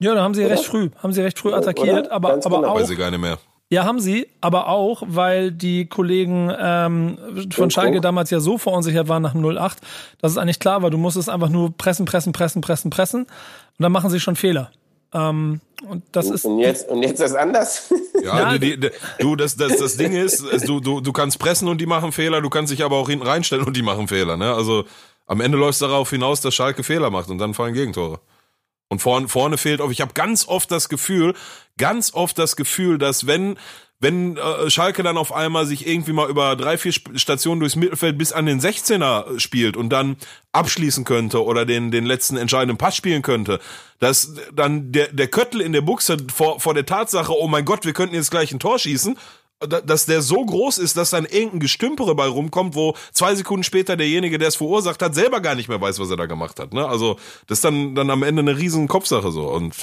[0.00, 0.52] Ja, da haben sie Oder?
[0.52, 2.12] recht früh, haben sie recht früh attackiert, Oder?
[2.12, 2.68] aber, aber genau.
[2.68, 2.80] auch.
[2.80, 3.38] Weiß ich gar nicht mehr.
[3.70, 7.18] Ja, haben sie, aber auch, weil die Kollegen ähm,
[7.50, 9.78] von Schalke damals ja so verunsichert waren nach dem 08,
[10.22, 13.28] dass es eigentlich klar war, du musstest einfach nur pressen, pressen, pressen, pressen, pressen und
[13.78, 14.70] dann machen sie schon Fehler.
[15.12, 16.44] Ähm, und das und, ist.
[16.44, 17.92] Und jetzt, und jetzt ist anders?
[18.20, 18.58] Ja, ja.
[18.58, 18.90] Die, die,
[19.20, 22.40] du, das, das, das Ding ist, du, du, du kannst pressen und die machen Fehler,
[22.40, 24.52] du kannst dich aber auch hinten reinstellen und die machen Fehler, ne?
[24.54, 24.86] Also,
[25.26, 28.18] am Ende läuft es darauf hinaus, dass Schalke Fehler macht und dann fallen Gegentore.
[28.88, 29.92] Und vorne, vorne fehlt auf.
[29.92, 31.34] Ich habe ganz oft das Gefühl,
[31.76, 33.56] ganz oft das Gefühl, dass wenn
[34.00, 38.16] wenn äh, Schalke dann auf einmal sich irgendwie mal über drei, vier Stationen durchs Mittelfeld
[38.16, 40.16] bis an den 16er spielt und dann
[40.52, 43.58] abschließen könnte oder den, den letzten entscheidenden Pass spielen könnte,
[43.98, 47.84] dass dann der, der Köttel in der Buchse vor, vor der Tatsache, oh mein Gott,
[47.84, 49.18] wir könnten jetzt gleich ein Tor schießen,
[49.66, 53.96] dass der so groß ist, dass dann irgendein Gestümpere bei rumkommt, wo zwei Sekunden später
[53.96, 56.72] derjenige, der es verursacht hat, selber gar nicht mehr weiß, was er da gemacht hat.
[56.72, 56.86] Ne?
[56.86, 57.16] Also
[57.48, 59.48] das ist dann, dann am Ende eine riesen Kopfsache so.
[59.48, 59.74] Und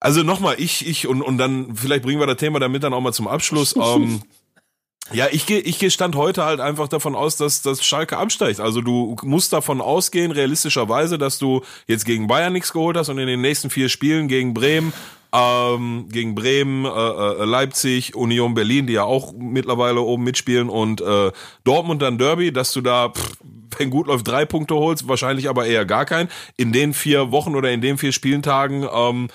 [0.00, 3.00] Also nochmal, ich, ich und, und dann, vielleicht bringen wir das Thema damit dann auch
[3.00, 3.74] mal zum Abschluss.
[3.82, 4.22] ähm,
[5.12, 8.60] ja, ich gehe ich geh stand heute halt einfach davon aus, dass, dass Schalke absteigt.
[8.60, 13.18] Also du musst davon ausgehen, realistischerweise, dass du jetzt gegen Bayern nichts geholt hast und
[13.18, 14.92] in den nächsten vier Spielen gegen Bremen,
[15.32, 21.00] ähm, gegen Bremen, äh, äh, Leipzig, Union Berlin, die ja auch mittlerweile oben mitspielen und
[21.00, 21.30] äh,
[21.62, 23.36] Dortmund dann Derby, dass du da, pff,
[23.78, 26.30] wenn gut läuft, drei Punkte holst, wahrscheinlich aber eher gar keinen.
[26.56, 29.28] In den vier Wochen oder in den vier Spieltagen ähm,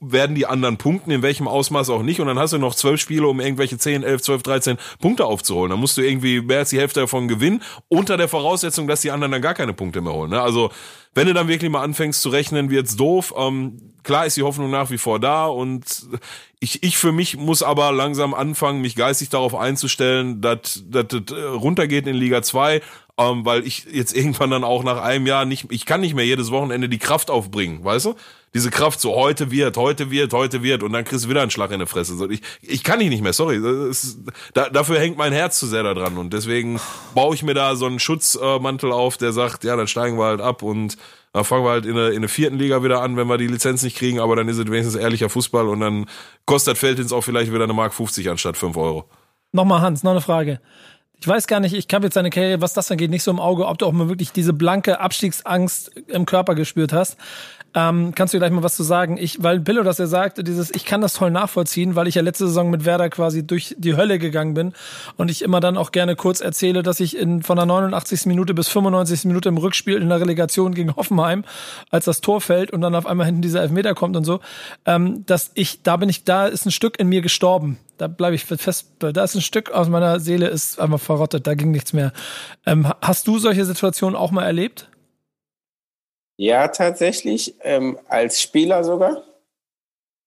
[0.00, 2.20] werden die anderen punkten, in welchem Ausmaß auch nicht.
[2.20, 5.70] Und dann hast du noch zwölf Spiele, um irgendwelche 10, 11, 12, 13 Punkte aufzuholen.
[5.70, 9.10] Dann musst du irgendwie mehr als die Hälfte davon gewinnen, unter der Voraussetzung, dass die
[9.10, 10.30] anderen dann gar keine Punkte mehr holen.
[10.30, 10.40] Ne?
[10.40, 10.70] Also
[11.14, 13.34] wenn du dann wirklich mal anfängst zu rechnen, wird's doof.
[13.36, 15.84] Ähm, klar ist die Hoffnung nach wie vor da und
[16.60, 22.06] ich, ich für mich muss aber langsam anfangen, mich geistig darauf einzustellen, dass das runtergeht
[22.06, 22.80] in Liga 2,
[23.18, 26.24] ähm, weil ich jetzt irgendwann dann auch nach einem Jahr nicht, ich kann nicht mehr
[26.24, 28.14] jedes Wochenende die Kraft aufbringen, weißt du?
[28.54, 31.50] Diese Kraft so, heute wird, heute wird, heute wird und dann kriegst du wieder einen
[31.50, 32.16] Schlag in die Fresse.
[32.16, 33.58] So, ich, ich kann nicht mehr, sorry.
[33.90, 34.20] Ist,
[34.54, 36.80] da, dafür hängt mein Herz zu sehr da dran und deswegen
[37.14, 40.40] baue ich mir da so einen Schutzmantel auf, der sagt, ja, dann steigen wir halt
[40.40, 40.96] ab und
[41.32, 43.48] dann fangen wir halt in der, in der vierten Liga wieder an, wenn wir die
[43.48, 46.06] Lizenz nicht kriegen, aber dann ist es wenigstens ehrlicher Fußball und dann
[46.46, 49.10] kostet Feldins auch vielleicht wieder eine Mark 50 anstatt 5 Euro.
[49.52, 50.60] Nochmal Hans, noch eine Frage.
[51.20, 53.40] Ich weiß gar nicht, ich habe jetzt deine Karriere, was das angeht, nicht so im
[53.40, 57.16] Auge, ob du auch mal wirklich diese blanke Abstiegsangst im Körper gespürt hast.
[57.78, 59.16] Ähm, kannst du gleich mal was zu sagen?
[59.18, 62.22] Ich, weil Pillow das ja sagt, dieses, ich kann das toll nachvollziehen, weil ich ja
[62.22, 64.72] letzte Saison mit Werder quasi durch die Hölle gegangen bin
[65.16, 68.26] und ich immer dann auch gerne kurz erzähle, dass ich in, von der 89.
[68.26, 69.26] Minute bis 95.
[69.26, 71.44] Minute im Rückspiel in der Relegation gegen Hoffenheim,
[71.90, 74.40] als das Tor fällt und dann auf einmal hinten dieser Elfmeter kommt und so,
[74.84, 77.78] ähm, dass ich, da bin ich, da ist ein Stück in mir gestorben.
[77.96, 81.54] Da bleibe ich fest, da ist ein Stück aus meiner Seele ist einfach verrottet, da
[81.54, 82.12] ging nichts mehr.
[82.66, 84.88] Ähm, hast du solche Situationen auch mal erlebt?
[86.40, 89.24] Ja, tatsächlich, ähm, als Spieler sogar.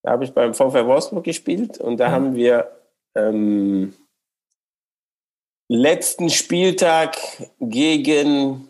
[0.03, 2.11] Da habe ich beim VfL Wolfsburg gespielt und da mhm.
[2.11, 2.71] haben wir
[3.15, 3.93] ähm,
[5.69, 7.17] letzten Spieltag
[7.61, 8.69] gegen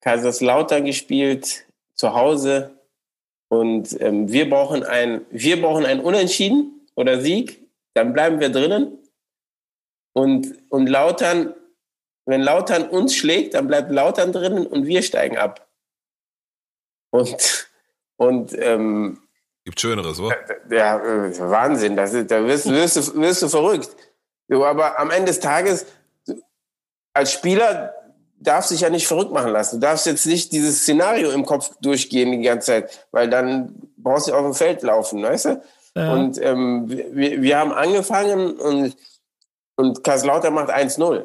[0.00, 2.72] Kaiserslautern gespielt, zu Hause.
[3.48, 7.64] Und ähm, wir, brauchen ein, wir brauchen ein Unentschieden oder Sieg,
[7.94, 8.98] dann bleiben wir drinnen.
[10.14, 11.54] Und, und Lautern,
[12.26, 15.68] wenn Lautern uns schlägt, dann bleibt Lautern drinnen und wir steigen ab.
[17.12, 17.68] Und,
[18.16, 19.20] und ähm,
[19.64, 20.36] gibt Schöneres, oder?
[20.70, 21.94] Ja, äh, Wahnsinn.
[21.94, 23.90] Das ist, da wirst, wirst, du, wirst du verrückt.
[24.48, 25.86] So, aber am Ende des Tages,
[27.12, 27.94] als Spieler
[28.40, 29.80] darfst du dich ja nicht verrückt machen lassen.
[29.80, 34.28] Du darfst jetzt nicht dieses Szenario im Kopf durchgehen die ganze Zeit, weil dann brauchst
[34.28, 35.62] du auf dem Feld laufen, weißt du?
[35.94, 36.12] Ja.
[36.14, 38.96] Und ähm, wir, wir haben angefangen und,
[39.76, 41.24] und Kaiserslautern macht 1-0.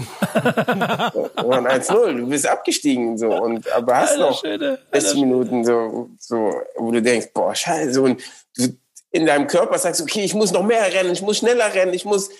[0.34, 6.52] 1-0, du bist abgestiegen so und aber hast Alter, noch Schöne, 60 Minuten so, so,
[6.76, 8.22] wo du denkst, boah, scheiße, und
[8.56, 8.68] du
[9.10, 12.04] in deinem Körper sagst, okay, ich muss noch mehr rennen, ich muss schneller rennen, ich
[12.04, 12.30] muss,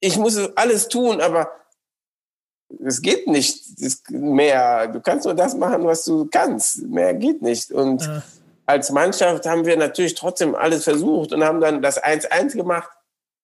[0.00, 1.50] ich muss alles tun, aber
[2.84, 3.64] es geht nicht
[4.10, 4.88] mehr.
[4.88, 6.82] Du kannst nur das machen, was du kannst.
[6.82, 7.72] Mehr geht nicht.
[7.72, 8.22] Und ja.
[8.66, 12.90] als Mannschaft haben wir natürlich trotzdem alles versucht und haben dann das 1-1 gemacht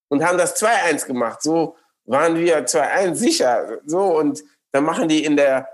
[0.08, 1.42] und haben das 2-1 gemacht.
[1.42, 1.76] So,
[2.06, 3.80] waren wir 2-1 sicher.
[3.84, 4.42] So, und
[4.72, 5.68] dann machen die in der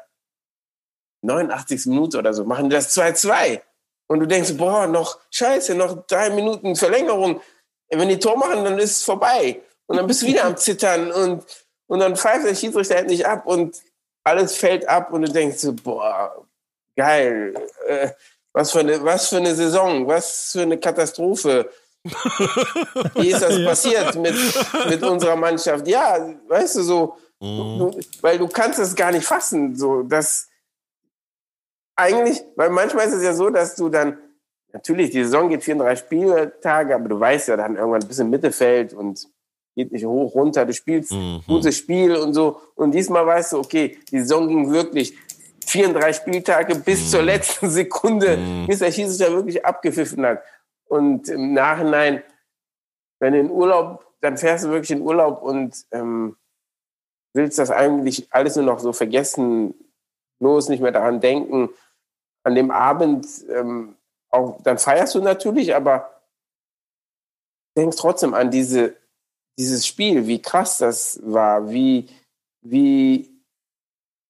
[1.23, 1.87] 89.
[1.87, 3.61] Minute oder so, machen die das 2-2.
[4.09, 7.41] Und du denkst, boah, noch scheiße, noch drei Minuten Verlängerung.
[7.89, 9.63] Wenn die Tor machen, dann ist es vorbei.
[9.87, 11.45] Und dann bist du wieder am Zittern und,
[11.87, 13.83] und dann pfeift der Schiedsrichter endlich ab und
[14.25, 16.47] alles fällt ab und du denkst so, boah,
[16.97, 17.55] geil.
[17.87, 18.11] Äh,
[18.53, 21.71] was, für eine, was für eine Saison, was für eine Katastrophe.
[23.15, 23.67] Wie ist das ja.
[23.67, 24.35] passiert mit,
[24.89, 25.87] mit unserer Mannschaft?
[25.87, 27.79] Ja, weißt du, so, mhm.
[27.79, 30.49] du, weil du kannst es gar nicht fassen, so, dass
[31.95, 34.19] eigentlich, weil manchmal ist es ja so, dass du dann,
[34.73, 38.95] natürlich, die Saison geht 34 Spieltage, aber du weißt ja dann irgendwann ein bisschen Mittelfeld
[38.95, 39.29] und
[39.77, 41.43] geht nicht hoch, runter, du spielst mhm.
[41.47, 42.61] gutes Spiel und so.
[42.75, 45.17] Und diesmal weißt du, okay, die Saison ging wirklich
[45.67, 47.07] 34 Spieltage bis mhm.
[47.07, 48.67] zur letzten Sekunde, mhm.
[48.67, 50.43] bis der Schiedsrichter wirklich abgepfiffen hat.
[50.93, 52.23] Und im Nachhinein,
[53.19, 56.37] wenn du in Urlaub, dann fährst du wirklich in Urlaub und ähm,
[57.33, 59.73] willst das eigentlich alles nur noch so vergessen,
[60.39, 61.71] bloß nicht mehr daran denken.
[62.45, 63.97] An dem Abend, ähm,
[64.29, 66.21] auch, dann feierst du natürlich, aber
[67.75, 68.95] denkst trotzdem an diese,
[69.59, 72.07] dieses Spiel, wie krass das war, wie,
[72.61, 73.35] wie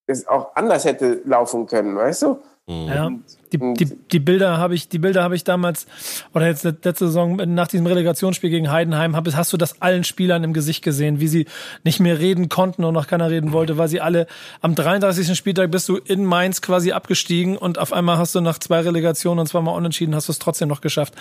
[0.07, 2.41] es auch anders hätte laufen können, weißt du?
[2.69, 3.11] Ja.
[3.53, 5.87] Die, die, die Bilder habe ich, die Bilder habe ich damals
[6.35, 10.45] oder jetzt letzte Saison nach diesem Relegationsspiel gegen Heidenheim, hab, hast du das allen Spielern
[10.45, 11.47] im Gesicht gesehen, wie sie
[11.85, 14.27] nicht mehr reden konnten und noch keiner reden wollte, weil sie alle
[14.61, 15.37] am 33.
[15.37, 19.41] Spieltag bist du in Mainz quasi abgestiegen und auf einmal hast du nach zwei Relegationen
[19.41, 21.15] und zweimal unentschieden hast du es trotzdem noch geschafft.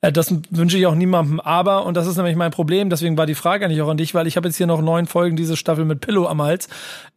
[0.00, 1.40] Äh, das wünsche ich auch niemandem.
[1.40, 2.90] Aber und das ist nämlich mein Problem.
[2.90, 5.06] Deswegen war die Frage eigentlich auch an dich, weil ich habe jetzt hier noch neun
[5.06, 6.68] Folgen diese Staffel mit Pillow am Hals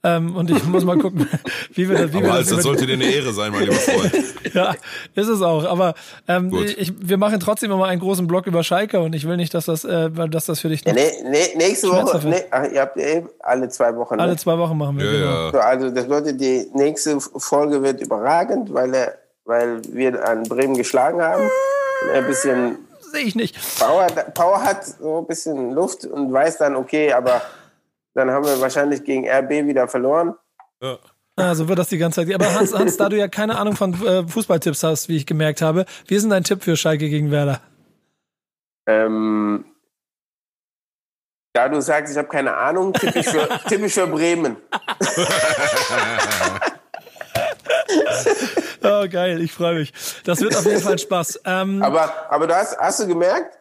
[0.04, 1.28] ähm, und ich muss mal gucken,
[1.74, 2.14] wie wir das.
[2.14, 4.14] Wie aber wir das, das, das sollte dir eine Ehre sein, mein lieber Freund.
[4.64, 4.76] ja,
[5.16, 5.66] ist es auch.
[5.66, 5.94] Aber
[6.28, 9.54] ähm, ich, wir machen trotzdem immer einen großen Blog über Schalke und ich will nicht,
[9.54, 10.86] dass das, äh, dass das für dich.
[10.86, 12.20] Ja, nee, nee, nächste Woche.
[12.28, 14.16] Nee, ach, ihr habt ja eh alle zwei Wochen.
[14.16, 14.24] Ne?
[14.24, 15.06] Alle zwei Wochen machen wir.
[15.06, 15.12] Ja,
[15.52, 15.58] genau.
[15.58, 15.64] ja.
[15.66, 19.14] Also das bedeutet, die nächste Folge wird überragend, weil er,
[19.46, 21.44] weil wir an Bremen geschlagen haben.
[22.14, 22.78] Er ein bisschen
[23.12, 23.58] Sehe ich nicht.
[23.80, 27.42] Power, Power hat so ein bisschen Luft und weiß dann, okay, aber
[28.14, 30.36] dann haben wir wahrscheinlich gegen RB wieder verloren.
[30.82, 30.98] Ja.
[31.56, 32.34] So wird das die ganze Zeit.
[32.34, 35.62] Aber Hans, Hans, da du ja keine Ahnung von äh, Fußballtipps hast, wie ich gemerkt
[35.62, 37.62] habe, wie ist denn dein Tipp für Schalke gegen Werder?
[38.88, 39.66] Ähm,
[41.54, 44.58] da du sagst, ich habe keine Ahnung, tippe ich für, tippe ich für Bremen.
[48.82, 49.94] Oh, geil, ich freue mich.
[50.24, 51.42] Das wird auf jeden Fall Spaß.
[51.46, 53.58] Ähm, Aber, aber du hast, hast du gemerkt,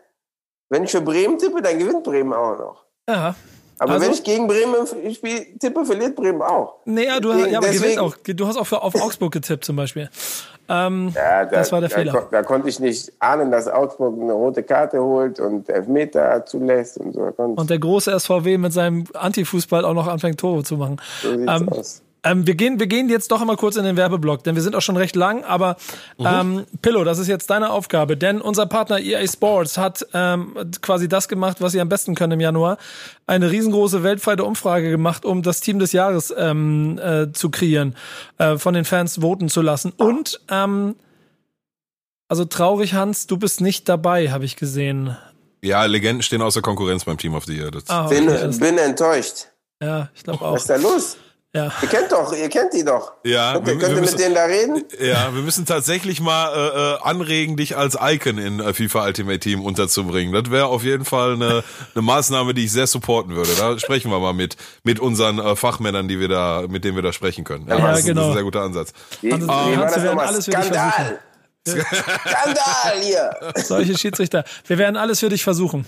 [0.71, 2.85] wenn ich für Bremen tippe, dann gewinnt Bremen auch noch.
[3.09, 3.35] ja.
[3.79, 4.07] Aber Also?
[4.07, 6.75] wenn ich gegen Bremen spiel, tippe, verliert Bremen auch.
[6.85, 8.17] Naja, du, ja, aber deswegen- auch.
[8.27, 10.09] Du hast auch für, auf Augsburg getippt zum Beispiel.
[10.69, 12.13] Ähm, Ja, da, Das war der da, Fehler.
[12.13, 16.99] kon- Da konnte ich nicht ahnen, dass Augsburg eine rote Karte holt und Elfmeter zulässt
[16.99, 17.31] und so.
[17.37, 20.97] Da und der große SVW mit seinem Antifußball auch noch anfängt, Tore zu machen.
[21.23, 22.03] so sieht's Ähm, aus.
[22.25, 24.75] Ähm, wir, gehen, wir gehen jetzt doch einmal kurz in den Werbeblock, denn wir sind
[24.75, 25.45] auch schon recht lang.
[25.45, 25.77] Aber
[26.19, 31.09] ähm, Pillow, das ist jetzt deine Aufgabe, denn unser Partner EA Sports hat ähm, quasi
[31.09, 32.79] das gemacht, was sie am besten können im Januar.
[33.27, 37.95] Eine riesengroße weltweite Umfrage gemacht, um das Team des Jahres ähm, äh, zu kreieren,
[38.39, 39.93] äh, von den Fans voten zu lassen.
[39.97, 40.97] Und ähm,
[42.29, 45.17] also traurig, Hans, du bist nicht dabei, habe ich gesehen.
[45.63, 47.71] ja, Legenden stehen außer Konkurrenz beim Team of the Year.
[47.71, 49.47] Das, Ah, okay, Bin, bin enttäuscht.
[49.83, 50.57] ja, ich glaube Was auch.
[50.57, 51.17] ist da los?
[51.59, 51.73] Ja.
[51.83, 53.13] Ihr kennt doch, ihr kennt die doch.
[53.25, 54.85] Ja, könnt, wir- ihr- wir könnt ihr müssen- mit denen da reden?
[55.01, 59.39] Ja, wir müssen tatsächlich mal äh, äh, anregen, dich als Icon in äh, FIFA Ultimate
[59.41, 60.33] Team unterzubringen.
[60.33, 61.65] Das wäre auf jeden Fall eine,
[61.95, 63.51] eine Maßnahme, die ich sehr supporten würde.
[63.59, 67.03] Da sprechen wir mal mit mit unseren äh, Fachmännern, die wir da, mit denen wir
[67.03, 67.67] da sprechen können.
[67.69, 68.21] Ja, das, ist, das genau.
[68.23, 68.93] ist ein sehr guter Ansatz.
[69.21, 70.27] Wie, Also, Hans, war das wir werden nochmal?
[70.27, 71.19] alles für dich Skandal!
[71.67, 73.31] Skandal hier!
[73.57, 74.45] Solche Schiedsrichter.
[74.67, 75.87] Wir werden alles für dich versuchen.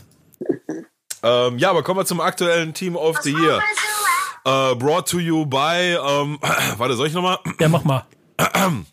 [1.23, 3.61] Ähm, ja, aber kommen wir zum aktuellen Team of the Year.
[4.45, 6.39] Äh, brought to you by, ähm,
[6.79, 7.39] warte, soll ich nochmal?
[7.59, 8.07] Ja, mach mal.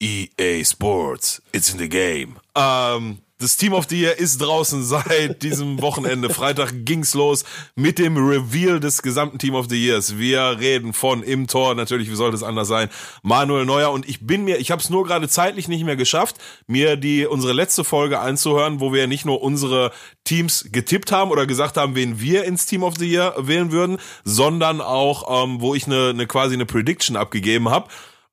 [0.00, 2.36] EA Sports, it's in the game.
[2.54, 6.28] Ähm, das Team of the Year ist draußen seit diesem Wochenende.
[6.28, 7.44] Freitag ging's los
[7.76, 10.18] mit dem Reveal des gesamten Team of the Years.
[10.18, 12.88] Wir reden von im Tor, natürlich, wie sollte es anders sein,
[13.22, 13.92] Manuel Neuer.
[13.92, 16.36] Und ich bin mir, ich habe es nur gerade zeitlich nicht mehr geschafft,
[16.66, 19.92] mir die unsere letzte Folge einzuhören, wo wir nicht nur unsere
[20.24, 23.98] Teams getippt haben oder gesagt haben, wen wir ins Team of the Year wählen würden,
[24.24, 27.88] sondern auch, ähm, wo ich eine, eine quasi eine Prediction abgegeben habe.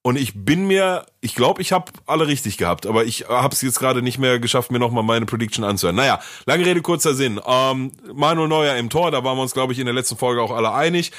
[0.05, 3.63] Und ich bin mir, ich glaube, ich habe alle richtig gehabt, aber ich habe es
[3.63, 5.95] jetzt gerade nicht mehr geschafft, mir nochmal meine Prediction anzuhören.
[5.95, 7.41] Naja, lange Rede, kurzer Sinn.
[7.43, 10.43] Ähm, Manuel Neuer im Tor, da waren wir uns, glaube ich, in der letzten Folge
[10.43, 11.11] auch alle einig.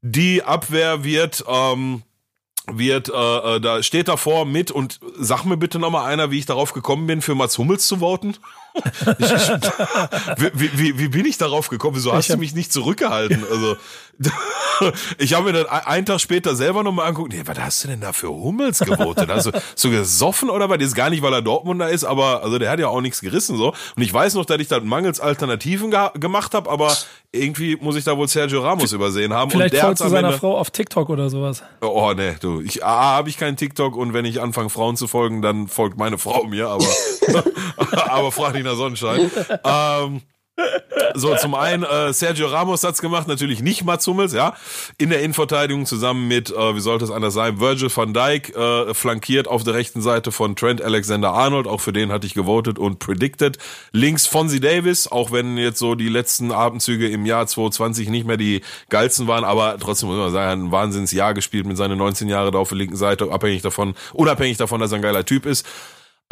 [0.00, 2.02] Die Abwehr wird, ähm,
[2.66, 6.46] wird, äh, äh, da steht davor mit und sag mir bitte nochmal einer, wie ich
[6.46, 8.38] darauf gekommen bin, für Mats Hummels zu voten.
[10.54, 11.96] Wie, wie, wie bin ich darauf gekommen?
[11.96, 13.44] Wieso hast du mich nicht zurückgehalten?
[13.50, 13.76] Also,
[15.18, 17.88] ich habe mir dann ein- einen Tag später selber nochmal angeguckt, nee, was hast du
[17.88, 19.28] denn da für Hummels gewotet?
[19.30, 20.78] Hast du so gesoffen oder was?
[20.78, 23.56] Ist gar nicht, weil er Dortmunder ist, aber also der hat ja auch nichts gerissen
[23.56, 23.68] so.
[23.96, 26.94] Und ich weiß noch, dass ich da mangels Alternativen gemacht habe, aber
[27.32, 29.50] irgendwie muss ich da wohl Sergio Ramos übersehen haben.
[29.50, 31.62] Vielleicht und der folgst du seiner Frau auf TikTok oder sowas.
[31.80, 35.06] Oh nee, du, ich A habe ich keinen TikTok und wenn ich anfange Frauen zu
[35.08, 36.84] folgen, dann folgt meine Frau mir, aber
[38.08, 39.30] aber frag nicht nach Sonnenschein.
[39.64, 40.22] Ähm,
[41.14, 44.54] so, zum einen, äh, Sergio Ramos hat's gemacht, natürlich nicht Mats Hummels, ja.
[44.98, 48.94] In der Innenverteidigung zusammen mit, äh, wie sollte es anders sein, Virgil van Dijk, äh,
[48.94, 52.98] flankiert auf der rechten Seite von Trent Alexander-Arnold, auch für den hatte ich gewotet und
[52.98, 53.58] predicted.
[53.92, 58.36] Links Fonzie Davis, auch wenn jetzt so die letzten Abendzüge im Jahr 2020 nicht mehr
[58.36, 62.52] die geilsten waren, aber trotzdem muss man sagen, ein Wahnsinnsjahr gespielt mit seinen 19 Jahren
[62.52, 65.66] da auf der linken Seite, abhängig davon, unabhängig davon, dass er ein geiler Typ ist.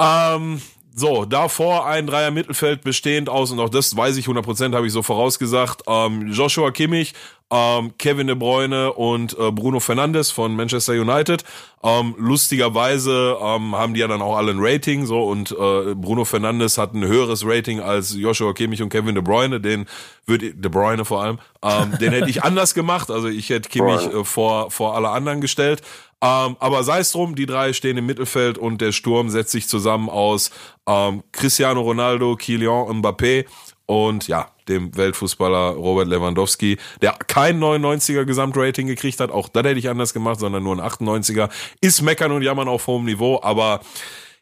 [0.00, 0.60] Ähm,
[0.98, 4.92] so, davor ein Dreier Mittelfeld bestehend aus, und auch das weiß ich 100%, habe ich
[4.92, 7.14] so vorausgesagt, ähm, Joshua Kimmich,
[7.50, 11.44] ähm, Kevin De Bruyne und äh, Bruno Fernandes von Manchester United.
[11.82, 16.24] Ähm, lustigerweise ähm, haben die ja dann auch alle ein Rating, so, und äh, Bruno
[16.24, 19.86] Fernandes hat ein höheres Rating als Joshua Kimmich und Kevin De Bruyne, den
[20.26, 24.06] würde, De Bruyne vor allem, ähm, den hätte ich anders gemacht, also ich hätte Kimmich
[24.06, 25.82] äh, vor, vor alle anderen gestellt.
[26.20, 29.68] Ähm, aber sei es drum, die drei stehen im Mittelfeld und der Sturm setzt sich
[29.68, 30.50] zusammen aus
[30.88, 33.44] ähm, Cristiano Ronaldo, Kylian Mbappé
[33.88, 39.78] und ja, dem Weltfußballer Robert Lewandowski, der kein 99er Gesamtrating gekriegt hat, auch das hätte
[39.78, 41.48] ich anders gemacht, sondern nur ein 98er,
[41.80, 43.80] ist meckern und jammern auf hohem Niveau, aber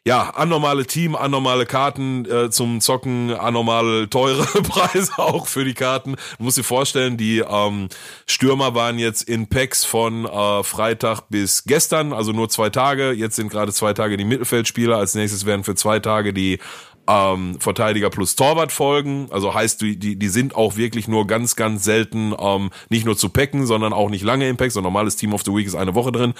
[0.05, 6.15] ja, anormale Team, anormale Karten äh, zum Zocken, anormal teure Preise auch für die Karten.
[6.37, 7.87] Du musst dir vorstellen, die ähm,
[8.25, 13.11] Stürmer waren jetzt in Packs von äh, Freitag bis gestern, also nur zwei Tage.
[13.11, 14.97] Jetzt sind gerade zwei Tage die Mittelfeldspieler.
[14.97, 16.59] Als nächstes werden für zwei Tage die
[17.07, 19.27] ähm, Verteidiger plus Torwart folgen.
[19.31, 23.17] Also heißt, die, die, die sind auch wirklich nur ganz, ganz selten ähm, nicht nur
[23.17, 24.71] zu packen, sondern auch nicht lange im Pack.
[24.71, 26.33] So ein normales Team of the Week ist eine Woche drin.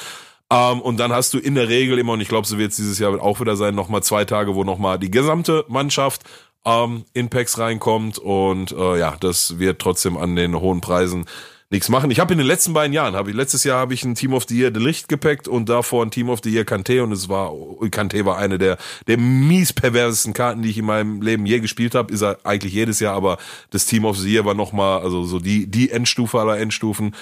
[0.51, 2.77] Ähm, und dann hast du in der Regel immer, und ich glaube, so wird es
[2.77, 6.23] dieses Jahr auch wieder sein, nochmal zwei Tage, wo nochmal die gesamte Mannschaft
[6.65, 8.17] ähm, in Packs reinkommt.
[8.17, 11.25] Und äh, ja, das wird trotzdem an den hohen Preisen
[11.69, 12.11] nichts machen.
[12.11, 14.33] Ich habe in den letzten beiden Jahren, habe ich letztes Jahr habe ich ein Team
[14.33, 17.27] of the Year Licht gepackt und davor ein Team of the Year Kante und es
[17.27, 17.51] war
[17.91, 18.77] Kante war eine der
[19.07, 22.13] der mies perversesten Karten, die ich in meinem Leben je gespielt habe.
[22.13, 23.37] Ist er eigentlich jedes Jahr, aber
[23.71, 27.15] das Team of the Year war nochmal also so die die Endstufe aller Endstufen.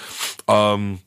[0.48, 1.00] Ähm,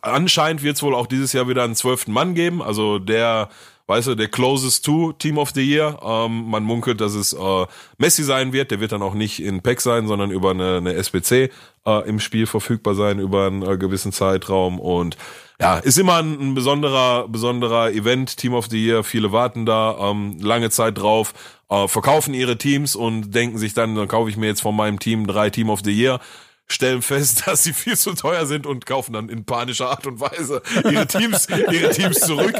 [0.00, 3.50] Anscheinend wird es wohl auch dieses Jahr wieder einen zwölften Mann geben, also der,
[3.86, 5.98] weißt du, der closest to Team of the Year.
[6.02, 7.66] Ähm, man munkelt, dass es äh,
[7.98, 8.70] Messi sein wird.
[8.70, 11.50] Der wird dann auch nicht in Pack sein, sondern über eine, eine SBC
[11.86, 14.80] äh, im Spiel verfügbar sein über einen äh, gewissen Zeitraum.
[14.80, 15.16] Und
[15.60, 19.04] ja, ist immer ein, ein, besonderer, besonderer Event, Team of the Year.
[19.04, 21.32] Viele warten da ähm, lange Zeit drauf,
[21.68, 24.98] äh, verkaufen ihre Teams und denken sich dann, dann kaufe ich mir jetzt von meinem
[24.98, 26.20] Team drei Team of the Year
[26.66, 30.20] stellen fest, dass sie viel zu teuer sind und kaufen dann in panischer Art und
[30.20, 32.54] Weise ihre Teams, ihre Teams zurück.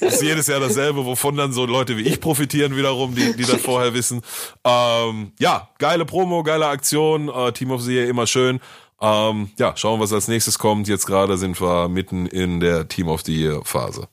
[0.00, 3.44] Das ist jedes Jahr dasselbe, wovon dann so Leute wie ich profitieren wiederum, die, die
[3.44, 4.22] das vorher wissen.
[4.64, 8.60] Ähm, ja, geile Promo, geile Aktion, äh, Team of the Year immer schön.
[9.00, 10.86] Ähm, ja, schauen, was als nächstes kommt.
[10.86, 14.06] Jetzt gerade sind wir mitten in der Team of the Year Phase.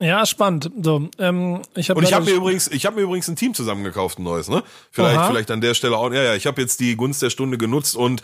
[0.00, 0.70] Ja, spannend.
[0.80, 3.52] So, ähm, ich hab und ich habe mir übrigens, ich habe mir übrigens ein Team
[3.54, 4.62] zusammengekauft, ein neues, ne?
[4.92, 5.28] Vielleicht, Aha.
[5.28, 6.12] vielleicht an der Stelle auch.
[6.12, 8.22] Ja, ja, ich habe jetzt die Gunst der Stunde genutzt und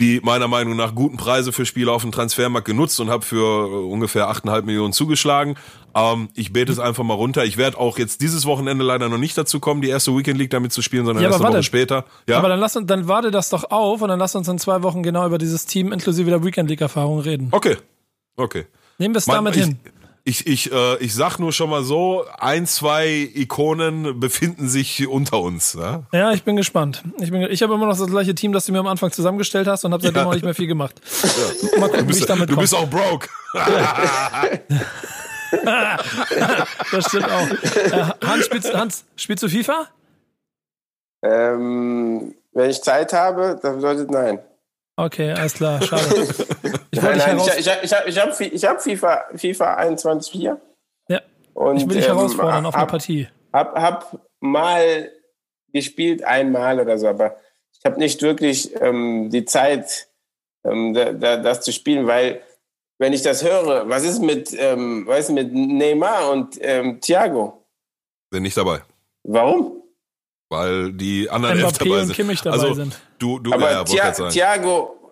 [0.00, 3.68] die meiner Meinung nach guten Preise für Spieler auf dem Transfermarkt genutzt und habe für
[3.68, 5.54] äh, ungefähr 8,5 Millionen zugeschlagen.
[5.94, 7.44] Ähm, ich bete es einfach mal runter.
[7.44, 10.50] Ich werde auch jetzt dieses Wochenende leider noch nicht dazu kommen, die erste Weekend League
[10.50, 12.04] damit zu spielen, sondern ja, erst eine Woche später.
[12.28, 12.38] Ja?
[12.38, 14.82] Aber dann lass uns, dann warte das doch auf und dann lass uns in zwei
[14.82, 17.48] Wochen genau über dieses Team inklusive der Weekend League Erfahrung reden.
[17.52, 17.76] Okay.
[18.34, 18.66] Okay.
[18.98, 19.78] Nehmen wir es damit ich, hin
[20.24, 25.40] ich, ich, äh, ich sag nur schon mal so, ein, zwei Ikonen befinden sich unter
[25.40, 25.74] uns.
[25.74, 27.02] Ja, ja ich bin gespannt.
[27.18, 29.66] Ich, bin, ich habe immer noch das gleiche Team, das du mir am Anfang zusammengestellt
[29.66, 30.28] hast und habe seitdem ja.
[30.28, 31.00] auch nicht mehr viel gemacht.
[31.22, 31.80] Ja.
[31.80, 33.28] Mal gucken, du bist, wie ich damit Du bist auch broke.
[36.92, 37.48] das stimmt auch.
[37.50, 39.88] Äh, Hans, spielst, Hans, spielst du FIFA?
[41.24, 44.38] Ähm, wenn ich Zeit habe, dann bedeutet nein.
[44.96, 46.28] Okay, alles klar, schade.
[46.90, 50.58] Ich nein, nein, ich, ich, ich, ich habe ich hab FIFA, FIFA 21.4.
[51.08, 51.20] Ja.
[51.54, 53.28] Und, ich will dich ähm, herausfordern auf eine Partie.
[53.52, 55.10] Hab, hab mal
[55.72, 57.36] gespielt, einmal oder so, aber
[57.72, 60.08] ich habe nicht wirklich ähm, die Zeit,
[60.64, 62.42] ähm, da, da, das zu spielen, weil
[62.98, 67.64] wenn ich das höre, was ist mit, ähm, was ist mit Neymar und ähm, Thiago?
[68.30, 68.82] Sind nicht dabei.
[69.24, 69.81] Warum?
[70.52, 72.08] Weil die anderen Mbappé dabei sind.
[72.10, 73.00] und Kimmich dabei also, sind.
[73.18, 75.02] Du, du, aber ja, Thia Thiago,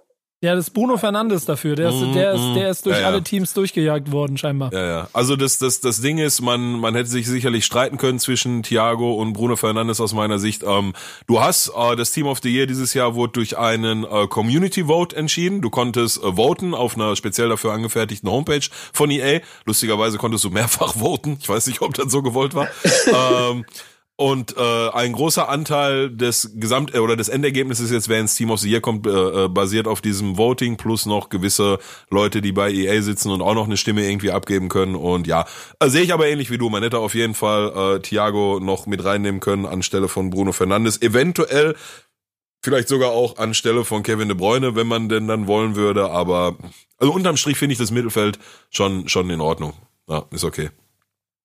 [0.42, 1.76] ja, das ist Bruno Fernandes dafür.
[1.76, 3.08] Der ist, mm, der ist, der ist durch ja, ja.
[3.08, 4.72] alle Teams durchgejagt worden, scheinbar.
[4.72, 5.08] Ja, ja.
[5.12, 9.16] Also das, das, das Ding ist, man, man hätte sich sicherlich streiten können zwischen Thiago
[9.16, 10.62] und Bruno Fernandes aus meiner Sicht.
[10.62, 10.94] Ähm,
[11.26, 14.86] du hast äh, das Team of the Year dieses Jahr wurde durch einen äh, Community
[14.86, 15.60] Vote entschieden.
[15.60, 19.40] Du konntest äh, voten auf einer speziell dafür angefertigten Homepage von EA.
[19.66, 21.36] Lustigerweise konntest du mehrfach voten.
[21.38, 22.66] Ich weiß nicht, ob das so gewollt war.
[23.50, 23.66] ähm,
[24.20, 28.50] und äh, ein großer Anteil des Gesamt- äh, oder des Endergebnisses jetzt, wer ins Team
[28.50, 31.78] of the Year kommt, äh, äh, basiert auf diesem Voting plus noch gewisse
[32.10, 34.94] Leute, die bei EA sitzen und auch noch eine Stimme irgendwie abgeben können.
[34.94, 35.46] Und ja,
[35.78, 36.68] äh, sehe ich aber ähnlich wie du.
[36.68, 41.00] Man hätte auf jeden Fall äh, Thiago noch mit reinnehmen können anstelle von Bruno Fernandes.
[41.00, 41.74] Eventuell
[42.62, 46.10] vielleicht sogar auch anstelle von Kevin De Bruyne, wenn man denn dann wollen würde.
[46.10, 46.58] Aber
[46.98, 48.38] also unterm Strich finde ich das Mittelfeld
[48.68, 49.72] schon schon in Ordnung.
[50.10, 50.68] Ja, ist okay.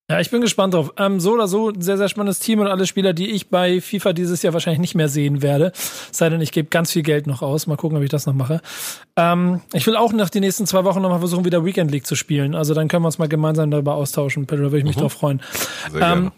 [0.07, 0.93] Ja, ich bin gespannt drauf.
[0.97, 4.13] Ähm, so oder so, sehr, sehr spannendes Team und alle Spieler, die ich bei FIFA
[4.13, 5.71] dieses Jahr wahrscheinlich nicht mehr sehen werde.
[6.11, 7.65] Sei denn, ich gebe ganz viel Geld noch aus.
[7.65, 8.61] Mal gucken, ob ich das noch mache.
[9.15, 12.15] Ähm, ich will auch nach den nächsten zwei Wochen nochmal versuchen, wieder Weekend League zu
[12.15, 12.53] spielen.
[12.53, 14.45] Also dann können wir uns mal gemeinsam darüber austauschen.
[14.45, 15.01] Pedro, da würde ich mich mhm.
[15.01, 15.41] drauf freuen.
[15.91, 16.31] Sehr ähm, gerne.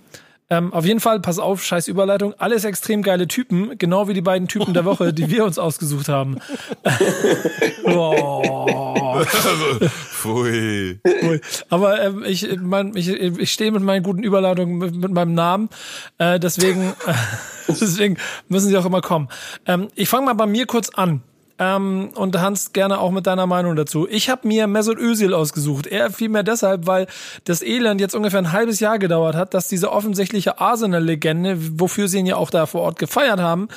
[0.49, 2.33] Ähm, auf jeden Fall, pass auf, scheiß Überleitung.
[2.37, 6.07] Alles extrem geile Typen, genau wie die beiden Typen der Woche, die wir uns ausgesucht
[6.07, 6.39] haben.
[7.83, 9.21] oh.
[9.87, 10.99] Pfui.
[11.05, 11.41] Pfui.
[11.69, 15.69] Aber ähm, ich, mein, ich, ich stehe mit meinen guten Überleitungen mit, mit meinem Namen.
[16.17, 17.13] Äh, deswegen, äh,
[17.67, 18.17] deswegen
[18.47, 19.27] müssen sie auch immer kommen.
[19.65, 21.23] Ähm, ich fange mal bei mir kurz an.
[21.59, 24.07] Ähm, und Hans gerne auch mit deiner Meinung dazu.
[24.09, 25.87] Ich habe mir Mesut Özil ausgesucht.
[25.87, 27.07] Er vielmehr deshalb, weil
[27.45, 32.19] das Elend jetzt ungefähr ein halbes Jahr gedauert hat, dass diese offensichtliche Arsenal-Legende, wofür sie
[32.19, 33.69] ihn ja auch da vor Ort gefeiert haben,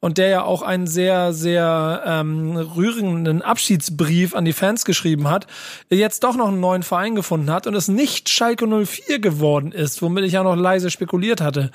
[0.00, 5.46] und der ja auch einen sehr, sehr ähm, rührenden Abschiedsbrief an die Fans geschrieben hat,
[5.90, 10.00] jetzt doch noch einen neuen Verein gefunden hat und es nicht Schalke 04 geworden ist,
[10.00, 11.72] womit ich ja noch leise spekuliert hatte.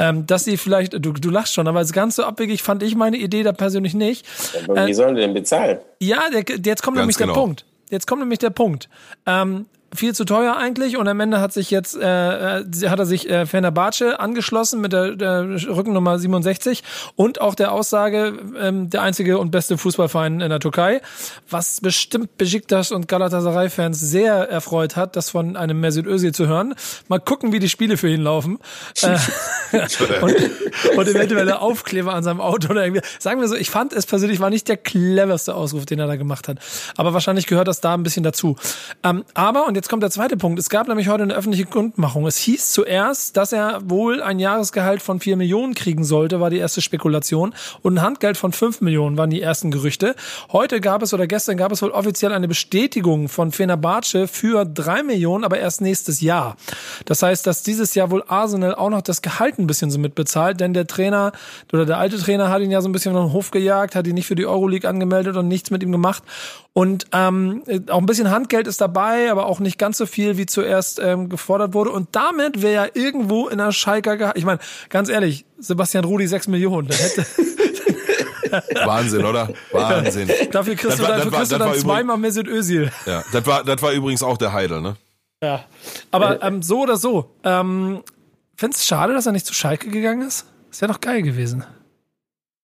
[0.00, 3.16] Ähm, dass sie vielleicht, du, du lachst schon, aber ganz so abwegig fand ich meine
[3.16, 4.24] Idee da persönlich nicht.
[4.68, 5.78] Aber wie äh, sollen die denn bezahlen?
[5.98, 7.34] Ja, der, jetzt kommt ganz nämlich genau.
[7.34, 7.64] der Punkt.
[7.90, 8.88] Jetzt kommt nämlich der Punkt.
[9.26, 13.06] Ähm, viel zu teuer eigentlich und am Ende hat sich jetzt äh, äh hat er
[13.06, 16.82] sich äh, Fenerbahce angeschlossen mit der, der Rückennummer 67
[17.16, 21.00] und auch der Aussage ähm, der einzige und beste Fußballverein in der Türkei,
[21.48, 26.46] was bestimmt Besiktas und Galatasaray Fans sehr erfreut hat, das von einem Mesut Özil zu
[26.46, 26.74] hören.
[27.08, 28.58] Mal gucken, wie die Spiele für ihn laufen
[29.02, 29.16] äh,
[30.20, 30.36] und,
[30.96, 33.02] und eventuell Aufkleber an seinem Auto oder irgendwie.
[33.18, 36.16] Sagen wir so, ich fand es persönlich war nicht der cleverste Ausruf, den er da
[36.16, 36.58] gemacht hat,
[36.96, 38.56] aber wahrscheinlich gehört das da ein bisschen dazu.
[39.02, 40.58] Ähm, aber und jetzt kommt der zweite Punkt.
[40.58, 42.26] Es gab nämlich heute eine öffentliche Kundmachung.
[42.26, 46.58] Es hieß zuerst, dass er wohl ein Jahresgehalt von vier Millionen kriegen sollte, war die
[46.58, 47.54] erste Spekulation.
[47.82, 50.16] Und ein Handgeld von fünf Millionen waren die ersten Gerüchte.
[50.50, 55.04] Heute gab es oder gestern gab es wohl offiziell eine Bestätigung von Fenerbahce für drei
[55.04, 56.56] Millionen, aber erst nächstes Jahr.
[57.04, 60.58] Das heißt, dass dieses Jahr wohl Arsenal auch noch das Gehalt ein bisschen so mitbezahlt,
[60.58, 61.30] denn der Trainer
[61.72, 64.08] oder der alte Trainer hat ihn ja so ein bisschen auf den Hof gejagt, hat
[64.08, 66.24] ihn nicht für die Euroleague angemeldet und nichts mit ihm gemacht.
[66.78, 70.46] Und ähm, auch ein bisschen Handgeld ist dabei, aber auch nicht ganz so viel, wie
[70.46, 71.90] zuerst ähm, gefordert wurde.
[71.90, 74.38] Und damit wäre ja irgendwo in der Schalker gehabt.
[74.38, 76.88] Ich meine, ganz ehrlich, Sebastian Rudi sechs Millionen.
[76.88, 77.26] Hätte
[78.86, 79.48] Wahnsinn, oder?
[79.72, 80.30] Wahnsinn.
[80.52, 82.92] dafür kriegst das du, war, dafür kriegst war, du dann zweimal Mesut Özil.
[83.06, 84.94] Ja, das war, das war übrigens auch der Heidel, ne?
[85.42, 85.64] Ja.
[86.12, 87.28] Aber ähm, so oder so.
[87.42, 88.04] Ähm,
[88.54, 90.46] Findest du schade, dass er nicht zu Schalke gegangen ist?
[90.70, 91.64] Ist ja doch geil gewesen.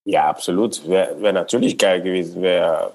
[0.04, 0.88] Ja, absolut.
[0.88, 2.42] Wäre wär natürlich geil gewesen.
[2.42, 2.92] Wäre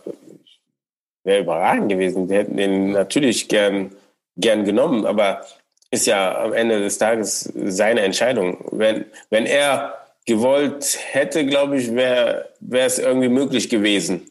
[1.24, 2.28] wär überragend gewesen.
[2.28, 3.96] Die hätten ihn natürlich gern
[4.40, 5.46] gern genommen, aber
[5.92, 8.66] ist ja am Ende des Tages seine Entscheidung.
[8.72, 14.30] Wenn, wenn er gewollt hätte, glaube ich, wäre es irgendwie möglich gewesen.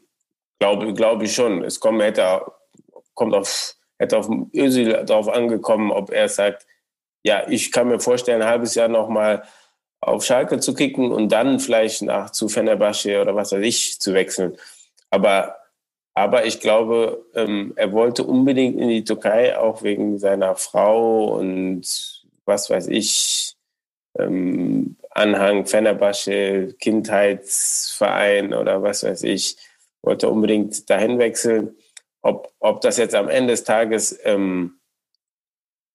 [0.60, 1.64] Glaube glaub ich schon.
[1.64, 2.42] Es kommt, hätte,
[3.14, 6.66] kommt auf, hätte auf Özil darauf angekommen, ob er sagt,
[7.24, 9.42] ja, ich kann mir vorstellen, ein halbes Jahr nochmal
[10.00, 14.14] auf Schalke zu kicken und dann vielleicht nach zu Fenerbahce oder was weiß ich zu
[14.14, 14.56] wechseln.
[15.10, 15.56] Aber
[16.18, 22.24] aber ich glaube, ähm, er wollte unbedingt in die Türkei, auch wegen seiner Frau und
[22.44, 23.54] was weiß ich,
[24.18, 29.56] ähm, Anhang, Fenerbahce, Kindheitsverein oder was weiß ich,
[30.02, 31.76] wollte unbedingt dahin wechseln.
[32.22, 34.80] Ob, ob das jetzt am Ende des Tages ähm,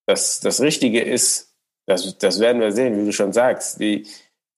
[0.06, 1.54] das, das Richtige ist,
[1.86, 3.82] das, das werden wir sehen, wie du schon sagst.
[3.82, 4.08] Die,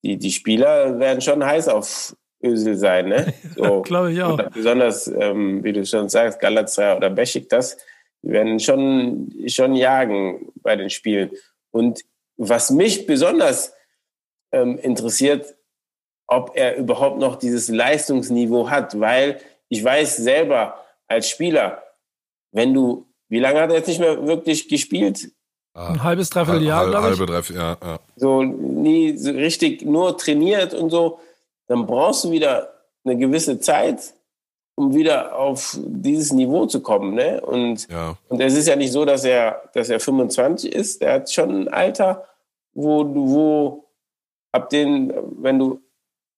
[0.04, 3.34] die, die Spieler werden schon heiß auf Ösel sein, ne?
[3.56, 3.82] So.
[3.82, 4.42] Glaube ich auch.
[4.52, 7.78] besonders, ähm, wie du schon sagst, Galatasaray oder Besiktas,
[8.22, 11.32] die werden schon, schon jagen bei den Spielen.
[11.72, 12.02] Und
[12.38, 13.74] was mich besonders
[14.52, 15.56] ähm, interessiert,
[16.28, 19.40] ob er überhaupt noch dieses Leistungsniveau hat, weil
[19.70, 21.84] ich weiß selber als Spieler,
[22.52, 25.32] wenn du, wie lange hat er jetzt nicht mehr wirklich gespielt?
[25.74, 27.20] Ein halbes, dreiviertel Jahr, glaube ich.
[27.20, 28.00] Halbe, dreiviertel, ja, ja.
[28.16, 31.20] So nie so richtig nur trainiert und so
[31.68, 32.74] dann brauchst du wieder
[33.04, 34.14] eine gewisse Zeit,
[34.76, 37.16] um wieder auf dieses Niveau zu kommen.
[37.16, 37.42] Ne?
[37.42, 38.18] Und, ja.
[38.28, 41.02] und es ist ja nicht so, dass er, dass er 25 ist.
[41.02, 42.26] Der hat schon ein Alter,
[42.74, 43.86] wo du, wo
[44.52, 45.82] ab den, wenn du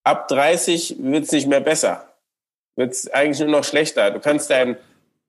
[0.04, 2.08] ab 30 wird es nicht mehr besser.
[2.76, 4.12] Wird es eigentlich nur noch schlechter.
[4.12, 4.78] Du kannst dein,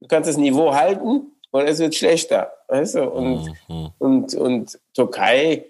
[0.00, 2.52] du kannst das Niveau halten und es wird schlechter.
[2.68, 3.08] Weißt du?
[3.08, 3.90] Und, mhm.
[3.98, 5.64] und, und Türkei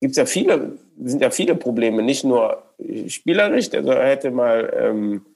[0.00, 2.62] gibt es ja viele, sind ja viele Probleme, nicht nur
[3.08, 3.72] spielerisch.
[3.72, 5.26] Also er hätte mal ähm,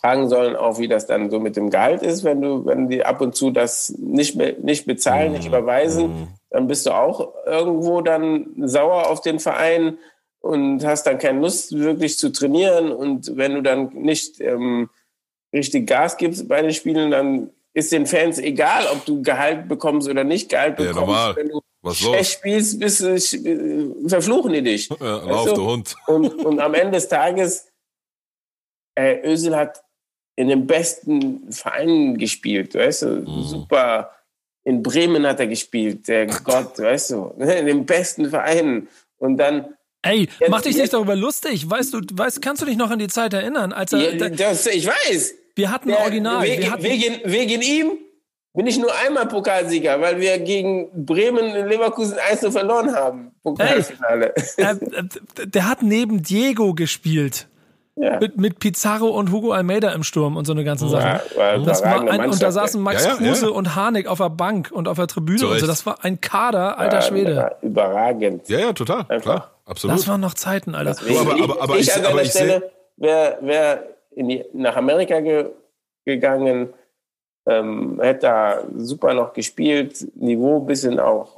[0.00, 3.04] fragen sollen, auch wie das dann so mit dem Gehalt ist, wenn du, wenn die
[3.04, 5.48] ab und zu das nicht, nicht bezahlen, nicht mhm.
[5.48, 6.28] überweisen, mhm.
[6.50, 9.98] dann bist du auch irgendwo dann sauer auf den Verein
[10.40, 12.92] und hast dann keine Lust wirklich zu trainieren.
[12.92, 14.90] Und wenn du dann nicht ähm,
[15.52, 20.08] richtig Gas gibst bei den Spielen, dann ist den Fans egal, ob du Gehalt bekommst
[20.08, 21.08] oder nicht Gehalt bekommst.
[21.08, 24.88] Ja, wenn du was schlecht spielst, bist, äh, verfluchen die dich.
[24.88, 25.64] Ja, lauf, du?
[25.64, 25.94] Hund.
[26.06, 27.66] Und, und am Ende des Tages,
[28.94, 29.82] äh, Özil hat
[30.36, 33.42] in den besten Vereinen gespielt, weißt du, mhm.
[33.42, 34.12] super.
[34.64, 38.88] In Bremen hat er gespielt, der Gott, weißt du, in den besten Vereinen.
[39.18, 41.68] Und dann Ey, mach dich nicht darüber lustig.
[41.70, 44.14] Weißt du, weißt, kannst du dich noch an die Zeit erinnern, als er.
[44.14, 45.34] Ja, das, ich weiß.
[45.54, 46.42] Wir hatten der, Original.
[46.44, 47.98] Wegen, wir hatten, wegen, wegen ihm
[48.54, 53.32] bin ich nur einmal Pokalsieger, weil wir gegen Bremen in Leverkusen 1 verloren haben.
[53.42, 54.34] Pokalfinale.
[54.56, 57.48] Hey, äh, der hat neben Diego gespielt.
[57.94, 58.18] Ja.
[58.18, 61.20] Mit, mit Pizarro und Hugo Almeida im Sturm und so eine ganze Sache.
[61.34, 64.30] Ja, war das war ein, und da saßen Max ja, Kruse und Harnik auf der
[64.30, 65.66] Bank und auf der Tribüne und so.
[65.66, 67.54] Das war ein Kader, alter Schwede.
[67.60, 68.48] Überragend.
[68.48, 69.04] Ja, ja, total.
[69.08, 69.20] Einfach.
[69.20, 69.98] Klar, absolut.
[69.98, 70.92] Das waren noch Zeiten, Alter.
[70.98, 73.84] Deswegen, aber, aber, aber ich, ich, an aber ich Stelle wäre wär
[74.54, 75.50] nach Amerika ge,
[76.06, 76.70] gegangen,
[77.46, 81.36] ähm, hätte da super noch gespielt, Niveau bisschen auch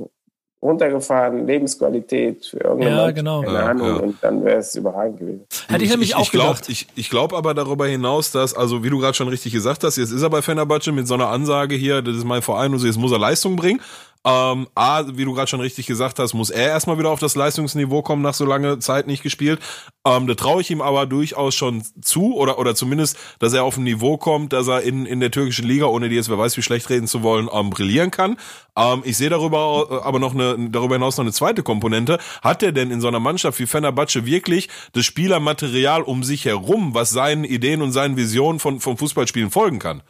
[0.65, 3.43] runtergefahren, Lebensqualität für irgendeine ja, genau.
[3.43, 3.95] keine ja, Ahnung, ja.
[3.97, 5.45] und dann wäre es überragend gewesen.
[5.69, 6.69] Hätte ich nämlich ich, auch ich glaub, gedacht.
[6.71, 9.99] Ich, ich glaube aber darüber hinaus, dass, also wie du gerade schon richtig gesagt hast,
[9.99, 12.79] jetzt ist er bei Fenerbahce mit so einer Ansage hier, das ist mein Verein und
[12.79, 13.81] so, jetzt muss er Leistung bringen.
[14.27, 17.35] Ähm, A, wie du gerade schon richtig gesagt hast, muss er erstmal wieder auf das
[17.35, 19.61] Leistungsniveau kommen, nach so langer Zeit nicht gespielt.
[20.07, 23.77] Ähm, da traue ich ihm aber durchaus schon zu, oder, oder zumindest, dass er auf
[23.77, 26.57] ein Niveau kommt, dass er in, in der türkischen Liga, ohne die jetzt wer weiß,
[26.57, 28.39] wie schlecht reden zu wollen, ähm, brillieren kann.
[28.77, 32.19] Ähm, ich sehe darüber äh, aber noch eine, darüber hinaus noch eine zweite Komponente.
[32.43, 36.95] Hat er denn in so einer Mannschaft wie Fenerbahce wirklich das Spielermaterial um sich herum,
[36.95, 40.03] was seinen Ideen und seinen Visionen von, vom Fußballspielen folgen kann?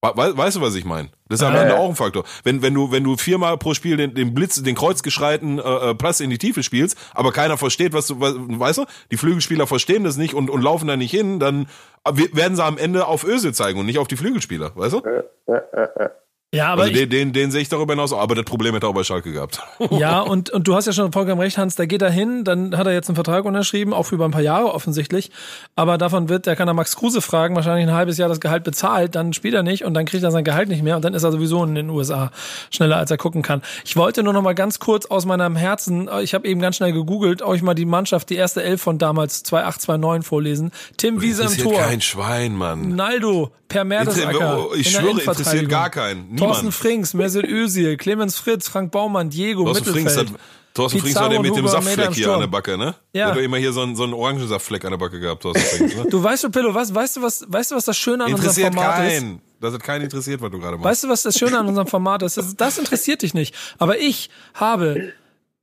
[0.00, 1.08] Weißt du, was ich meine?
[1.28, 1.80] Das ist am ah, Ende ja.
[1.80, 2.24] auch ein Faktor.
[2.44, 5.94] Wenn, wenn du, wenn du viermal pro Spiel den, den Blitz, den kreuzgeschreiten äh, äh
[5.94, 9.66] Pass in die Tiefe spielst, aber keiner versteht, was du, was, weißt du, die Flügelspieler
[9.66, 11.68] verstehen das nicht und, und laufen da nicht hin, dann
[12.04, 15.02] werden sie am Ende auf Öse zeigen und nicht auf die Flügelspieler, weißt du?
[15.48, 16.10] Ja, ja, ja.
[16.54, 18.90] Ja, aber also den, den, den sehe ich darüber hinaus, aber das Problem hätte er
[18.90, 19.60] auch bei Schalke gehabt.
[19.98, 22.76] Ja, und, und du hast ja schon vollkommen recht, Hans, da geht er hin, dann
[22.76, 25.30] hat er jetzt einen Vertrag unterschrieben, auch für über ein paar Jahre offensichtlich,
[25.76, 28.64] aber davon wird, der kann er Max Kruse fragen, wahrscheinlich ein halbes Jahr das Gehalt
[28.64, 31.14] bezahlt, dann spielt er nicht und dann kriegt er sein Gehalt nicht mehr und dann
[31.14, 32.30] ist er sowieso in den USA
[32.70, 33.62] schneller, als er gucken kann.
[33.84, 36.92] Ich wollte nur noch mal ganz kurz aus meinem Herzen, ich habe eben ganz schnell
[36.92, 40.70] gegoogelt, euch mal die Mannschaft, die erste Elf von damals 2829 vorlesen.
[40.96, 41.74] Tim Wiese im Tor.
[41.74, 42.94] kein Schwein, Mann.
[42.94, 44.68] Naldo, Per Mertesacker.
[44.74, 46.22] Ich schwöre, interessiert gar keinen.
[46.22, 46.38] Niemand.
[46.38, 50.14] Thorsten Frings, Mesut Özil, Clemens Fritz, Frank Baumann, Diego, Thorsten Mittelfeld.
[50.14, 50.40] Frings hat,
[50.74, 52.84] Thorsten Frings war der mit dem Saftfleck hier an der Backe, ne?
[52.84, 52.94] Ja.
[53.12, 55.62] Der hat doch immer hier so einen, so einen Orangensaftfleck an der Backe gehabt, Thorsten
[55.62, 56.06] Frings, ne?
[56.08, 58.54] Du weißt du, Pillow, was, weißt du, was, weißt du, was das Schöne an unserem
[58.54, 59.34] Format keinen.
[59.34, 59.42] ist?
[59.60, 60.84] Das hat keinen interessiert, was du gerade machst.
[60.84, 62.36] Weißt du, was das Schöne an unserem Format ist?
[62.36, 63.54] Das, das interessiert dich nicht.
[63.78, 65.12] Aber ich habe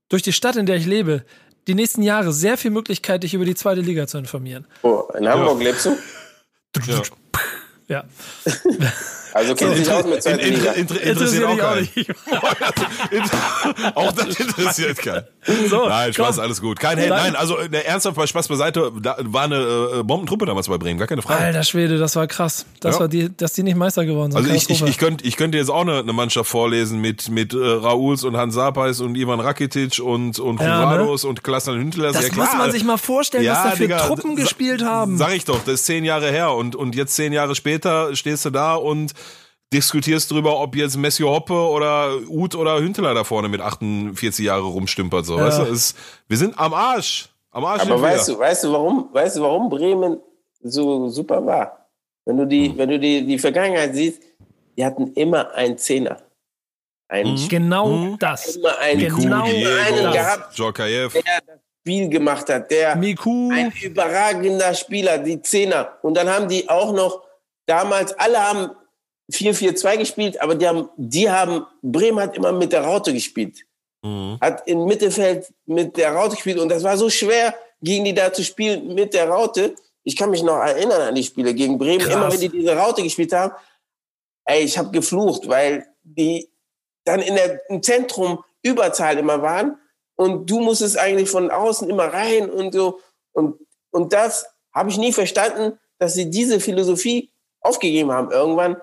[0.10, 1.23] durch die Stadt, in der ich lebe,
[1.68, 4.68] die nächsten Jahre sehr viel Möglichkeit, dich über die zweite Liga zu informieren.
[4.84, 5.68] Oh, in Hamburg ja.
[5.69, 5.98] lebst du?
[6.88, 7.02] Ja.
[7.88, 8.03] Ja.
[9.36, 10.72] Also kennt sich aus mit zweiter Liga.
[10.72, 11.86] Inter, inter, interessiert auch keinen.
[13.95, 15.26] auch das interessiert keinen.
[15.70, 16.44] So, nein, Spaß, komm.
[16.44, 16.80] alles gut.
[16.80, 20.68] Kein Hate, nein, also äh, ernsthaft bei Spaß beiseite, da war eine äh, Bombentruppe damals
[20.68, 21.44] bei Bremen, gar keine Frage.
[21.44, 22.66] Alter Schwede, das war krass.
[22.80, 23.02] Das ja.
[23.02, 24.41] war die, dass die nicht Meister geworden sind.
[24.41, 27.53] Also ich, ich, ich könnte ich könnte jetzt auch eine, eine Mannschaft vorlesen mit mit
[27.53, 31.07] äh, Rauls und Hans Sapais und Ivan Rakitic und und ja, ne?
[31.07, 32.12] und Klaas-Jan Hüntler.
[32.12, 35.18] Das ja, muss man sich mal vorstellen, ja, was da für Digga, Truppen gespielt haben.
[35.18, 38.45] Sag ich doch, das ist zehn Jahre her und und jetzt zehn Jahre später stehst
[38.45, 39.14] du da und
[39.73, 44.63] diskutierst drüber, ob jetzt Messi Hoppe oder Uth oder Hünteler da vorne mit 48 Jahre
[44.63, 45.25] rumstümpert.
[45.25, 45.45] So, ja.
[45.45, 45.95] weißt du, es,
[46.27, 47.29] wir sind am Arsch.
[47.51, 50.19] Am Arsch Aber weißt du, weißt du, warum, weißt du, warum Bremen
[50.61, 51.87] so super war?
[52.25, 52.77] Wenn du die, hm.
[52.77, 54.21] wenn du die, die Vergangenheit siehst,
[54.77, 56.17] die hatten immer einen Zehner.
[57.07, 57.47] Einen mhm.
[57.49, 58.19] Genau mhm.
[58.19, 58.55] das.
[58.55, 61.13] Immer einen, Miku, genau Diego, einen gehabt, der das
[61.81, 62.71] Spiel gemacht hat.
[62.71, 63.51] Der Miku.
[63.51, 65.99] ein überragender Spieler, die Zehner.
[66.01, 67.21] Und dann haben die auch noch
[67.67, 68.71] damals, alle haben
[69.31, 73.65] 4-4-2 gespielt, aber die haben, die haben, Bremen hat immer mit der Raute gespielt.
[74.03, 74.38] Mhm.
[74.39, 78.31] Hat im Mittelfeld mit der Raute gespielt und das war so schwer, gegen die da
[78.31, 79.76] zu spielen mit der Raute.
[80.03, 82.14] Ich kann mich noch erinnern an die Spiele gegen Bremen, Krass.
[82.14, 83.53] immer wenn die diese Raute gespielt haben.
[84.45, 86.47] Ey, ich habe geflucht, weil die
[87.03, 89.77] dann in der, im Zentrum Überzahl immer waren
[90.15, 92.99] und du musstest eigentlich von außen immer rein und so.
[93.34, 93.60] Und,
[93.91, 97.31] und das habe ich nie verstanden, dass sie diese Philosophie
[97.61, 98.77] aufgegeben haben irgendwann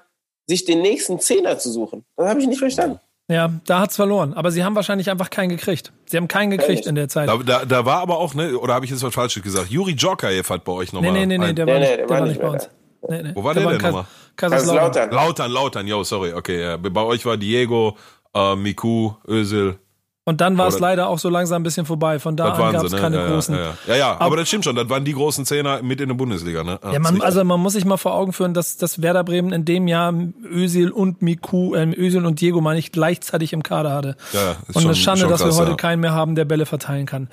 [0.46, 2.04] sich den nächsten Zehner zu suchen.
[2.16, 2.98] Das habe ich nicht verstanden.
[3.28, 4.34] Ja, da hat's verloren.
[4.34, 5.92] Aber sie haben wahrscheinlich einfach keinen gekriegt.
[6.06, 7.28] Sie haben keinen gekriegt in der Zeit.
[7.28, 9.70] Da, da, da war aber auch, ne, oder habe ich jetzt was Falsches gesagt?
[9.70, 11.12] Juri Djorkaev hat bei euch nochmal.
[11.12, 12.68] Nee, nee, nee, nee, der war, nee, nicht, der war nicht bei uns.
[13.08, 13.30] Nee, nee.
[13.34, 14.06] Wo war der, der denn nochmal?
[14.36, 15.10] Kaiserslautern.
[15.10, 16.62] Lautern, Lautern, yo, sorry, okay.
[16.62, 16.76] Ja.
[16.76, 17.96] Bei euch war Diego,
[18.34, 19.78] äh, Miku, Özil,
[20.24, 22.20] und dann war es leider auch so langsam ein bisschen vorbei.
[22.20, 22.98] Von da an gab es ne?
[23.00, 23.56] keine ja, großen.
[23.56, 23.74] Ja, ja.
[23.88, 24.76] ja, ja aber, aber, das stimmt schon.
[24.76, 26.62] Das waren die großen Zehner mit in der Bundesliga.
[26.62, 26.78] Ne?
[26.92, 29.64] ja, man, also man muss sich mal vor Augen führen, dass, dass Werder Bremen in
[29.64, 34.16] dem Jahr Özil und Miku, äh, Özil und Diego, meine ich, gleichzeitig im Kader hatte.
[34.32, 37.06] Ja, ist und eine Schande, krass, dass wir heute keinen mehr haben, der Bälle verteilen
[37.06, 37.28] kann.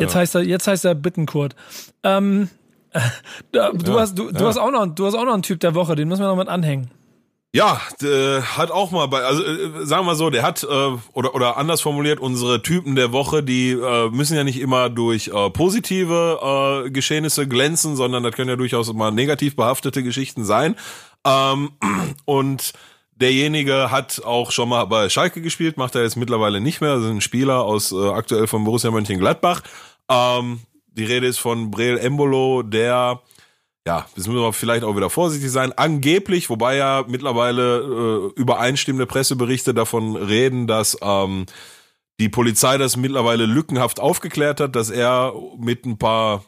[0.00, 1.54] Jetzt heißt er, jetzt heißt er Bittenkurt.
[2.02, 2.48] Ähm,
[3.52, 5.94] du hast, du, du hast auch noch, du hast auch noch einen Typ der Woche,
[5.94, 6.90] den müssen wir noch mit anhängen.
[7.54, 10.66] Ja, der hat auch mal bei, also äh, sagen wir so, der hat äh,
[11.12, 15.28] oder oder anders formuliert, unsere Typen der Woche, die äh, müssen ja nicht immer durch
[15.28, 20.76] äh, positive äh, Geschehnisse glänzen, sondern das können ja durchaus mal negativ behaftete Geschichten sein.
[21.26, 21.72] Ähm,
[22.24, 22.72] und
[23.16, 26.94] derjenige hat auch schon mal bei Schalke gespielt, macht er jetzt mittlerweile nicht mehr.
[26.94, 29.60] Das ist ein Spieler aus äh, aktuell von Borussia Mönchengladbach.
[30.08, 33.20] Ähm, die Rede ist von Breel Embolo, der
[33.86, 35.72] ja, das müssen wir vielleicht auch wieder vorsichtig sein.
[35.72, 41.46] Angeblich, wobei ja mittlerweile äh, übereinstimmende Presseberichte davon reden, dass ähm,
[42.20, 46.44] die Polizei das mittlerweile lückenhaft aufgeklärt hat, dass er mit ein paar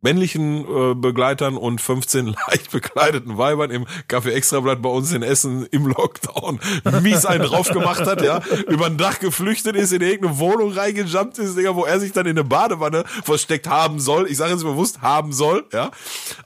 [0.00, 5.66] männlichen äh, Begleitern und 15 leicht bekleideten Weibern im Café Extrablatt bei uns in Essen
[5.70, 6.60] im Lockdown
[7.02, 11.38] mies einen drauf gemacht hat, ja, über ein Dach geflüchtet ist, in irgendeine Wohnung reingejumpt
[11.38, 14.30] ist, Digga, wo er sich dann in eine Badewanne versteckt haben soll.
[14.30, 15.90] Ich sage jetzt bewusst, haben soll, ja.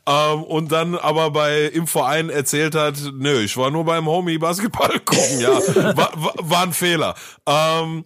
[0.06, 4.38] Ähm, und dann aber bei im Verein erzählt hat, nö, ich war nur beim Homie
[4.38, 5.54] Basketball gucken, ja.
[5.96, 7.14] War, war, war ein Fehler.
[7.46, 8.04] Ähm,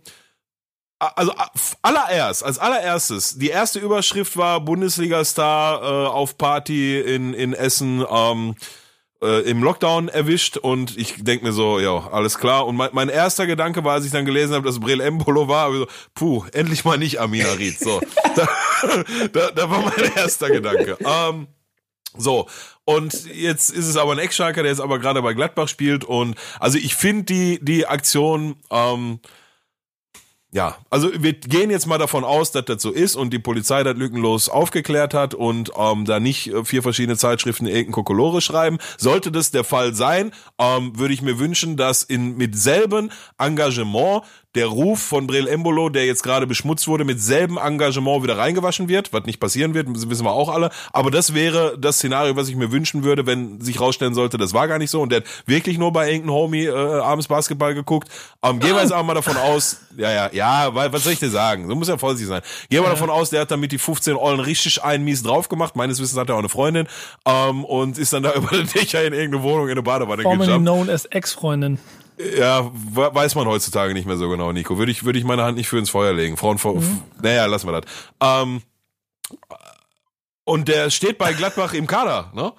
[0.98, 1.32] also
[1.82, 8.56] allererst, als allererstes, die erste Überschrift war Bundesliga-Star äh, auf Party in, in Essen ähm,
[9.22, 12.66] äh, im Lockdown erwischt und ich denk mir so, ja, alles klar.
[12.66, 15.72] Und mein, mein erster Gedanke war, als ich dann gelesen habe, dass Brel Embolo war,
[15.72, 17.78] so, puh, endlich mal nicht Amina Ried.
[17.78, 18.00] So,
[18.36, 18.48] da,
[19.32, 20.96] da, da war mein erster Gedanke.
[21.00, 21.48] Ähm,
[22.16, 22.48] so,
[22.84, 26.36] und jetzt ist es aber ein Eckschalker, der jetzt aber gerade bei Gladbach spielt und
[26.58, 29.20] also ich finde die, die Aktion ähm,
[30.50, 33.82] ja, also wir gehen jetzt mal davon aus, dass das so ist und die Polizei
[33.82, 38.78] das lückenlos aufgeklärt hat und ähm, da nicht äh, vier verschiedene Zeitschriften irgendein Kokolore schreiben.
[38.96, 44.22] Sollte das der Fall sein, ähm, würde ich mir wünschen, dass in mit selben Engagement
[44.54, 48.88] der Ruf von Brel Embolo, der jetzt gerade beschmutzt wurde, mit selben Engagement wieder reingewaschen
[48.88, 50.70] wird, was nicht passieren wird, wissen wir auch alle.
[50.92, 54.54] Aber das wäre das Szenario, was ich mir wünschen würde, wenn sich rausstellen sollte, das
[54.54, 57.74] war gar nicht so und der hat wirklich nur bei irgendeinem Homie äh, abends Basketball
[57.74, 58.08] geguckt.
[58.42, 61.18] Ähm, gehen wir jetzt auch mal davon aus, ja, ja, ja, weil, was soll ich
[61.18, 61.68] dir sagen?
[61.68, 62.42] Du musst ja vorsichtig sein.
[62.70, 62.90] Gehen wir ja.
[62.90, 65.76] davon aus, der hat damit die 15 Ollen richtig einen mies drauf gemacht.
[65.76, 66.88] Meines Wissens hat er auch eine Freundin
[67.26, 70.62] ähm, und ist dann da über den Dächer in irgendeine Wohnung in eine Badewanne gejumpt.
[70.62, 71.78] known as Ex-Freundin.
[72.36, 74.76] Ja, weiß man heutzutage nicht mehr so genau, Nico.
[74.78, 76.36] Würde ich, würde ich meine Hand nicht für ins Feuer legen.
[76.36, 77.02] Frauen, mhm.
[77.22, 77.90] naja, lassen wir das.
[78.20, 78.62] Ähm,
[80.44, 82.52] und der steht bei Gladbach im Kader, ne?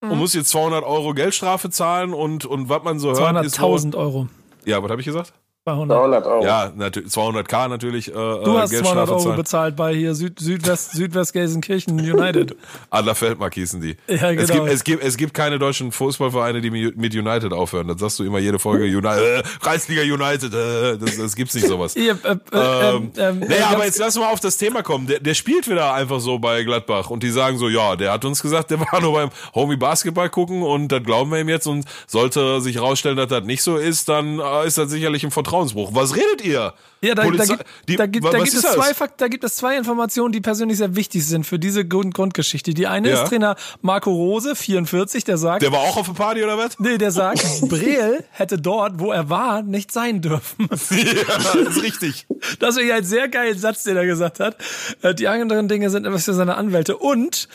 [0.00, 0.12] Mhm.
[0.12, 3.20] Und muss jetzt 200 Euro Geldstrafe zahlen und, und was man so hört.
[3.20, 4.28] 200.000 Euro.
[4.64, 5.32] Ja, was habe ich gesagt?
[5.74, 5.96] 200.
[5.96, 6.44] 200 Euro.
[6.44, 8.08] Ja, 200k natürlich.
[8.08, 9.36] Äh, du hast 200 Euro zahlen.
[9.36, 12.56] bezahlt bei hier Süd, Südwest, Südwestgelsenkirchen United.
[12.90, 13.96] Adler Feldmark hießen die.
[14.08, 14.42] Ja, genau.
[14.42, 17.88] Es gibt, es, gibt, es gibt keine deutschen Fußballvereine, die mit United aufhören.
[17.88, 18.84] Das sagst du immer jede Folge.
[19.00, 21.94] United, äh, Kreisliga United, äh, das, das gibt's nicht sowas.
[21.94, 25.06] ja, äh, äh, ähm, ähm, naja, aber jetzt lass mal auf das Thema kommen.
[25.06, 28.24] Der, der spielt wieder einfach so bei Gladbach und die sagen so, ja, der hat
[28.24, 31.66] uns gesagt, der war nur beim Homie Basketball gucken und das glauben wir ihm jetzt
[31.66, 35.30] und sollte sich rausstellen, dass das nicht so ist, dann äh, ist das sicherlich ein
[35.60, 35.94] Vertrauensbruch.
[35.94, 36.74] Was redet ihr?
[37.02, 39.54] Ja, da, da, gibt, die, da, gibt, da, gibt es zwei Fakt, da gibt es
[39.54, 42.74] zwei Informationen, die persönlich sehr wichtig sind für diese Grund Grundgeschichte.
[42.74, 43.22] Die eine ja.
[43.22, 45.62] ist Trainer Marco Rose, 44, der sagt.
[45.62, 46.78] Der war auch auf der Party oder was?
[46.78, 50.68] Nee, der sagt, Breel hätte dort, wo er war, nicht sein dürfen.
[50.70, 52.26] ja, das ist richtig.
[52.58, 54.56] Das ist ein sehr geiler Satz, den er gesagt hat.
[55.02, 56.98] Äh, die anderen Dinge sind etwas für seine Anwälte.
[56.98, 57.48] Und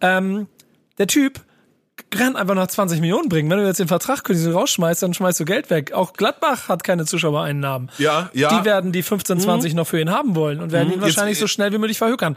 [0.00, 0.48] ähm,
[0.98, 1.40] der Typ
[2.10, 3.50] kann einfach noch 20 Millionen bringen.
[3.50, 5.92] Wenn du jetzt den Vertrag kündigst rausschmeißt, dann schmeißt du Geld weg.
[5.92, 7.90] Auch Gladbach hat keine Zuschauereinnahmen.
[7.98, 8.58] Ja, ja.
[8.58, 9.76] Die werden die 15, 20 mhm.
[9.76, 10.94] noch für ihn haben wollen und werden mhm.
[10.94, 12.36] ihn wahrscheinlich jetzt, so schnell wie möglich verhökern.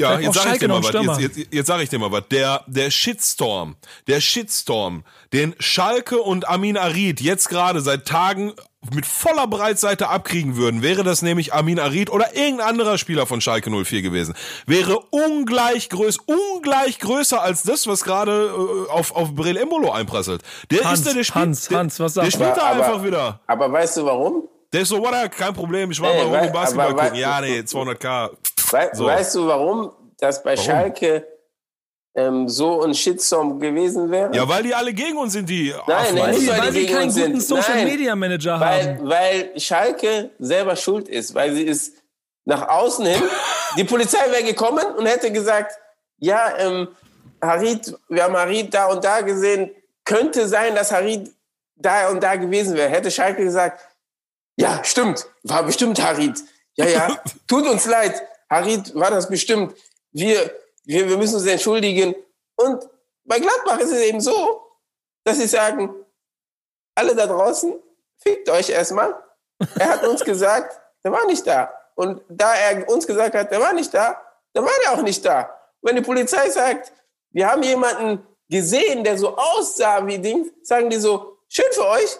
[0.00, 1.20] Ja, jetzt sag ich dir mal was.
[1.20, 2.22] Jetzt, jetzt, jetzt sag ich dir mal was.
[2.30, 3.76] Der, der Shitstorm,
[4.06, 8.52] der Shitstorm, den Schalke und Amin Arid jetzt gerade seit Tagen
[8.94, 13.40] mit voller Breitseite abkriegen würden, wäre das nämlich Amin Arid oder irgendein anderer Spieler von
[13.40, 14.34] Schalke 04 gewesen.
[14.66, 20.42] Wäre ungleich größ, ungleich größer als das, was gerade äh, auf, auf Brel Embolo einprasselt.
[20.70, 23.04] Der Hans, ist der, der spielt, Hans, der, Hans, was sagst Der spielt da einfach
[23.04, 23.40] wieder.
[23.46, 24.48] Aber weißt du warum?
[24.72, 27.14] Der ist so, what, kein Problem, ich war nee, mal rum Basketball gucken.
[27.16, 28.30] Ja, nee, 200k.
[28.70, 29.04] Wei so.
[29.04, 29.92] Weißt du warum?
[30.18, 30.64] Dass bei warum?
[30.64, 31.26] Schalke
[32.26, 34.34] ähm, so ein Shitstorm gewesen wäre?
[34.34, 35.74] Ja, weil die alle gegen uns sind, die.
[35.86, 39.08] Nein, nein nicht, weil, weil die keinen guten Social nein, Media Manager weil, haben.
[39.08, 41.94] Weil Schalke selber schuld ist, weil sie ist
[42.44, 43.22] nach außen hin.
[43.76, 45.72] die Polizei wäre gekommen und hätte gesagt,
[46.18, 46.88] ja, ähm,
[47.42, 49.70] Harid, wir haben Harid da und da gesehen.
[50.04, 51.30] Könnte sein, dass Harid
[51.76, 52.90] da und da gewesen wäre.
[52.90, 53.80] Hätte Schalke gesagt,
[54.56, 56.38] ja, stimmt, war bestimmt Harid.
[56.76, 58.22] Ja, ja, tut uns leid.
[58.50, 59.74] Harid war das bestimmt.
[60.12, 60.50] Wir,
[60.90, 62.14] wir, müssen uns entschuldigen.
[62.56, 62.88] Und
[63.24, 64.62] bei Gladbach ist es eben so,
[65.24, 65.94] dass sie sagen,
[66.94, 67.74] alle da draußen,
[68.18, 69.14] fickt euch erstmal.
[69.78, 71.72] Er hat uns gesagt, der war nicht da.
[71.94, 74.20] Und da er uns gesagt hat, der war nicht da,
[74.52, 75.56] dann war der auch nicht da.
[75.82, 76.92] wenn die Polizei sagt,
[77.30, 82.18] wir haben jemanden gesehen, der so aussah wie Dings, sagen die so, schön für euch,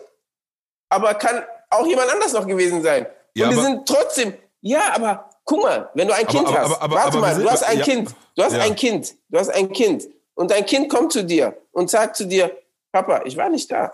[0.88, 3.06] aber kann auch jemand anders noch gewesen sein.
[3.34, 6.66] Ja, Und die sind trotzdem, ja, aber guck mal, wenn du ein Kind aber, hast,
[6.66, 8.62] aber, aber, warte mal, du hast ein ja, Kind, du hast ja.
[8.62, 10.04] ein Kind, du hast ein Kind
[10.34, 12.56] und dein Kind kommt zu dir und sagt zu dir,
[12.92, 13.92] Papa, ich war nicht da.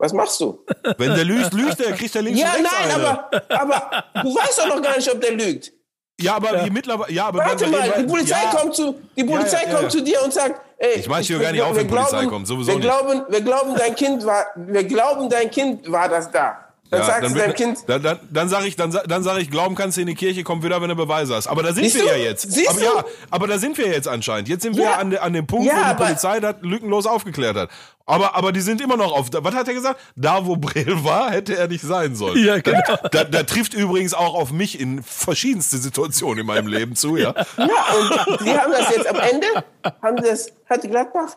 [0.00, 0.64] Was machst du?
[0.98, 4.58] Wenn der lügt, lügt er, kriegt er links Ja, und nein, aber, aber du weißt
[4.58, 5.72] doch noch gar nicht, ob der lügt.
[6.20, 6.72] Ja, aber ja.
[6.72, 8.50] mittlerweile, ja, aber Warte mal, die Polizei ja.
[8.50, 11.52] kommt zu, die Polizei ja, kommt zu dir und sagt, ey, ich weiß hier gar
[11.52, 14.82] nicht auf, wenn die Polizei kommt, sowieso wir glauben, wir glauben, dein Kind war, wir
[14.82, 16.67] glauben, dein Kind war das da.
[16.90, 17.78] Dann ja, sagst dann, du deinem Kind.
[17.86, 20.42] Dann, dann, dann sage ich, dann, dann sag ich, glauben kannst du in die Kirche,
[20.42, 21.46] kommt wieder, wenn du Beweise hast.
[21.46, 22.08] Aber da sind Siehst wir du?
[22.08, 22.50] ja jetzt.
[22.50, 22.84] Siehst aber, du?
[22.84, 24.48] Ja, aber da sind wir jetzt anscheinend.
[24.48, 24.96] Jetzt sind wir ja.
[24.96, 27.70] an, de, an dem Punkt, ja, wo die Polizei das lückenlos aufgeklärt hat.
[28.06, 29.28] Aber, aber die sind immer noch auf.
[29.30, 30.00] Was hat er gesagt?
[30.16, 32.42] Da, wo Brill war, hätte er nicht sein sollen.
[32.42, 32.80] Ja, genau.
[32.86, 37.16] Da, da, da trifft übrigens auch auf mich in verschiedenste Situationen in meinem Leben zu,
[37.16, 37.34] ja.
[37.58, 39.46] Ja, und die haben das jetzt am Ende,
[40.00, 41.36] haben das, hat Gladbach,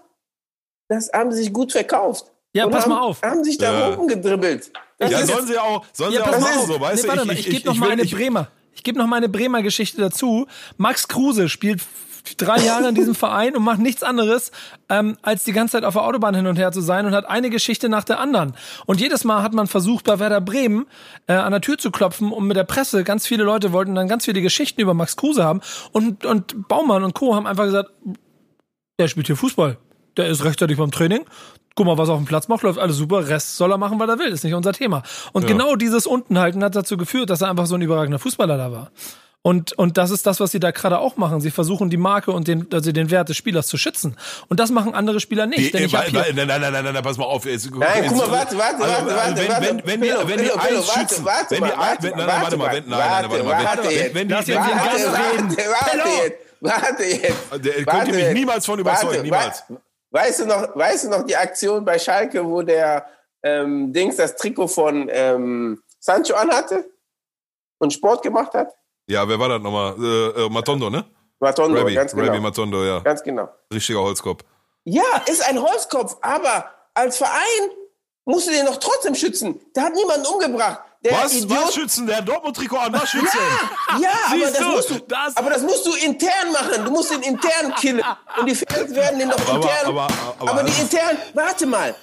[0.88, 2.32] das haben sie sich gut verkauft.
[2.54, 3.22] Ja, pass haben, mal auf.
[3.22, 3.96] Haben sich da ja.
[3.96, 4.72] rumgedribbelt.
[5.02, 7.18] Das ja, sollen sie auch, sollen ja, sie auch machen, so, weißt nee, du?
[7.18, 8.48] Warte ich, ich, ich gebe noch mal eine Bremer.
[8.74, 10.48] Ich gebe noch mal eine Bremer Geschichte dazu.
[10.78, 11.82] Max Kruse spielt
[12.38, 14.52] drei Jahre in diesem Verein und macht nichts anderes,
[14.90, 17.28] ähm, als die ganze Zeit auf der Autobahn hin und her zu sein und hat
[17.28, 18.54] eine Geschichte nach der anderen.
[18.86, 20.86] Und jedes Mal hat man versucht, bei Werder Bremen
[21.28, 24.08] äh, an der Tür zu klopfen, um mit der Presse, ganz viele Leute wollten dann
[24.08, 25.62] ganz viele Geschichten über Max Kruse haben.
[25.92, 27.36] Und, und Baumann und Co.
[27.36, 27.92] haben einfach gesagt,
[29.00, 29.78] der spielt hier Fußball.
[30.18, 31.26] Der ist rechtzeitig beim Training
[31.76, 34.00] guck mal, was er auf dem Platz macht, läuft alles super, Rest soll er machen,
[34.00, 35.04] was er will, ist nicht unser Thema.
[35.32, 35.50] Und ja.
[35.50, 38.92] genau dieses Untenhalten hat dazu geführt, dass er einfach so ein überragender Fußballer da war.
[39.44, 41.42] Und, und das ist das, was sie da gerade auch machen.
[41.42, 44.16] Sie versuchen die Marke und den, also den Wert des Spielers zu schützen.
[44.50, 45.74] Und das machen andere Spieler nicht.
[45.74, 45.90] Nein,
[46.36, 47.46] nein, nein, nein, nein, pass mal auf.
[47.46, 49.66] Jetzt, nein, guck mal, warte, warte, also, warte, warte, wenn, warte.
[49.66, 52.72] Wenn, wenn, Pillow, wenn die eins schützen, warte, wenn die warte, nein, nein, warte mal,
[52.72, 57.66] wenn, nein, nein, warte mal, warte wenn, wenn die, warte, warte, warte jetzt, warte jetzt.
[57.66, 59.64] Der könnte mich niemals von überzeugen, niemals.
[60.12, 63.06] Weißt du noch, weißt du noch die Aktion bei Schalke, wo der
[63.44, 66.90] ähm, Dings das Trikot von ähm, Sancho anhatte
[67.80, 68.74] und Sport gemacht hat?
[69.08, 69.96] Ja, wer war das nochmal?
[69.98, 71.06] Äh, äh, Matondo, ne?
[71.40, 72.28] Matondo, Rabbi, ganz genau.
[72.28, 73.00] Rabbi Matondo, ja.
[73.00, 73.50] Ganz genau.
[73.74, 74.44] Richtiger Holzkopf.
[74.84, 77.72] Ja, ist ein Holzkopf, aber als Verein
[78.26, 79.60] musst du den doch trotzdem schützen.
[79.76, 80.82] Der hat niemanden umgebracht.
[81.04, 82.06] Der was, Idiot, was schützen?
[82.06, 83.40] Der Dortmund-Trikot an, was schützen?
[83.94, 86.86] Ja, ja aber, das musst du, das aber das musst du intern machen.
[86.86, 88.04] Du musst den intern killen.
[88.38, 89.86] Und die Fans werden den doch intern.
[89.86, 91.96] Aber, aber, aber, aber die intern, warte mal.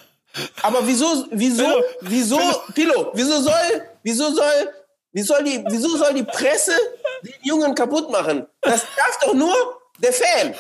[0.63, 2.41] Aber wieso, wieso, wieso,
[2.75, 4.73] Pilo, wieso soll, wieso soll,
[5.13, 6.77] wie soll die, wieso soll die Presse
[7.23, 8.47] den Jungen kaputt machen?
[8.61, 9.55] Das darf doch nur
[9.99, 10.55] der Fan.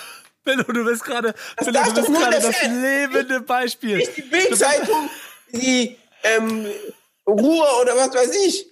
[0.44, 3.98] Bello, du bist gerade, Bello, du bist gerade das lebende Beispiel.
[3.98, 5.10] Nicht die Bildzeitung,
[5.52, 6.66] die, ähm,
[7.28, 8.66] Ruhe oder was weiß ich.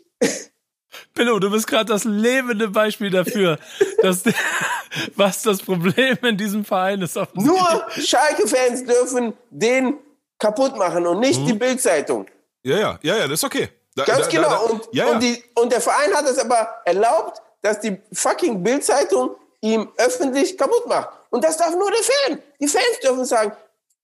[1.15, 3.59] Pillow, du bist gerade das lebende Beispiel dafür,
[4.03, 4.23] dass,
[5.17, 7.17] was das Problem in diesem Verein ist.
[7.35, 9.99] Nur Schalke-Fans dürfen den
[10.39, 11.47] kaputt machen und nicht mhm.
[11.47, 12.27] die Bildzeitung.
[12.63, 13.69] Ja, ja, ja, ja, das ist okay.
[13.95, 14.49] Da, Ganz da, genau.
[14.49, 15.13] Da, und, ja, ja.
[15.13, 20.57] Und, die, und der Verein hat es aber erlaubt, dass die fucking Bildzeitung ihm öffentlich
[20.57, 21.09] kaputt macht.
[21.31, 22.43] Und das darf nur der Fan.
[22.61, 23.53] Die Fans dürfen sagen,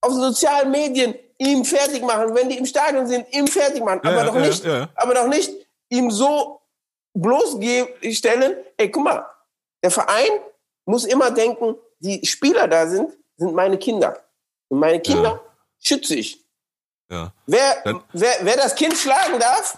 [0.01, 4.17] auf sozialen Medien, ihm fertig machen, wenn die im Stadion sind, ihm fertig machen, aber
[4.17, 4.89] ja, doch nicht, ja, ja.
[4.95, 5.51] aber doch nicht
[5.89, 6.61] ihm so
[7.13, 9.25] bloßstellen, ey, guck mal,
[9.83, 10.31] der Verein
[10.85, 14.17] muss immer denken, die Spieler da sind, sind meine Kinder.
[14.69, 15.39] Und meine Kinder
[15.79, 16.43] schütze ich.
[17.45, 19.77] Wer, wer, wer das Kind schlagen darf,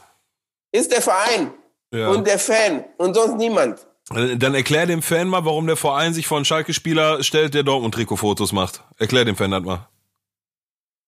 [0.72, 1.54] ist der Verein
[1.92, 3.86] und der Fan und sonst niemand.
[4.10, 8.84] Dann erklär dem Fan mal, warum der Verein sich von Schalke-Spieler stellt, der Dortmund-Trikot-Fotos macht.
[8.98, 9.90] Erklär dem Fan das mal.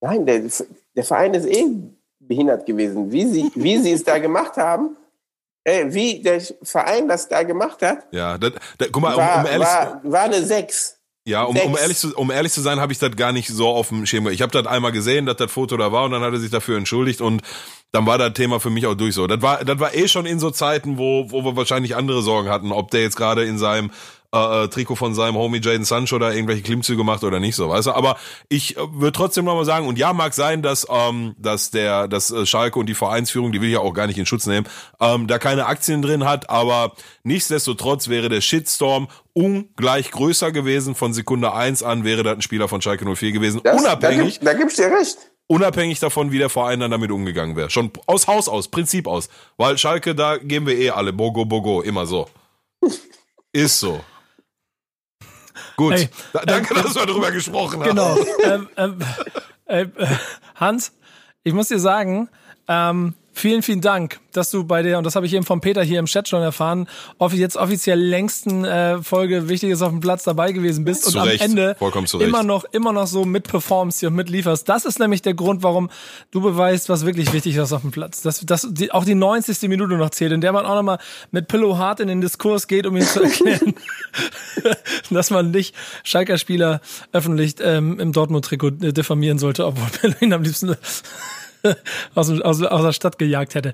[0.00, 0.42] Nein, der,
[0.96, 1.66] der Verein ist eh
[2.20, 3.10] behindert gewesen.
[3.10, 4.96] Wie sie, wie sie es da gemacht haben,
[5.64, 9.40] äh, wie der Verein das da gemacht hat, ja, das, das, guck mal, war, um,
[9.40, 10.98] um ehrlich, war, war eine 6.
[11.28, 13.68] Ja, um, um, ehrlich zu, um ehrlich zu sein, habe ich das gar nicht so
[13.68, 14.28] auf dem Schirm.
[14.28, 16.50] Ich habe das einmal gesehen, dass das Foto da war und dann hat er sich
[16.50, 17.42] dafür entschuldigt und
[17.92, 19.26] dann war das Thema für mich auch durch so.
[19.26, 22.48] Das war, das war eh schon in so Zeiten, wo, wo wir wahrscheinlich andere Sorgen
[22.48, 23.90] hatten, ob der jetzt gerade in seinem
[24.34, 27.70] äh, äh, Trikot von seinem Homie Jaden Sancho da irgendwelche Klimmzüge macht oder nicht so,
[27.70, 27.92] weißt du.
[27.92, 28.18] Aber
[28.50, 32.30] ich äh, würde trotzdem nochmal sagen, und ja, mag sein, dass, ähm, dass der, dass
[32.30, 34.66] äh, Schalke und die Vereinsführung, die will ich ja auch gar nicht in Schutz nehmen,
[35.00, 36.92] ähm, da keine Aktien drin hat, aber
[37.22, 40.94] nichtsdestotrotz wäre der Shitstorm ungleich größer gewesen.
[40.94, 43.62] Von Sekunde eins an wäre das ein Spieler von Schalke 04 gewesen.
[43.64, 44.40] Das, unabhängig.
[44.40, 47.70] Da, da gibt's dir recht unabhängig davon, wie der Verein dann damit umgegangen wäre.
[47.70, 49.30] Schon aus Haus aus, Prinzip aus.
[49.56, 52.28] Weil Schalke, da gehen wir eh alle Bogo Bogo, immer so.
[53.52, 54.04] Ist so.
[55.78, 57.90] Gut, da, danke, äh, dass wir darüber gesprochen haben.
[57.90, 58.18] Genau.
[58.42, 58.98] ähm, ähm,
[59.66, 59.86] äh,
[60.56, 60.92] Hans,
[61.44, 62.28] ich muss dir sagen,
[62.66, 65.84] ähm, Vielen, vielen Dank, dass du bei der, und das habe ich eben von Peter
[65.84, 66.88] hier im Chat schon erfahren,
[67.30, 71.76] jetzt offiziell längsten äh, Folge Wichtiges auf dem Platz dabei gewesen bist und am Ende
[72.18, 74.68] immer noch, immer noch so mitperformst und mitlieferst.
[74.68, 75.88] Das ist nämlich der Grund, warum
[76.32, 78.22] du beweist, was wirklich wichtig ist auf dem Platz.
[78.22, 79.68] Dass, dass die, auch die 90.
[79.68, 80.98] Minute noch zählt, in der man auch nochmal
[81.30, 83.74] mit Pillow hart in den Diskurs geht, um ihm zu erklären,
[85.10, 86.80] dass man nicht Schalker Spieler
[87.12, 90.74] öffentlich ähm, im Dortmund-Trikot diffamieren sollte, obwohl Pillow ihn am liebsten
[92.14, 93.72] aus, aus, aus der Stadt gejagt hätte.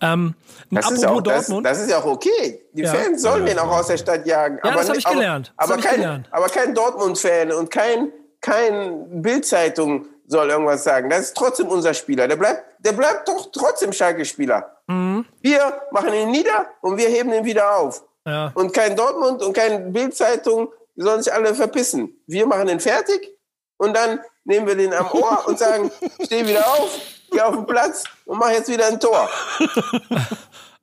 [0.00, 0.34] Ähm,
[0.70, 2.64] das, ist auch, das, das, ist ja auch okay.
[2.72, 2.92] Die ja.
[2.92, 3.54] Fans sollen ja.
[3.54, 4.58] den auch aus der Stadt jagen.
[4.62, 5.52] Ja, aber das habe ich gelernt.
[5.56, 6.28] Aber, aber, kein, gelernt.
[6.30, 11.08] aber kein Dortmund-Fan und kein, kein Bild-Zeitung soll irgendwas sagen.
[11.10, 12.26] Das ist trotzdem unser Spieler.
[12.26, 14.76] Der bleibt, der bleibt doch trotzdem Schalke-Spieler.
[14.86, 15.24] Mhm.
[15.40, 18.02] Wir machen ihn nieder und wir heben ihn wieder auf.
[18.24, 18.50] Ja.
[18.54, 22.18] Und kein Dortmund und kein Bild-Zeitung, sollen sich alle verpissen.
[22.26, 23.30] Wir machen ihn fertig
[23.76, 25.90] und dann nehmen wir den am Ohr und sagen,
[26.24, 26.98] steh wieder auf,
[27.30, 29.28] geh auf den Platz und mach jetzt wieder ein Tor.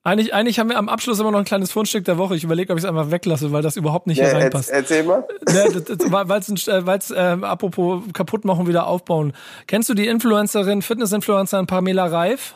[0.05, 2.35] Eigentlich, eigentlich haben wir am Abschluss immer noch ein kleines Fundstück der Woche.
[2.35, 4.69] Ich überlege, ob ich es einfach weglasse, weil das überhaupt nicht hier ja, reinpasst.
[4.69, 5.25] Erzähl mal.
[5.45, 9.31] weil es äh, apropos kaputt machen, wieder aufbauen.
[9.65, 12.53] Kennst du die Influencerin, Fitness-Influencerin Pamela Reif?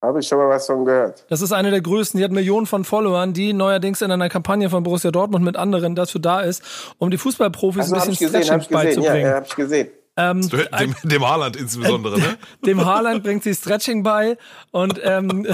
[0.00, 1.26] Habe ich schon mal was von gehört.
[1.28, 2.16] Das ist eine der größten.
[2.16, 5.94] Die hat Millionen von Followern, die neuerdings in einer Kampagne von Borussia Dortmund mit anderen
[5.94, 6.62] dazu da ist,
[6.96, 9.02] um die Fußballprofis also, ein bisschen Stretching beizubringen.
[9.02, 9.88] Ja, ja, hab ich gesehen.
[10.16, 12.38] Ähm, dem, dem Haaland insbesondere, ne?
[12.64, 14.38] Dem Haaland bringt sie Stretching bei
[14.70, 15.46] und ähm,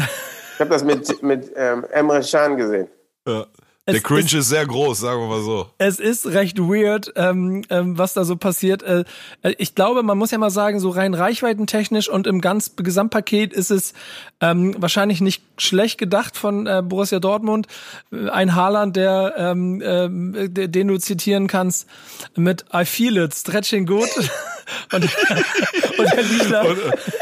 [0.54, 2.88] Ich habe das mit, mit ähm, Emre Can gesehen.
[3.26, 3.46] Ja.
[3.92, 5.68] Der Cringe ist, ist, sehr groß, sagen wir mal so.
[5.78, 8.82] Es ist recht weird, ähm, ähm, was da so passiert.
[8.82, 9.04] Äh,
[9.42, 13.52] äh, ich glaube, man muss ja mal sagen, so rein reichweitentechnisch und im ganz Gesamtpaket
[13.52, 13.94] ist es
[14.40, 17.66] ähm, wahrscheinlich nicht schlecht gedacht von äh, Borussia Dortmund.
[18.10, 21.86] Ein Haaland, der, ähm, äh, den du zitieren kannst
[22.34, 24.08] mit I feel it, stretching good.
[24.92, 25.04] und,
[25.98, 26.68] und der Liebler.
[26.68, 27.21] Und, äh,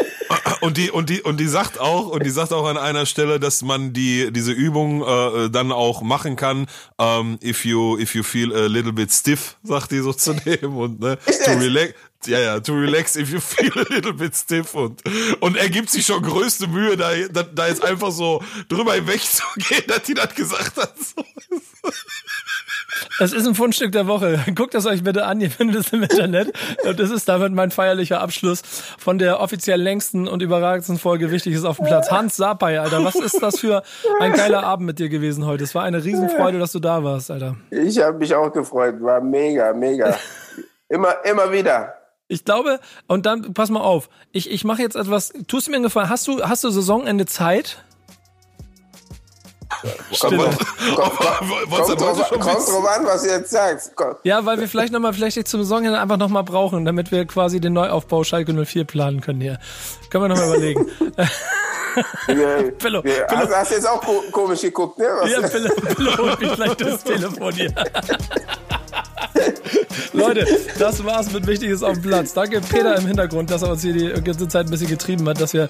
[0.60, 3.40] und die und die und die sagt auch und die sagt auch an einer Stelle,
[3.40, 6.66] dass man die diese Übung äh, dann auch machen kann.
[6.96, 10.34] Um, ähm, if you if you feel a little bit stiff, sagt die so zu
[10.34, 11.94] dem und ne, to relax.
[12.26, 15.02] Ja, ja, to relax if you feel a little bit stiff und,
[15.40, 19.84] und er gibt sich schon größte Mühe, da, da, da jetzt einfach so drüber hinwegzugehen,
[19.86, 20.94] dass die das gesagt hat.
[20.98, 21.24] So.
[23.18, 24.38] Das ist ein Fundstück der Woche.
[24.54, 26.52] Guckt das euch bitte an, ihr findet es im Internet.
[26.84, 28.62] Und das ist damit mein feierlicher Abschluss
[28.98, 32.10] von der offiziell längsten und überragendsten Folge Wichtiges auf dem Platz.
[32.10, 33.82] Hans Sapai, Alter, was ist das für
[34.20, 35.64] ein geiler Abend mit dir gewesen heute?
[35.64, 37.56] Es war eine Riesenfreude, dass du da warst, Alter.
[37.70, 39.00] Ich habe mich auch gefreut.
[39.00, 40.16] War mega, mega.
[40.88, 41.94] Immer, immer wieder.
[42.26, 42.78] Ich glaube,
[43.08, 46.08] und dann, pass mal auf, ich, ich mache jetzt etwas, tust du mir einen Gefallen,
[46.08, 47.84] hast du, hast du Saisonende Zeit?
[49.82, 53.96] Kommt, kommt, kommt, drauf, kommt drauf an, was du jetzt.
[53.96, 54.16] Komm.
[54.24, 57.72] Ja, weil wir vielleicht nochmal, vielleicht zum Saisonende einfach nochmal brauchen, damit wir quasi den
[57.72, 59.58] Neuaufbau Schalke 04 planen können hier.
[60.10, 60.86] Können wir nochmal überlegen.
[62.26, 63.02] Pillow, Pillow.
[63.28, 64.00] Hast, hast, du jetzt auch
[64.30, 65.06] komisch geguckt, ne?
[65.20, 65.30] Was?
[65.30, 67.74] Ja, Pillow, Pillow holt mich gleich das Telefon hier.
[70.12, 70.46] Leute,
[70.78, 72.34] das war's mit Wichtiges auf dem Platz.
[72.34, 75.40] Danke Peter im Hintergrund, dass er uns hier die ganze Zeit ein bisschen getrieben hat,
[75.40, 75.68] dass wir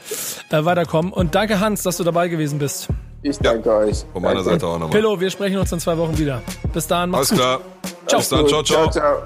[0.50, 1.12] äh, weiterkommen.
[1.12, 2.88] Und danke Hans, dass du dabei gewesen bist.
[3.22, 4.04] Ich danke ja, euch.
[4.12, 4.50] Von meiner danke.
[4.50, 4.90] Seite auch nochmal.
[4.90, 6.42] Pillow, wir sprechen uns in zwei Wochen wieder.
[6.72, 7.60] Bis dahin, mach's Alles klar.
[8.06, 8.20] Ciao.
[8.20, 8.90] Bis dann, ciao, ciao.
[8.90, 9.22] ciao, ciao.